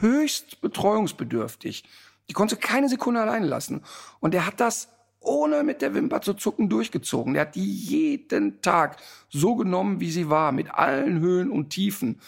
höchst 0.00 0.60
betreuungsbedürftig. 0.60 1.84
Die 2.28 2.34
konnte 2.34 2.56
keine 2.56 2.88
Sekunde 2.88 3.20
alleine 3.20 3.46
lassen. 3.46 3.82
Und 4.20 4.34
er 4.34 4.46
hat 4.46 4.60
das 4.60 4.88
ohne 5.20 5.64
mit 5.64 5.82
der 5.82 5.94
Wimper 5.94 6.20
zu 6.20 6.34
zucken 6.34 6.68
durchgezogen. 6.68 7.34
Der 7.34 7.42
hat 7.42 7.54
die 7.54 7.72
jeden 7.72 8.62
Tag 8.62 8.96
so 9.28 9.56
genommen, 9.56 10.00
wie 10.00 10.10
sie 10.10 10.30
war, 10.30 10.52
mit 10.52 10.72
allen 10.74 11.20
Höhen 11.20 11.50
und 11.50 11.70
Tiefen. 11.70 12.20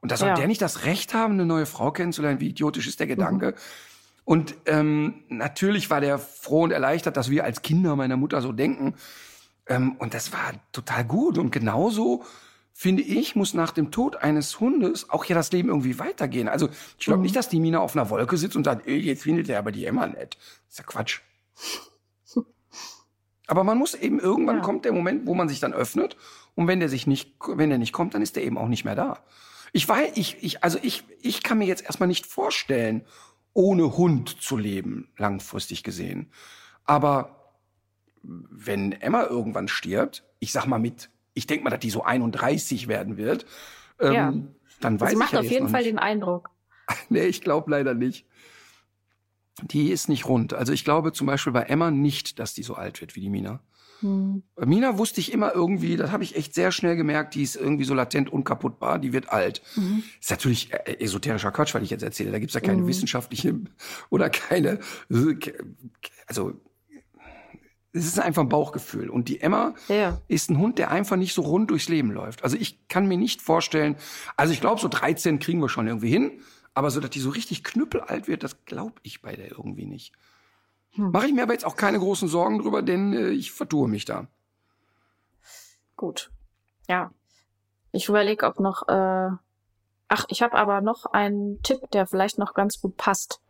Und 0.00 0.12
da 0.12 0.16
soll 0.16 0.28
ja. 0.28 0.34
der 0.34 0.46
nicht 0.46 0.62
das 0.62 0.84
Recht 0.84 1.14
haben, 1.14 1.34
eine 1.34 1.46
neue 1.46 1.66
Frau 1.66 1.90
kennenzulernen? 1.90 2.40
Wie 2.40 2.48
idiotisch 2.48 2.86
ist 2.86 3.00
der 3.00 3.06
Gedanke? 3.06 3.48
Mhm. 3.48 3.54
Und 4.24 4.54
ähm, 4.66 5.24
natürlich 5.28 5.88
war 5.88 6.00
der 6.00 6.18
froh 6.18 6.62
und 6.62 6.70
erleichtert, 6.70 7.16
dass 7.16 7.30
wir 7.30 7.44
als 7.44 7.62
Kinder 7.62 7.96
meiner 7.96 8.18
Mutter 8.18 8.42
so 8.42 8.52
denken. 8.52 8.94
Ähm, 9.66 9.96
und 9.98 10.12
das 10.14 10.32
war 10.32 10.52
total 10.72 11.04
gut. 11.04 11.38
Und 11.38 11.50
genauso 11.50 12.24
finde 12.80 13.02
ich, 13.02 13.34
muss 13.34 13.54
nach 13.54 13.72
dem 13.72 13.90
Tod 13.90 14.14
eines 14.14 14.60
Hundes 14.60 15.10
auch 15.10 15.24
ja 15.24 15.34
das 15.34 15.50
Leben 15.50 15.68
irgendwie 15.68 15.98
weitergehen. 15.98 16.46
Also 16.46 16.68
ich 16.96 17.06
glaube 17.06 17.16
mhm. 17.16 17.22
nicht, 17.24 17.34
dass 17.34 17.48
die 17.48 17.58
Mina 17.58 17.80
auf 17.80 17.96
einer 17.96 18.08
Wolke 18.08 18.36
sitzt 18.36 18.54
und 18.54 18.62
sagt, 18.62 18.86
ey, 18.86 18.98
jetzt 18.98 19.24
findet 19.24 19.48
er 19.48 19.58
aber 19.58 19.72
die 19.72 19.84
Emma 19.84 20.06
nett. 20.06 20.36
Das 20.38 20.74
ist 20.74 20.78
ja 20.78 20.84
Quatsch. 20.84 21.20
Aber 23.48 23.64
man 23.64 23.78
muss 23.78 23.94
eben 23.94 24.20
irgendwann 24.20 24.58
ja. 24.58 24.62
kommt 24.62 24.84
der 24.84 24.92
Moment, 24.92 25.26
wo 25.26 25.34
man 25.34 25.48
sich 25.48 25.58
dann 25.58 25.72
öffnet. 25.72 26.16
Und 26.54 26.68
wenn 26.68 26.78
der 26.78 26.88
sich 26.88 27.08
nicht, 27.08 27.34
wenn 27.48 27.70
der 27.70 27.78
nicht 27.78 27.92
kommt, 27.92 28.14
dann 28.14 28.22
ist 28.22 28.36
der 28.36 28.44
eben 28.44 28.56
auch 28.56 28.68
nicht 28.68 28.84
mehr 28.84 28.94
da. 28.94 29.24
Ich 29.72 29.88
weiß, 29.88 30.12
ich, 30.14 30.36
ich, 30.40 30.62
also 30.62 30.78
ich, 30.80 31.02
ich 31.20 31.42
kann 31.42 31.58
mir 31.58 31.66
jetzt 31.66 31.84
erstmal 31.84 32.06
nicht 32.06 32.26
vorstellen, 32.26 33.04
ohne 33.54 33.96
Hund 33.96 34.40
zu 34.40 34.56
leben, 34.56 35.10
langfristig 35.16 35.82
gesehen. 35.82 36.30
Aber 36.84 37.54
wenn 38.22 38.92
Emma 38.92 39.24
irgendwann 39.24 39.66
stirbt, 39.66 40.22
ich 40.38 40.52
sag 40.52 40.66
mal 40.66 40.78
mit, 40.78 41.10
ich 41.38 41.46
denke 41.46 41.64
mal, 41.64 41.70
dass 41.70 41.80
die 41.80 41.90
so 41.90 42.02
31 42.02 42.88
werden 42.88 43.16
wird, 43.16 43.46
ähm, 44.00 44.12
ja. 44.12 44.34
dann 44.80 45.00
weiß 45.00 45.10
Sie 45.10 45.14
ich 45.14 45.18
macht 45.18 45.32
ja 45.32 45.40
auf 45.40 45.50
jeden 45.50 45.68
Fall 45.68 45.80
nicht. 45.80 45.92
den 45.92 45.98
Eindruck. 45.98 46.50
nee, 47.08 47.24
ich 47.24 47.40
glaube 47.40 47.70
leider 47.70 47.94
nicht 47.94 48.26
die 49.62 49.90
ist 49.90 50.08
nicht 50.08 50.26
rund. 50.28 50.54
Also 50.54 50.72
ich 50.72 50.84
glaube 50.84 51.12
zum 51.12 51.26
Beispiel 51.26 51.52
bei 51.52 51.62
Emma 51.62 51.90
nicht, 51.90 52.38
dass 52.38 52.54
die 52.54 52.62
so 52.62 52.74
alt 52.74 53.00
wird 53.00 53.16
wie 53.16 53.20
die 53.20 53.30
Mina. 53.30 53.60
Hm. 54.00 54.44
Bei 54.54 54.64
Mina 54.64 54.96
wusste 54.96 55.20
ich 55.20 55.32
immer 55.32 55.52
irgendwie, 55.54 55.96
das 55.96 56.12
habe 56.12 56.22
ich 56.22 56.36
echt 56.36 56.54
sehr 56.54 56.70
schnell 56.70 56.94
gemerkt, 56.94 57.34
die 57.34 57.42
ist 57.42 57.56
irgendwie 57.56 57.84
so 57.84 57.94
latent 57.94 58.32
unkaputtbar, 58.32 59.00
die 59.00 59.12
wird 59.12 59.30
alt. 59.30 59.60
Mhm. 59.74 60.04
Ist 60.20 60.30
natürlich 60.30 60.72
äh, 60.72 61.00
esoterischer 61.00 61.50
Quatsch, 61.50 61.74
weil 61.74 61.82
ich 61.82 61.90
jetzt 61.90 62.04
erzähle. 62.04 62.30
Da 62.30 62.38
gibt's 62.38 62.54
ja 62.54 62.60
keine 62.60 62.82
mhm. 62.82 62.86
wissenschaftliche 62.86 63.58
oder 64.10 64.30
keine, 64.30 64.78
also 66.26 66.52
es 67.92 68.06
ist 68.06 68.18
einfach 68.18 68.42
ein 68.42 68.48
Bauchgefühl. 68.48 69.10
Und 69.10 69.28
die 69.28 69.40
Emma 69.40 69.74
ja. 69.88 70.18
ist 70.28 70.50
ein 70.50 70.58
Hund, 70.58 70.78
der 70.78 70.90
einfach 70.90 71.16
nicht 71.16 71.34
so 71.34 71.42
rund 71.42 71.70
durchs 71.70 71.88
Leben 71.88 72.10
läuft. 72.10 72.44
Also 72.44 72.56
ich 72.56 72.86
kann 72.88 73.06
mir 73.06 73.16
nicht 73.16 73.42
vorstellen, 73.42 73.96
also 74.36 74.52
ich 74.52 74.60
glaube, 74.60 74.80
so 74.80 74.88
13 74.88 75.38
kriegen 75.38 75.60
wir 75.60 75.68
schon 75.68 75.86
irgendwie 75.86 76.10
hin. 76.10 76.40
Aber 76.74 76.90
so, 76.90 77.00
dass 77.00 77.10
die 77.10 77.20
so 77.20 77.30
richtig 77.30 77.64
knüppelalt 77.64 78.28
wird, 78.28 78.44
das 78.44 78.64
glaube 78.64 78.94
ich 79.02 79.20
bei 79.20 79.34
der 79.34 79.50
irgendwie 79.50 79.86
nicht. 79.86 80.12
Hm. 80.92 81.10
Mache 81.10 81.26
ich 81.26 81.32
mir 81.32 81.42
aber 81.42 81.52
jetzt 81.52 81.64
auch 81.64 81.76
keine 81.76 81.98
großen 81.98 82.28
Sorgen 82.28 82.60
drüber, 82.60 82.82
denn 82.82 83.12
äh, 83.14 83.30
ich 83.30 83.50
vertue 83.50 83.88
mich 83.88 84.04
da. 84.04 84.28
Gut. 85.96 86.30
Ja. 86.88 87.10
Ich 87.90 88.08
überlege, 88.08 88.46
ob 88.46 88.60
noch. 88.60 88.86
Äh 88.88 89.30
Ach, 90.08 90.24
ich 90.28 90.42
habe 90.42 90.56
aber 90.56 90.80
noch 90.80 91.04
einen 91.06 91.62
Tipp, 91.62 91.90
der 91.92 92.06
vielleicht 92.06 92.38
noch 92.38 92.54
ganz 92.54 92.80
gut 92.80 92.96
passt. 92.96 93.42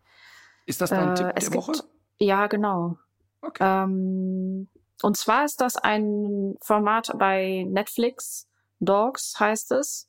Ist 0.66 0.80
das 0.80 0.90
dein 0.90 1.10
äh, 1.10 1.14
Tipp 1.14 1.26
der 1.26 1.34
gibt, 1.34 1.54
Woche? 1.54 1.72
Ja, 2.18 2.48
genau. 2.48 2.98
Okay. 3.40 3.62
Ähm, 3.64 4.68
und 5.02 5.16
zwar 5.16 5.44
ist 5.44 5.60
das 5.60 5.76
ein 5.76 6.56
Format 6.60 7.12
bei 7.18 7.64
Netflix. 7.68 8.46
Dogs 8.80 9.38
heißt 9.38 9.72
es. 9.72 10.08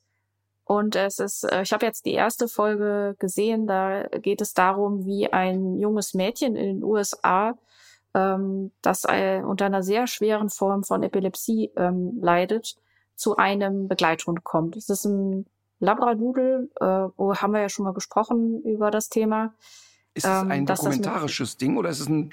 Und 0.70 0.96
es 0.96 1.18
ist, 1.18 1.44
äh, 1.46 1.64
ich 1.64 1.74
habe 1.74 1.86
jetzt 1.86 2.06
die 2.06 2.14
erste 2.14 2.48
Folge 2.48 3.16
gesehen, 3.18 3.66
da 3.66 4.04
geht 4.04 4.40
es 4.40 4.54
darum, 4.54 5.06
wie 5.06 5.32
ein 5.32 5.80
junges 5.80 6.14
Mädchen 6.14 6.56
in 6.56 6.76
den 6.76 6.84
USA, 6.84 7.58
ähm, 8.14 8.72
das 8.84 9.04
äh, 9.06 9.42
unter 9.44 9.66
einer 9.66 9.82
sehr 9.82 10.06
schweren 10.06 10.50
Form 10.50 10.84
von 10.84 11.02
Epilepsie 11.02 11.72
ähm, 11.76 12.20
leidet, 12.22 12.78
zu 13.16 13.36
einem 13.38 13.88
Begleithund 13.88 14.44
kommt. 14.44 14.78
Es 14.78 14.90
ist 14.90 15.06
ein 15.06 15.48
Labradoodle, 15.80 16.70
äh, 16.80 16.86
wo 17.18 17.36
haben 17.36 17.54
wir 17.54 17.62
ja 17.62 17.70
schon 17.70 17.86
mal 17.86 17.94
gesprochen 17.94 18.62
über 18.62 18.92
das 18.92 19.10
Thema. 19.10 19.54
Ist 20.14 20.26
es 20.26 20.42
ähm, 20.42 20.52
ein 20.52 20.66
dokumentarisches 20.68 21.58
Ding 21.58 21.78
oder 21.78 21.90
ist 21.90 22.00
es 22.00 22.10
ein 22.10 22.30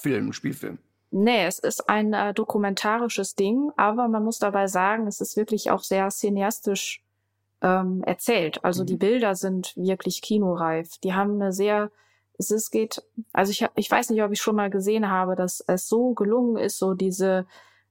Film, 0.00 0.32
Spielfilm? 0.32 0.78
Nee, 1.10 1.46
es 1.46 1.58
ist 1.58 1.88
ein 1.88 2.12
äh, 2.12 2.32
dokumentarisches 2.32 3.34
Ding, 3.34 3.72
aber 3.76 4.08
man 4.08 4.24
muss 4.24 4.38
dabei 4.38 4.68
sagen, 4.68 5.06
es 5.06 5.20
ist 5.20 5.36
wirklich 5.36 5.70
auch 5.70 5.82
sehr 5.82 6.08
cineastisch 6.08 7.02
ähm, 7.62 8.02
erzählt. 8.04 8.64
Also 8.64 8.82
mhm. 8.82 8.86
die 8.86 8.96
Bilder 8.96 9.34
sind 9.34 9.76
wirklich 9.76 10.22
kinoreif. 10.22 10.98
Die 10.98 11.14
haben 11.14 11.34
eine 11.34 11.52
sehr, 11.52 11.90
es 12.38 12.50
ist, 12.50 12.70
geht, 12.70 13.02
also 13.32 13.50
ich, 13.50 13.66
ich 13.74 13.90
weiß 13.90 14.10
nicht, 14.10 14.22
ob 14.22 14.30
ich 14.30 14.40
schon 14.40 14.56
mal 14.56 14.70
gesehen 14.70 15.10
habe, 15.10 15.34
dass 15.34 15.64
es 15.66 15.88
so 15.88 16.14
gelungen 16.14 16.56
ist, 16.56 16.78
so 16.78 16.94
diese 16.94 17.46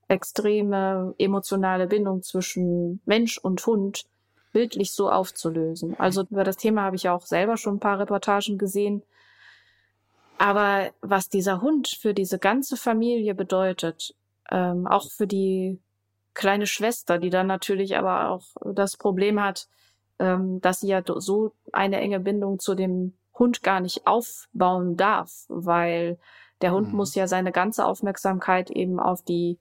extreme 0.07 1.13
emotionale 1.17 1.87
Bindung 1.87 2.23
zwischen 2.23 3.01
Mensch 3.05 3.37
und 3.37 3.65
Hund 3.65 4.05
bildlich 4.51 4.91
so 4.93 5.11
aufzulösen. 5.11 5.99
Also 5.99 6.23
über 6.29 6.43
das 6.43 6.57
Thema 6.57 6.83
habe 6.83 6.95
ich 6.95 7.09
auch 7.09 7.25
selber 7.25 7.57
schon 7.57 7.75
ein 7.75 7.79
paar 7.79 7.99
Reportagen 7.99 8.57
gesehen. 8.57 9.03
Aber 10.39 10.91
was 11.01 11.27
dieser 11.27 11.61
Hund 11.61 11.89
für 11.89 12.13
diese 12.13 12.39
ganze 12.39 12.77
Familie 12.77 13.35
bedeutet, 13.35 14.15
ähm, 14.49 14.87
auch 14.87 15.11
für 15.11 15.27
die 15.27 15.79
kleine 16.33 16.65
Schwester, 16.65 17.17
die 17.17 17.29
dann 17.29 17.45
natürlich 17.45 17.97
aber 17.97 18.29
auch 18.29 18.45
das 18.73 18.95
Problem 18.95 19.43
hat, 19.43 19.67
ähm, 20.17 20.61
dass 20.61 20.79
sie 20.79 20.87
ja 20.87 21.03
so 21.05 21.51
eine 21.73 21.99
enge 21.99 22.21
Bindung 22.21 22.57
zu 22.57 22.73
dem 22.73 23.17
Hund 23.37 23.63
gar 23.63 23.81
nicht 23.81 24.07
aufbauen 24.07 24.95
darf, 24.95 25.43
weil 25.49 26.17
der 26.61 26.71
Hund 26.71 26.91
mhm. 26.91 26.95
muss 26.95 27.15
ja 27.15 27.27
seine 27.27 27.51
ganze 27.51 27.85
Aufmerksamkeit 27.85 28.71
eben 28.71 28.97
auf 29.01 29.21
die 29.21 29.59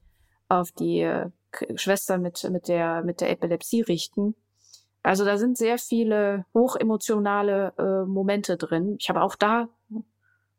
auf 0.49 0.71
die 0.71 1.01
äh, 1.01 1.31
Schwester 1.75 2.19
mit 2.19 2.49
mit 2.51 2.69
der 2.69 3.03
mit 3.03 3.21
der 3.21 3.31
Epilepsie 3.31 3.81
richten. 3.81 4.37
Also 5.03 5.25
da 5.25 5.39
sind 5.39 5.59
sehr 5.59 5.79
viele 5.79 6.45
hochemotionale 6.55 7.73
äh, 7.79 8.09
Momente 8.09 8.57
drin. 8.57 8.97
Ich 9.01 9.09
habe 9.09 9.23
auch 9.23 9.35
da 9.35 9.69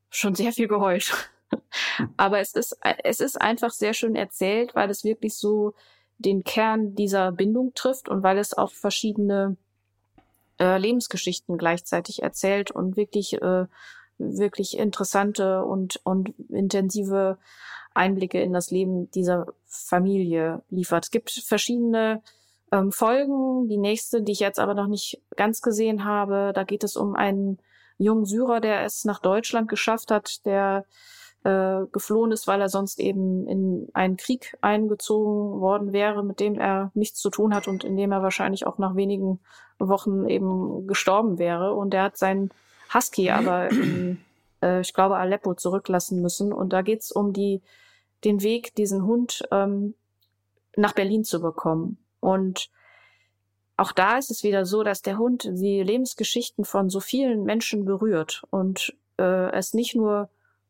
schon 0.09 0.35
sehr 0.35 0.51
viel 0.51 0.67
geheult. 0.67 1.13
Aber 2.17 2.39
es 2.39 2.53
ist 2.53 2.77
es 3.03 3.19
ist 3.19 3.41
einfach 3.41 3.71
sehr 3.71 3.93
schön 3.93 4.15
erzählt, 4.15 4.75
weil 4.75 4.89
es 4.89 5.03
wirklich 5.03 5.35
so 5.35 5.73
den 6.19 6.43
Kern 6.43 6.95
dieser 6.95 7.31
Bindung 7.31 7.73
trifft 7.73 8.09
und 8.09 8.23
weil 8.23 8.37
es 8.37 8.55
auch 8.55 8.71
verschiedene 8.71 9.57
äh, 10.59 10.77
Lebensgeschichten 10.77 11.57
gleichzeitig 11.57 12.21
erzählt 12.21 12.71
und 12.71 12.97
wirklich, 12.97 13.41
äh, 13.41 13.65
wirklich 14.17 14.77
interessante 14.77 15.63
und, 15.63 16.01
und 16.03 16.33
intensive 16.49 17.37
Einblicke 17.93 18.41
in 18.41 18.53
das 18.53 18.69
Leben 18.69 19.09
dieser 19.11 19.47
Familie 19.65 20.61
liefert. 20.69 21.05
Es 21.05 21.11
gibt 21.11 21.31
verschiedene 21.31 22.21
ähm, 22.71 22.91
Folgen. 22.91 23.67
Die 23.69 23.77
nächste, 23.77 24.21
die 24.21 24.33
ich 24.33 24.39
jetzt 24.39 24.59
aber 24.59 24.73
noch 24.73 24.87
nicht 24.87 25.21
ganz 25.37 25.61
gesehen 25.61 26.03
habe, 26.03 26.51
da 26.53 26.63
geht 26.63 26.83
es 26.83 26.97
um 26.97 27.15
einen 27.15 27.59
jungen 27.99 28.25
Syrer, 28.25 28.59
der 28.59 28.83
es 28.83 29.05
nach 29.05 29.19
Deutschland 29.19 29.69
geschafft 29.69 30.09
hat, 30.09 30.45
der 30.45 30.85
äh, 31.43 31.85
geflohen 31.91 32.31
ist, 32.31 32.47
weil 32.47 32.61
er 32.61 32.69
sonst 32.69 32.99
eben 32.99 33.47
in 33.47 33.87
einen 33.93 34.17
Krieg 34.17 34.57
eingezogen 34.61 35.61
worden 35.61 35.93
wäre, 35.93 36.23
mit 36.23 36.39
dem 36.39 36.55
er 36.59 36.91
nichts 36.95 37.19
zu 37.19 37.29
tun 37.29 37.53
hat 37.53 37.67
und 37.67 37.83
in 37.83 37.95
dem 37.95 38.11
er 38.11 38.23
wahrscheinlich 38.23 38.65
auch 38.65 38.77
nach 38.77 38.95
wenigen 38.95 39.39
Wochen 39.77 40.27
eben 40.27 40.87
gestorben 40.87 41.37
wäre. 41.37 41.73
Und 41.73 41.93
er 41.93 42.03
hat 42.03 42.17
seinen 42.17 42.49
Husky 42.93 43.29
aber 43.29 43.69
in, 43.69 44.19
äh, 44.61 44.81
ich 44.81 44.93
glaube, 44.93 45.17
Aleppo 45.17 45.53
zurücklassen 45.53 46.21
müssen. 46.21 46.51
Und 46.51 46.73
da 46.73 46.81
geht's 46.81 47.11
um 47.11 47.33
die, 47.33 47.61
den 48.23 48.41
Weg, 48.41 48.75
diesen 48.75 49.05
Hund 49.05 49.43
ähm, 49.51 49.93
nach 50.75 50.93
Berlin 50.93 51.23
zu 51.23 51.41
bekommen. 51.41 51.97
Und 52.19 52.69
auch 53.79 53.91
da 53.93 54.17
ist 54.17 54.29
es 54.29 54.43
wieder 54.43 54.65
so, 54.65 54.83
dass 54.83 55.01
der 55.01 55.17
Hund 55.17 55.43
die 55.49 55.81
Lebensgeschichten 55.81 56.65
von 56.65 56.89
so 56.89 56.99
vielen 56.99 57.43
Menschen 57.43 57.85
berührt 57.85 58.43
und 58.49 58.93
äh, 59.17 59.51
es 59.51 59.73
nicht 59.73 59.95
nur 59.95 60.29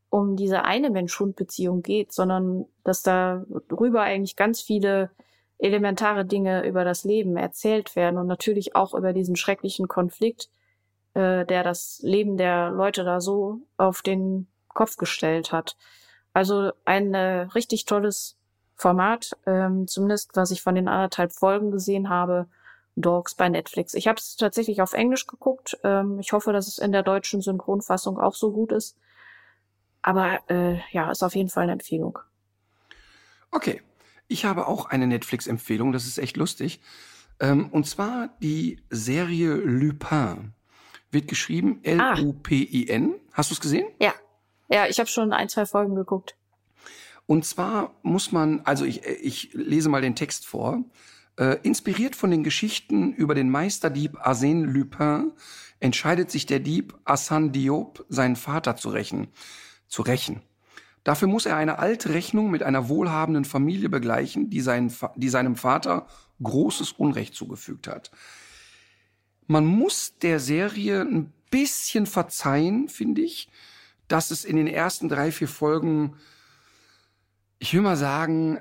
um 0.10 0.36
diese 0.36 0.64
eine 0.64 0.89
Mensch-Hund-Beziehung 0.89 1.82
geht, 1.82 2.12
sondern 2.12 2.66
dass 2.84 3.01
da 3.01 3.45
drüber 3.68 4.01
eigentlich 4.01 4.36
ganz 4.36 4.62
viele 4.62 5.12
elementare 5.57 6.26
Dinge 6.26 6.66
über 6.66 6.84
das 6.84 7.03
Leben 7.03 7.36
erzählt 7.36 7.95
werden 7.95 8.18
und 8.18 8.28
natürlich 8.28 8.76
auch 8.76 8.93
über 8.93 9.14
diesen 9.14 9.36
schrecklichen 9.36 9.88
Konflikt, 9.88 10.49
äh, 11.14 11.45
der 11.45 11.64
das 11.64 11.99
Leben 12.03 12.38
der 12.38 12.70
Leute 12.70 13.03
da 13.03 13.22
so 13.22 13.60
auf 13.78 14.01
den 14.01 14.47
Kopf 14.68 14.97
gestellt 14.97 15.51
hat. 15.51 15.78
Also 16.34 16.72
ein 16.86 17.14
äh, 17.14 17.41
richtig 17.55 17.86
tolles 17.86 18.38
Format, 18.76 19.36
ähm, 19.45 19.88
zumindest 19.88 20.32
was 20.36 20.51
ich 20.51 20.62
von 20.62 20.76
den 20.76 20.88
anderthalb 20.88 21.34
Folgen 21.34 21.72
gesehen 21.72 22.10
habe, 22.10 22.47
Dogs 23.02 23.36
bei 23.36 23.50
Netflix. 23.50 23.93
Ich 23.93 24.08
habe 24.08 24.18
es 24.18 24.36
tatsächlich 24.36 24.82
auf 24.82 24.93
Englisch 24.93 25.28
geguckt. 25.28 25.78
Ähm, 25.84 26.20
ich 26.20 26.32
hoffe, 26.34 26.54
dass 26.54 26.68
es 26.68 26.78
in 26.78 26.91
der 26.91 27.04
deutschen 27.04 27.41
Synchronfassung 27.41 28.20
auch 28.20 28.36
so 28.36 28.52
gut 28.52 28.72
ist. 28.72 28.97
Aber 30.02 30.39
äh, 30.50 30.80
ja, 30.91 31.12
ist 31.12 31.24
auf 31.24 31.36
jeden 31.36 31.50
Fall 31.50 31.64
eine 31.64 31.74
Empfehlung. 31.74 32.20
Okay. 33.52 33.82
Ich 34.32 34.45
habe 34.45 34.68
auch 34.68 34.86
eine 34.86 35.08
Netflix-Empfehlung, 35.08 35.91
das 35.91 36.06
ist 36.06 36.20
echt 36.20 36.38
lustig. 36.38 36.82
Ähm, 37.39 37.70
und 37.72 37.88
zwar 37.88 38.30
die 38.41 38.80
Serie 38.89 39.56
Lupin. 39.56 40.54
Wird 41.10 41.28
geschrieben 41.28 41.80
L-U-P-I-N. 41.84 43.16
Ah. 43.16 43.30
Hast 43.34 43.50
du 43.50 43.56
es 43.56 43.62
gesehen? 43.62 43.88
Ja. 44.00 44.14
Ja, 44.72 44.86
ich 44.86 45.00
habe 45.00 45.10
schon 45.10 45.34
ein, 45.34 45.50
zwei 45.50 45.66
Folgen 45.66 45.95
geguckt. 45.95 46.36
Und 47.26 47.43
zwar 47.43 47.95
muss 48.04 48.32
man, 48.32 48.62
also 48.66 48.86
ich, 48.86 49.04
ich 49.04 49.52
lese 49.54 49.89
mal 49.89 50.02
den 50.02 50.16
Text 50.16 50.45
vor. 50.45 50.84
Äh, 51.40 51.58
inspiriert 51.64 52.18
von 52.18 52.32
den 52.32 52.44
Geschichten 52.44 53.14
über 53.14 53.34
den 53.34 53.50
Meisterdieb 53.50 54.18
Arsène 54.18 54.66
Lupin 54.66 55.32
entscheidet 55.80 56.30
sich 56.30 56.46
der 56.46 56.60
Dieb 56.60 56.94
Hassan 57.06 57.54
Diop, 57.54 58.06
seinen 58.10 58.36
Vater 58.36 58.76
zu 58.76 58.90
rächen 58.90 59.30
zu 59.90 60.04
rächen. 60.04 60.42
Dafür 61.04 61.28
muss 61.28 61.46
er 61.46 61.56
eine 61.56 61.80
alte 61.80 62.14
Rechnung 62.14 62.52
mit 62.52 62.62
einer 62.62 62.90
wohlhabenden 62.90 63.46
Familie 63.46 63.90
begleichen, 63.90 64.50
die, 64.50 64.62
seinen, 64.62 64.94
die 65.16 65.30
seinem 65.30 65.56
Vater 65.56 66.08
großes 66.44 66.92
Unrecht 66.94 67.36
zugefügt 67.36 67.88
hat. 67.88 68.12
Man 69.48 69.66
muss 69.66 70.18
der 70.22 70.40
Serie 70.40 71.02
ein 71.02 71.34
bisschen 71.50 72.06
verzeihen, 72.06 72.88
finde 72.88 73.22
ich, 73.22 73.50
dass 74.08 74.30
es 74.30 74.46
in 74.46 74.58
den 74.58 74.68
ersten 74.68 75.10
drei, 75.10 75.32
vier 75.32 75.48
Folgen, 75.48 76.18
ich 77.58 77.74
will 77.74 77.82
mal 77.82 77.98
sagen, 77.98 78.60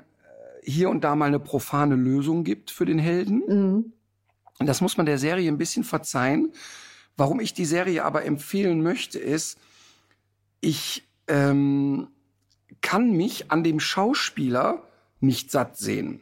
hier 0.63 0.89
und 0.89 1.03
da 1.03 1.15
mal 1.15 1.25
eine 1.25 1.39
profane 1.39 1.95
Lösung 1.95 2.43
gibt 2.43 2.71
für 2.71 2.85
den 2.85 2.99
Helden. 2.99 3.43
Mhm. 3.47 3.93
Das 4.59 4.81
muss 4.81 4.97
man 4.97 5.05
der 5.05 5.17
Serie 5.17 5.49
ein 5.49 5.57
bisschen 5.57 5.83
verzeihen. 5.83 6.51
Warum 7.15 7.39
ich 7.39 7.53
die 7.53 7.65
Serie 7.65 8.03
aber 8.03 8.25
empfehlen 8.25 8.81
möchte, 8.81 9.19
ist, 9.19 9.57
ich 10.61 11.07
ähm, 11.27 12.09
kann 12.81 13.11
mich 13.11 13.51
an 13.51 13.63
dem 13.63 13.79
Schauspieler 13.79 14.83
nicht 15.19 15.51
satt 15.51 15.77
sehen. 15.77 16.21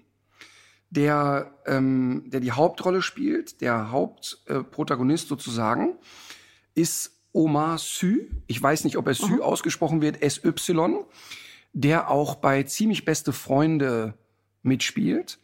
Der, 0.89 1.53
ähm, 1.65 2.23
der 2.27 2.39
die 2.39 2.51
Hauptrolle 2.51 3.01
spielt, 3.01 3.61
der 3.61 3.91
Hauptprotagonist 3.91 5.25
äh, 5.25 5.29
sozusagen, 5.29 5.97
ist 6.75 7.11
Omar 7.33 7.77
Sy. 7.77 8.29
Ich 8.47 8.61
weiß 8.61 8.83
nicht, 8.83 8.97
ob 8.97 9.07
er 9.07 9.13
Sy 9.13 9.33
mhm. 9.33 9.41
ausgesprochen 9.41 10.01
wird, 10.01 10.17
SY, 10.23 11.05
der 11.73 12.09
auch 12.09 12.35
bei 12.35 12.63
Ziemlich 12.63 13.05
Beste 13.05 13.33
Freunde 13.33 14.13
mitspielt. 14.67 15.39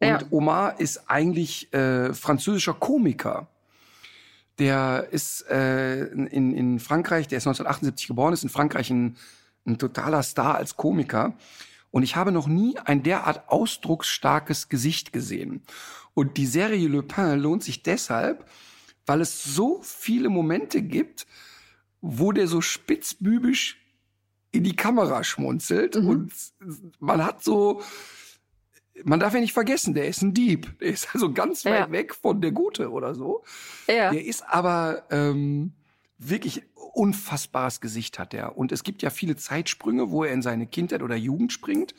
Und 0.00 0.08
ja. 0.08 0.20
Omar 0.30 0.80
ist 0.80 1.08
eigentlich 1.08 1.72
äh, 1.72 2.12
französischer 2.12 2.74
Komiker. 2.74 3.46
Der 4.58 5.08
ist 5.10 5.48
äh, 5.48 6.06
in, 6.06 6.52
in 6.54 6.80
Frankreich, 6.80 7.28
der 7.28 7.38
ist 7.38 7.46
1978 7.46 8.08
geboren, 8.08 8.32
ist 8.32 8.42
in 8.42 8.48
Frankreich 8.48 8.90
ein, 8.90 9.16
ein 9.64 9.78
totaler 9.78 10.22
Star 10.22 10.56
als 10.56 10.76
Komiker. 10.76 11.34
Und 11.90 12.02
ich 12.02 12.16
habe 12.16 12.32
noch 12.32 12.48
nie 12.48 12.76
ein 12.78 13.02
derart 13.02 13.48
ausdrucksstarkes 13.48 14.68
Gesicht 14.68 15.12
gesehen. 15.12 15.62
Und 16.14 16.36
die 16.36 16.46
Serie 16.46 16.88
Le 16.88 17.02
Pen 17.02 17.38
lohnt 17.38 17.62
sich 17.62 17.82
deshalb, 17.82 18.48
weil 19.06 19.20
es 19.20 19.44
so 19.44 19.80
viele 19.82 20.28
Momente 20.28 20.82
gibt, 20.82 21.26
wo 22.00 22.32
der 22.32 22.48
so 22.48 22.60
spitzbübisch 22.60 23.78
in 24.50 24.64
die 24.64 24.76
Kamera 24.76 25.24
schmunzelt 25.24 25.96
mhm. 25.96 26.08
und 26.08 26.32
man 27.00 27.24
hat 27.24 27.42
so 27.42 27.82
man 29.04 29.20
darf 29.20 29.34
ja 29.34 29.40
nicht 29.40 29.52
vergessen, 29.52 29.94
der 29.94 30.08
ist 30.08 30.22
ein 30.22 30.34
Dieb. 30.34 30.78
Der 30.78 30.88
ist 30.88 31.08
also 31.14 31.32
ganz 31.32 31.64
weit 31.64 31.86
ja. 31.86 31.90
weg 31.90 32.14
von 32.14 32.40
der 32.40 32.52
Gute 32.52 32.90
oder 32.90 33.14
so. 33.14 33.42
Ja. 33.86 34.10
Der 34.10 34.24
ist 34.24 34.42
aber 34.48 35.04
ähm, 35.10 35.72
wirklich 36.18 36.62
unfassbares 36.94 37.80
Gesicht 37.80 38.18
hat 38.18 38.34
er. 38.34 38.56
Und 38.56 38.72
es 38.72 38.82
gibt 38.82 39.02
ja 39.02 39.10
viele 39.10 39.36
Zeitsprünge, 39.36 40.10
wo 40.10 40.24
er 40.24 40.32
in 40.32 40.42
seine 40.42 40.66
Kindheit 40.66 41.02
oder 41.02 41.16
Jugend 41.16 41.52
springt. 41.52 41.94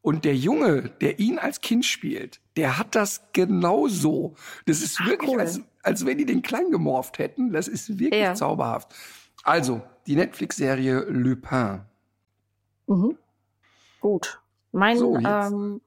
Und 0.00 0.24
der 0.24 0.36
Junge, 0.36 0.90
der 1.00 1.18
ihn 1.18 1.38
als 1.38 1.60
Kind 1.60 1.84
spielt, 1.84 2.40
der 2.56 2.78
hat 2.78 2.94
das 2.94 3.22
genauso. 3.32 4.36
Das 4.66 4.80
ist 4.80 4.98
Ach, 5.00 5.06
wirklich, 5.06 5.30
cool. 5.30 5.40
als, 5.40 5.60
als 5.82 6.06
wenn 6.06 6.18
die 6.18 6.26
den 6.26 6.42
klein 6.42 6.70
gemorft 6.70 7.18
hätten. 7.18 7.52
Das 7.52 7.68
ist 7.68 7.98
wirklich 7.98 8.22
ja. 8.22 8.34
zauberhaft. 8.34 8.94
Also, 9.42 9.82
die 10.06 10.16
Netflix-Serie 10.16 11.06
Lupin. 11.08 11.80
Mhm. 12.86 13.16
Gut. 14.00 14.40
Mein 14.72 14.98
so, 14.98 15.16
ähm, 15.16 15.80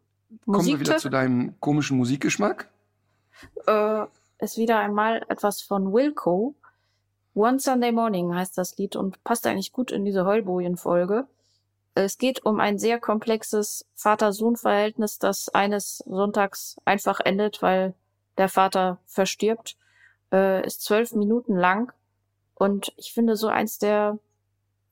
Kommen 0.45 0.65
wir 0.65 0.79
wieder 0.79 0.97
zu 0.97 1.09
deinem 1.09 1.59
komischen 1.59 1.97
Musikgeschmack? 1.97 2.69
Äh, 3.67 4.05
ist 4.39 4.57
wieder 4.57 4.79
einmal 4.79 5.23
etwas 5.29 5.61
von 5.61 5.93
Wilco. 5.93 6.55
One 7.33 7.59
Sunday 7.59 7.91
Morning 7.91 8.33
heißt 8.35 8.57
das 8.57 8.77
Lied 8.77 8.95
und 8.95 9.23
passt 9.23 9.47
eigentlich 9.47 9.71
gut 9.71 9.91
in 9.91 10.03
diese 10.03 10.25
Heulbojen-Folge. 10.25 11.27
Es 11.93 12.17
geht 12.17 12.45
um 12.45 12.59
ein 12.59 12.79
sehr 12.79 12.99
komplexes 12.99 13.85
Vater-Sohn-Verhältnis, 13.95 15.19
das 15.19 15.49
eines 15.49 15.97
Sonntags 16.07 16.77
einfach 16.85 17.19
endet, 17.19 17.61
weil 17.61 17.93
der 18.37 18.49
Vater 18.49 18.99
verstirbt. 19.05 19.77
Äh, 20.31 20.65
ist 20.65 20.81
zwölf 20.81 21.13
Minuten 21.13 21.55
lang 21.55 21.91
und 22.55 22.93
ich 22.95 23.13
finde 23.13 23.35
so 23.35 23.47
eins 23.47 23.77
der 23.79 24.17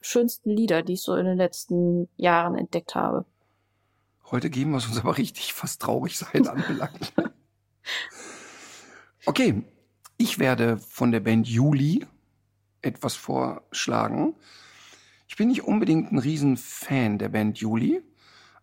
schönsten 0.02 0.50
Lieder, 0.50 0.82
die 0.82 0.94
ich 0.94 1.02
so 1.02 1.16
in 1.16 1.26
den 1.26 1.38
letzten 1.38 2.10
Jahren 2.18 2.56
entdeckt 2.56 2.96
habe. 2.96 3.26
Heute 4.32 4.50
geben 4.50 4.72
wir 4.72 4.78
es 4.78 4.88
uns 4.88 5.00
aber 5.00 5.18
richtig, 5.18 5.54
fast 5.54 5.82
traurig 5.82 6.18
sein 6.18 6.48
anbelangt. 6.48 7.14
okay, 9.26 9.64
ich 10.18 10.40
werde 10.40 10.78
von 10.78 11.12
der 11.12 11.20
Band 11.20 11.48
Juli 11.48 12.06
etwas 12.82 13.16
vorschlagen. 13.16 14.36
bin 15.40 15.48
nicht 15.48 15.64
unbedingt 15.64 16.12
ein 16.12 16.20
Riesenfan 16.20 17.18
der 17.18 17.30
Band 17.30 17.60
Juli, 17.60 18.02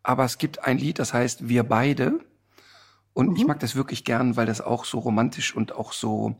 aber 0.03 0.27
es 0.27 0.37
gibt 0.37 0.63
ein 0.63 0.77
Lied, 0.77 0.99
das 0.99 1.15
heißt 1.15 1.49
Wir 1.49 1.65
beide. 1.65 2.21
Und 3.15 3.31
mhm. 3.31 3.37
ich 3.37 3.47
mag 3.47 3.59
das 3.61 3.75
wirklich 3.75 4.05
gern, 4.05 4.37
weil 4.37 4.45
das 4.45 4.61
auch 4.61 4.85
so 4.85 4.99
romantisch 4.99 5.57
und 5.57 5.73
auch 5.73 5.95
so, 5.95 6.37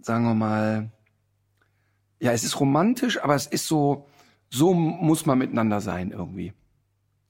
sagen 0.00 0.24
wir 0.24 0.34
mal, 0.34 0.90
ja, 2.20 2.32
es 2.32 2.42
ist 2.42 2.58
romantisch, 2.58 3.22
aber 3.22 3.34
es 3.34 3.46
ist 3.46 3.66
so, 3.66 4.08
so 4.48 4.72
muss 4.72 5.26
man 5.26 5.36
miteinander 5.36 5.82
sein 5.82 6.10
irgendwie. 6.10 6.54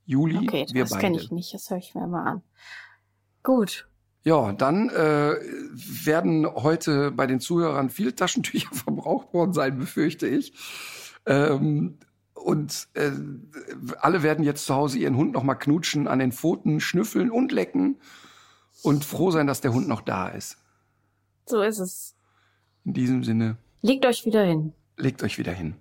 Juli, 0.07 0.39
okay, 0.39 0.67
wir 0.73 0.85
das 0.85 0.99
kenne 0.99 1.17
ich 1.17 1.31
nicht, 1.31 1.55
das 1.55 1.71
höre 1.71 1.79
ich 1.79 1.95
mir 1.95 2.07
mal 2.07 2.25
an. 2.25 2.43
Gut. 3.43 3.89
Ja, 4.23 4.53
dann 4.53 4.89
äh, 4.89 5.35
werden 6.05 6.47
heute 6.47 7.11
bei 7.11 7.27
den 7.27 7.41
Zuhörern 7.41 7.91
viele 7.91 8.15
Taschentücher 8.15 8.71
verbraucht 8.73 9.33
worden 9.35 9.53
sein, 9.53 9.79
befürchte 9.79 10.27
ich. 10.27 10.55
Ähm, 11.27 11.99
und 12.35 12.89
äh, 12.95 13.11
alle 14.01 14.23
werden 14.23 14.45
jetzt 14.45 14.67
zu 14.67 14.75
Hause 14.75 14.99
ihren 14.99 15.17
Hund 15.17 15.33
noch 15.33 15.43
mal 15.43 15.55
knutschen, 15.55 16.09
an 16.09 16.19
den 16.19 16.33
Pfoten 16.33 16.81
schnüffeln 16.81 17.31
und 17.31 17.53
lecken 17.53 17.99
und 18.83 19.05
froh 19.05 19.31
sein, 19.31 19.47
dass 19.47 19.61
der 19.61 19.73
Hund 19.73 19.89
noch 19.89 20.01
da 20.01 20.29
ist. 20.29 20.59
So 21.47 21.63
ist 21.63 21.79
es. 21.79 22.15
In 22.85 22.93
diesem 22.93 23.25
Sinne. 23.25 23.57
Legt 23.83 24.05
euch 24.07 24.27
wieder 24.27 24.45
hin. 24.45 24.73
Legt 24.97 25.23
euch 25.23 25.39
wieder 25.39 25.53
hin. 25.53 25.77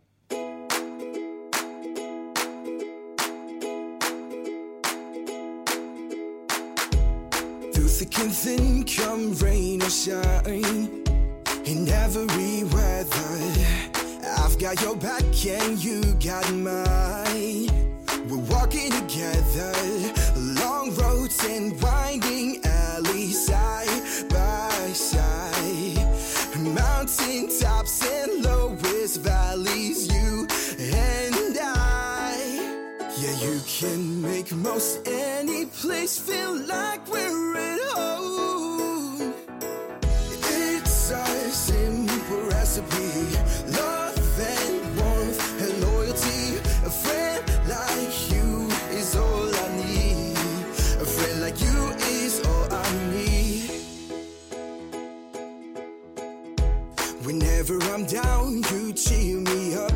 Thin, 8.05 8.83
come 8.83 9.33
rain 9.35 9.81
or 9.81 9.89
shine, 9.89 11.03
in 11.65 11.87
every 11.87 12.63
weather. 12.65 13.37
I've 14.39 14.57
got 14.59 14.81
your 14.81 14.95
back 14.95 15.23
and 15.45 15.83
you 15.83 16.01
got 16.15 16.51
mine. 16.53 17.69
We're 18.27 18.37
walking 18.49 18.91
together, 18.91 19.73
long 20.35 20.93
roads 20.95 21.43
and 21.45 21.79
winding 21.81 22.61
alleys, 22.65 23.45
side 23.47 24.29
by 24.29 24.91
side. 24.93 26.07
Mountain 26.57 27.49
tops 27.59 28.05
and 28.05 28.43
lowest 28.43 29.21
valleys, 29.21 30.07
you 30.13 30.47
and 30.79 31.57
I. 31.59 32.35
Yeah, 33.17 33.35
you 33.41 33.61
can 33.67 34.21
make 34.21 34.51
most 34.53 35.07
any 35.07 35.65
place 35.65 36.17
feel 36.17 36.55
like 36.55 37.05
we're 37.11 37.57
at 37.57 37.79
home. 37.81 37.92
Simple 41.53 42.41
recipe. 42.49 43.37
Love 43.71 44.39
and 44.39 44.97
warmth 44.97 45.61
and 45.61 45.81
loyalty. 45.83 46.57
A 46.83 46.89
friend 46.89 47.43
like 47.67 48.31
you 48.31 48.67
is 48.97 49.15
all 49.15 49.53
I 49.53 49.67
need. 49.77 50.37
A 50.99 51.05
friend 51.05 51.41
like 51.41 51.61
you 51.61 51.89
is 52.09 52.41
all 52.47 52.73
I 52.73 52.89
need. 53.11 53.69
Whenever 57.23 57.79
I'm 57.93 58.05
down, 58.05 58.63
you 58.71 58.91
cheer 58.93 59.37
me 59.37 59.75
up. 59.75 59.93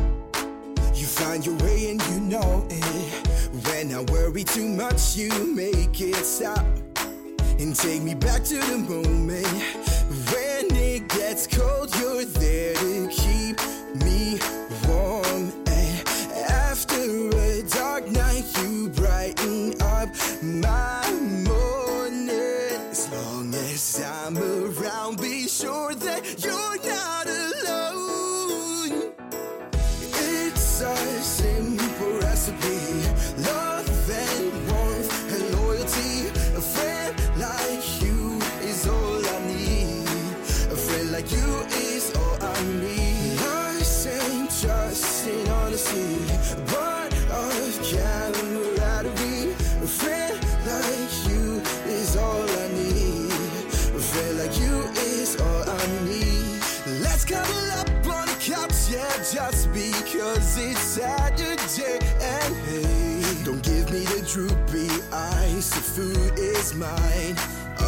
You 0.94 1.06
find 1.06 1.44
your 1.44 1.56
way 1.56 1.90
and 1.90 2.02
you 2.08 2.20
know 2.20 2.66
it. 2.70 3.28
When 3.66 3.94
I 3.94 4.02
worry 4.12 4.44
too 4.44 4.68
much, 4.68 5.16
you 5.16 5.30
make 5.54 6.00
it 6.00 6.24
stop. 6.24 6.64
And 7.58 7.74
take 7.74 8.02
me 8.02 8.14
back 8.14 8.44
to 8.44 8.58
the 8.58 8.78
moment 8.78 9.46
when 10.30 10.57
gets 11.08 11.46
cold, 11.46 11.94
you're 11.98 12.24
there 12.24 12.74
to 12.74 13.08
keep 13.08 13.60
me 14.04 14.38
warm. 14.86 15.52
And 15.66 16.08
after 16.50 17.28
a 17.38 17.62
dark 17.62 18.06
night, 18.08 18.44
you 18.60 18.88
brighten 18.90 19.80
up 19.82 20.08
my 20.42 21.10
morning. 21.46 22.30
As 22.90 23.10
long 23.12 23.54
as 23.54 24.02
I'm 24.04 24.36
around, 24.38 25.20
be 25.20 25.48
sure 25.48 25.94
that 25.94 26.44
you're 26.44 26.78
not 26.86 27.26
alone. 27.26 29.12
It's 30.14 30.80
a 30.80 30.96
simple 31.22 32.18
recipe. 32.20 32.87
It's 60.58 60.80
Saturday. 60.80 61.98
And 62.20 62.54
hey, 62.66 63.44
don't 63.44 63.62
give 63.62 63.90
me 63.90 64.00
the 64.04 64.22
droopy 64.26 64.88
eyes. 65.12 65.70
The 65.70 65.80
food 65.80 66.38
is 66.38 66.74
mine. 66.74 67.36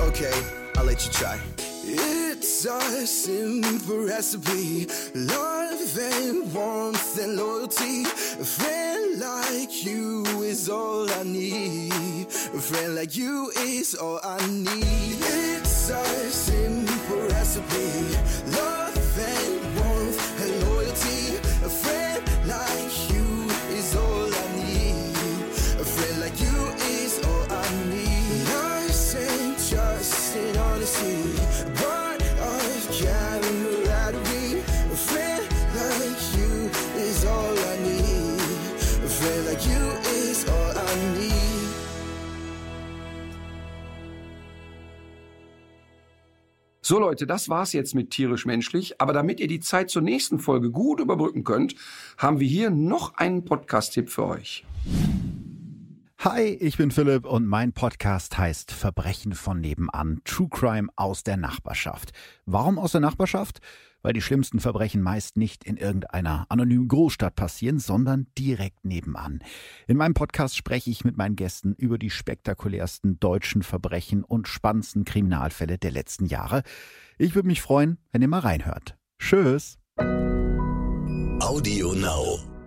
Okay, 0.09 0.33
I'll 0.77 0.85
let 0.85 1.05
you 1.05 1.13
try. 1.13 1.39
It's 1.83 2.65
a 2.65 3.07
simple 3.07 4.05
recipe. 4.05 4.87
Love 5.15 5.99
and 5.99 6.55
warmth 6.55 7.19
and 7.19 7.37
loyalty. 7.37 8.03
A 8.05 8.45
friend 8.45 9.21
like 9.21 9.85
you 9.85 10.25
is 10.43 10.69
all 10.69 11.11
I 11.11 11.23
need. 11.25 12.27
A 12.29 12.61
friend 12.61 12.95
like 12.95 13.17
you 13.17 13.51
is 13.59 13.95
all 13.95 14.21
I 14.23 14.39
need. 14.47 15.19
It's 15.21 15.91
a 15.91 16.05
simple 16.31 17.23
recipe. 17.29 18.17
Love 18.57 18.80
So 46.91 46.99
Leute, 46.99 47.25
das 47.25 47.49
war's 47.49 47.73
jetzt 47.73 47.95
mit 47.95 48.11
tierisch 48.11 48.47
menschlich, 48.47 49.01
aber 49.01 49.13
damit 49.13 49.39
ihr 49.39 49.47
die 49.47 49.61
Zeit 49.61 49.91
zur 49.91 50.03
nächsten 50.03 50.41
Folge 50.41 50.73
gut 50.73 50.99
überbrücken 50.99 51.45
könnt, 51.45 51.77
haben 52.19 52.41
wir 52.41 52.49
hier 52.49 52.71
noch 52.71 53.15
einen 53.15 53.45
Podcast-Tipp 53.45 54.11
für 54.11 54.27
euch. 54.27 54.65
Hi, 56.19 56.47
ich 56.47 56.79
bin 56.79 56.91
Philipp 56.91 57.27
und 57.27 57.47
mein 57.47 57.73
Podcast 57.73 58.39
heißt 58.39 58.73
Verbrechen 58.73 59.35
von 59.35 59.61
nebenan, 59.61 60.21
True 60.25 60.49
Crime 60.51 60.89
aus 60.97 61.23
der 61.23 61.37
Nachbarschaft. 61.37 62.11
Warum 62.45 62.77
aus 62.77 62.91
der 62.91 63.01
Nachbarschaft? 63.03 63.61
Weil 64.03 64.13
die 64.13 64.23
schlimmsten 64.23 64.61
Verbrechen 64.61 65.03
meist 65.03 65.37
nicht 65.37 65.65
in 65.65 65.77
irgendeiner 65.77 66.47
anonymen 66.49 66.89
Großstadt 66.89 67.35
passieren, 67.37 67.79
sondern 67.79 68.27
direkt 68.39 68.85
nebenan. 68.85 69.41
In 69.87 69.97
meinem 69.97 70.15
Podcast 70.15 70.57
spreche 70.57 70.91
ich 70.91 71.05
mit 71.05 71.17
meinen 71.17 71.37
Gästen 71.37 71.75
über 71.75 71.99
die 71.99 72.11
spektakulärsten 72.11 73.21
deutschen 73.21 73.63
Verbrechen 73.63 74.25
und 74.25 74.49
spannendsten 74.49 75.05
Kriminalfälle 75.05 75.79
der 75.79 75.91
letzten 75.91 76.27
Jahre. 76.27 76.63
Ich 77.19 77.35
würde 77.35 77.49
mich 77.49 77.61
freuen, 77.61 77.99
wenn 78.13 78.23
ihr 78.23 78.29
mal 78.29 78.41
reinhört. 78.41 78.97
Tschüss. 79.19 79.79
Audio 81.41 81.95
Now. 81.95 82.60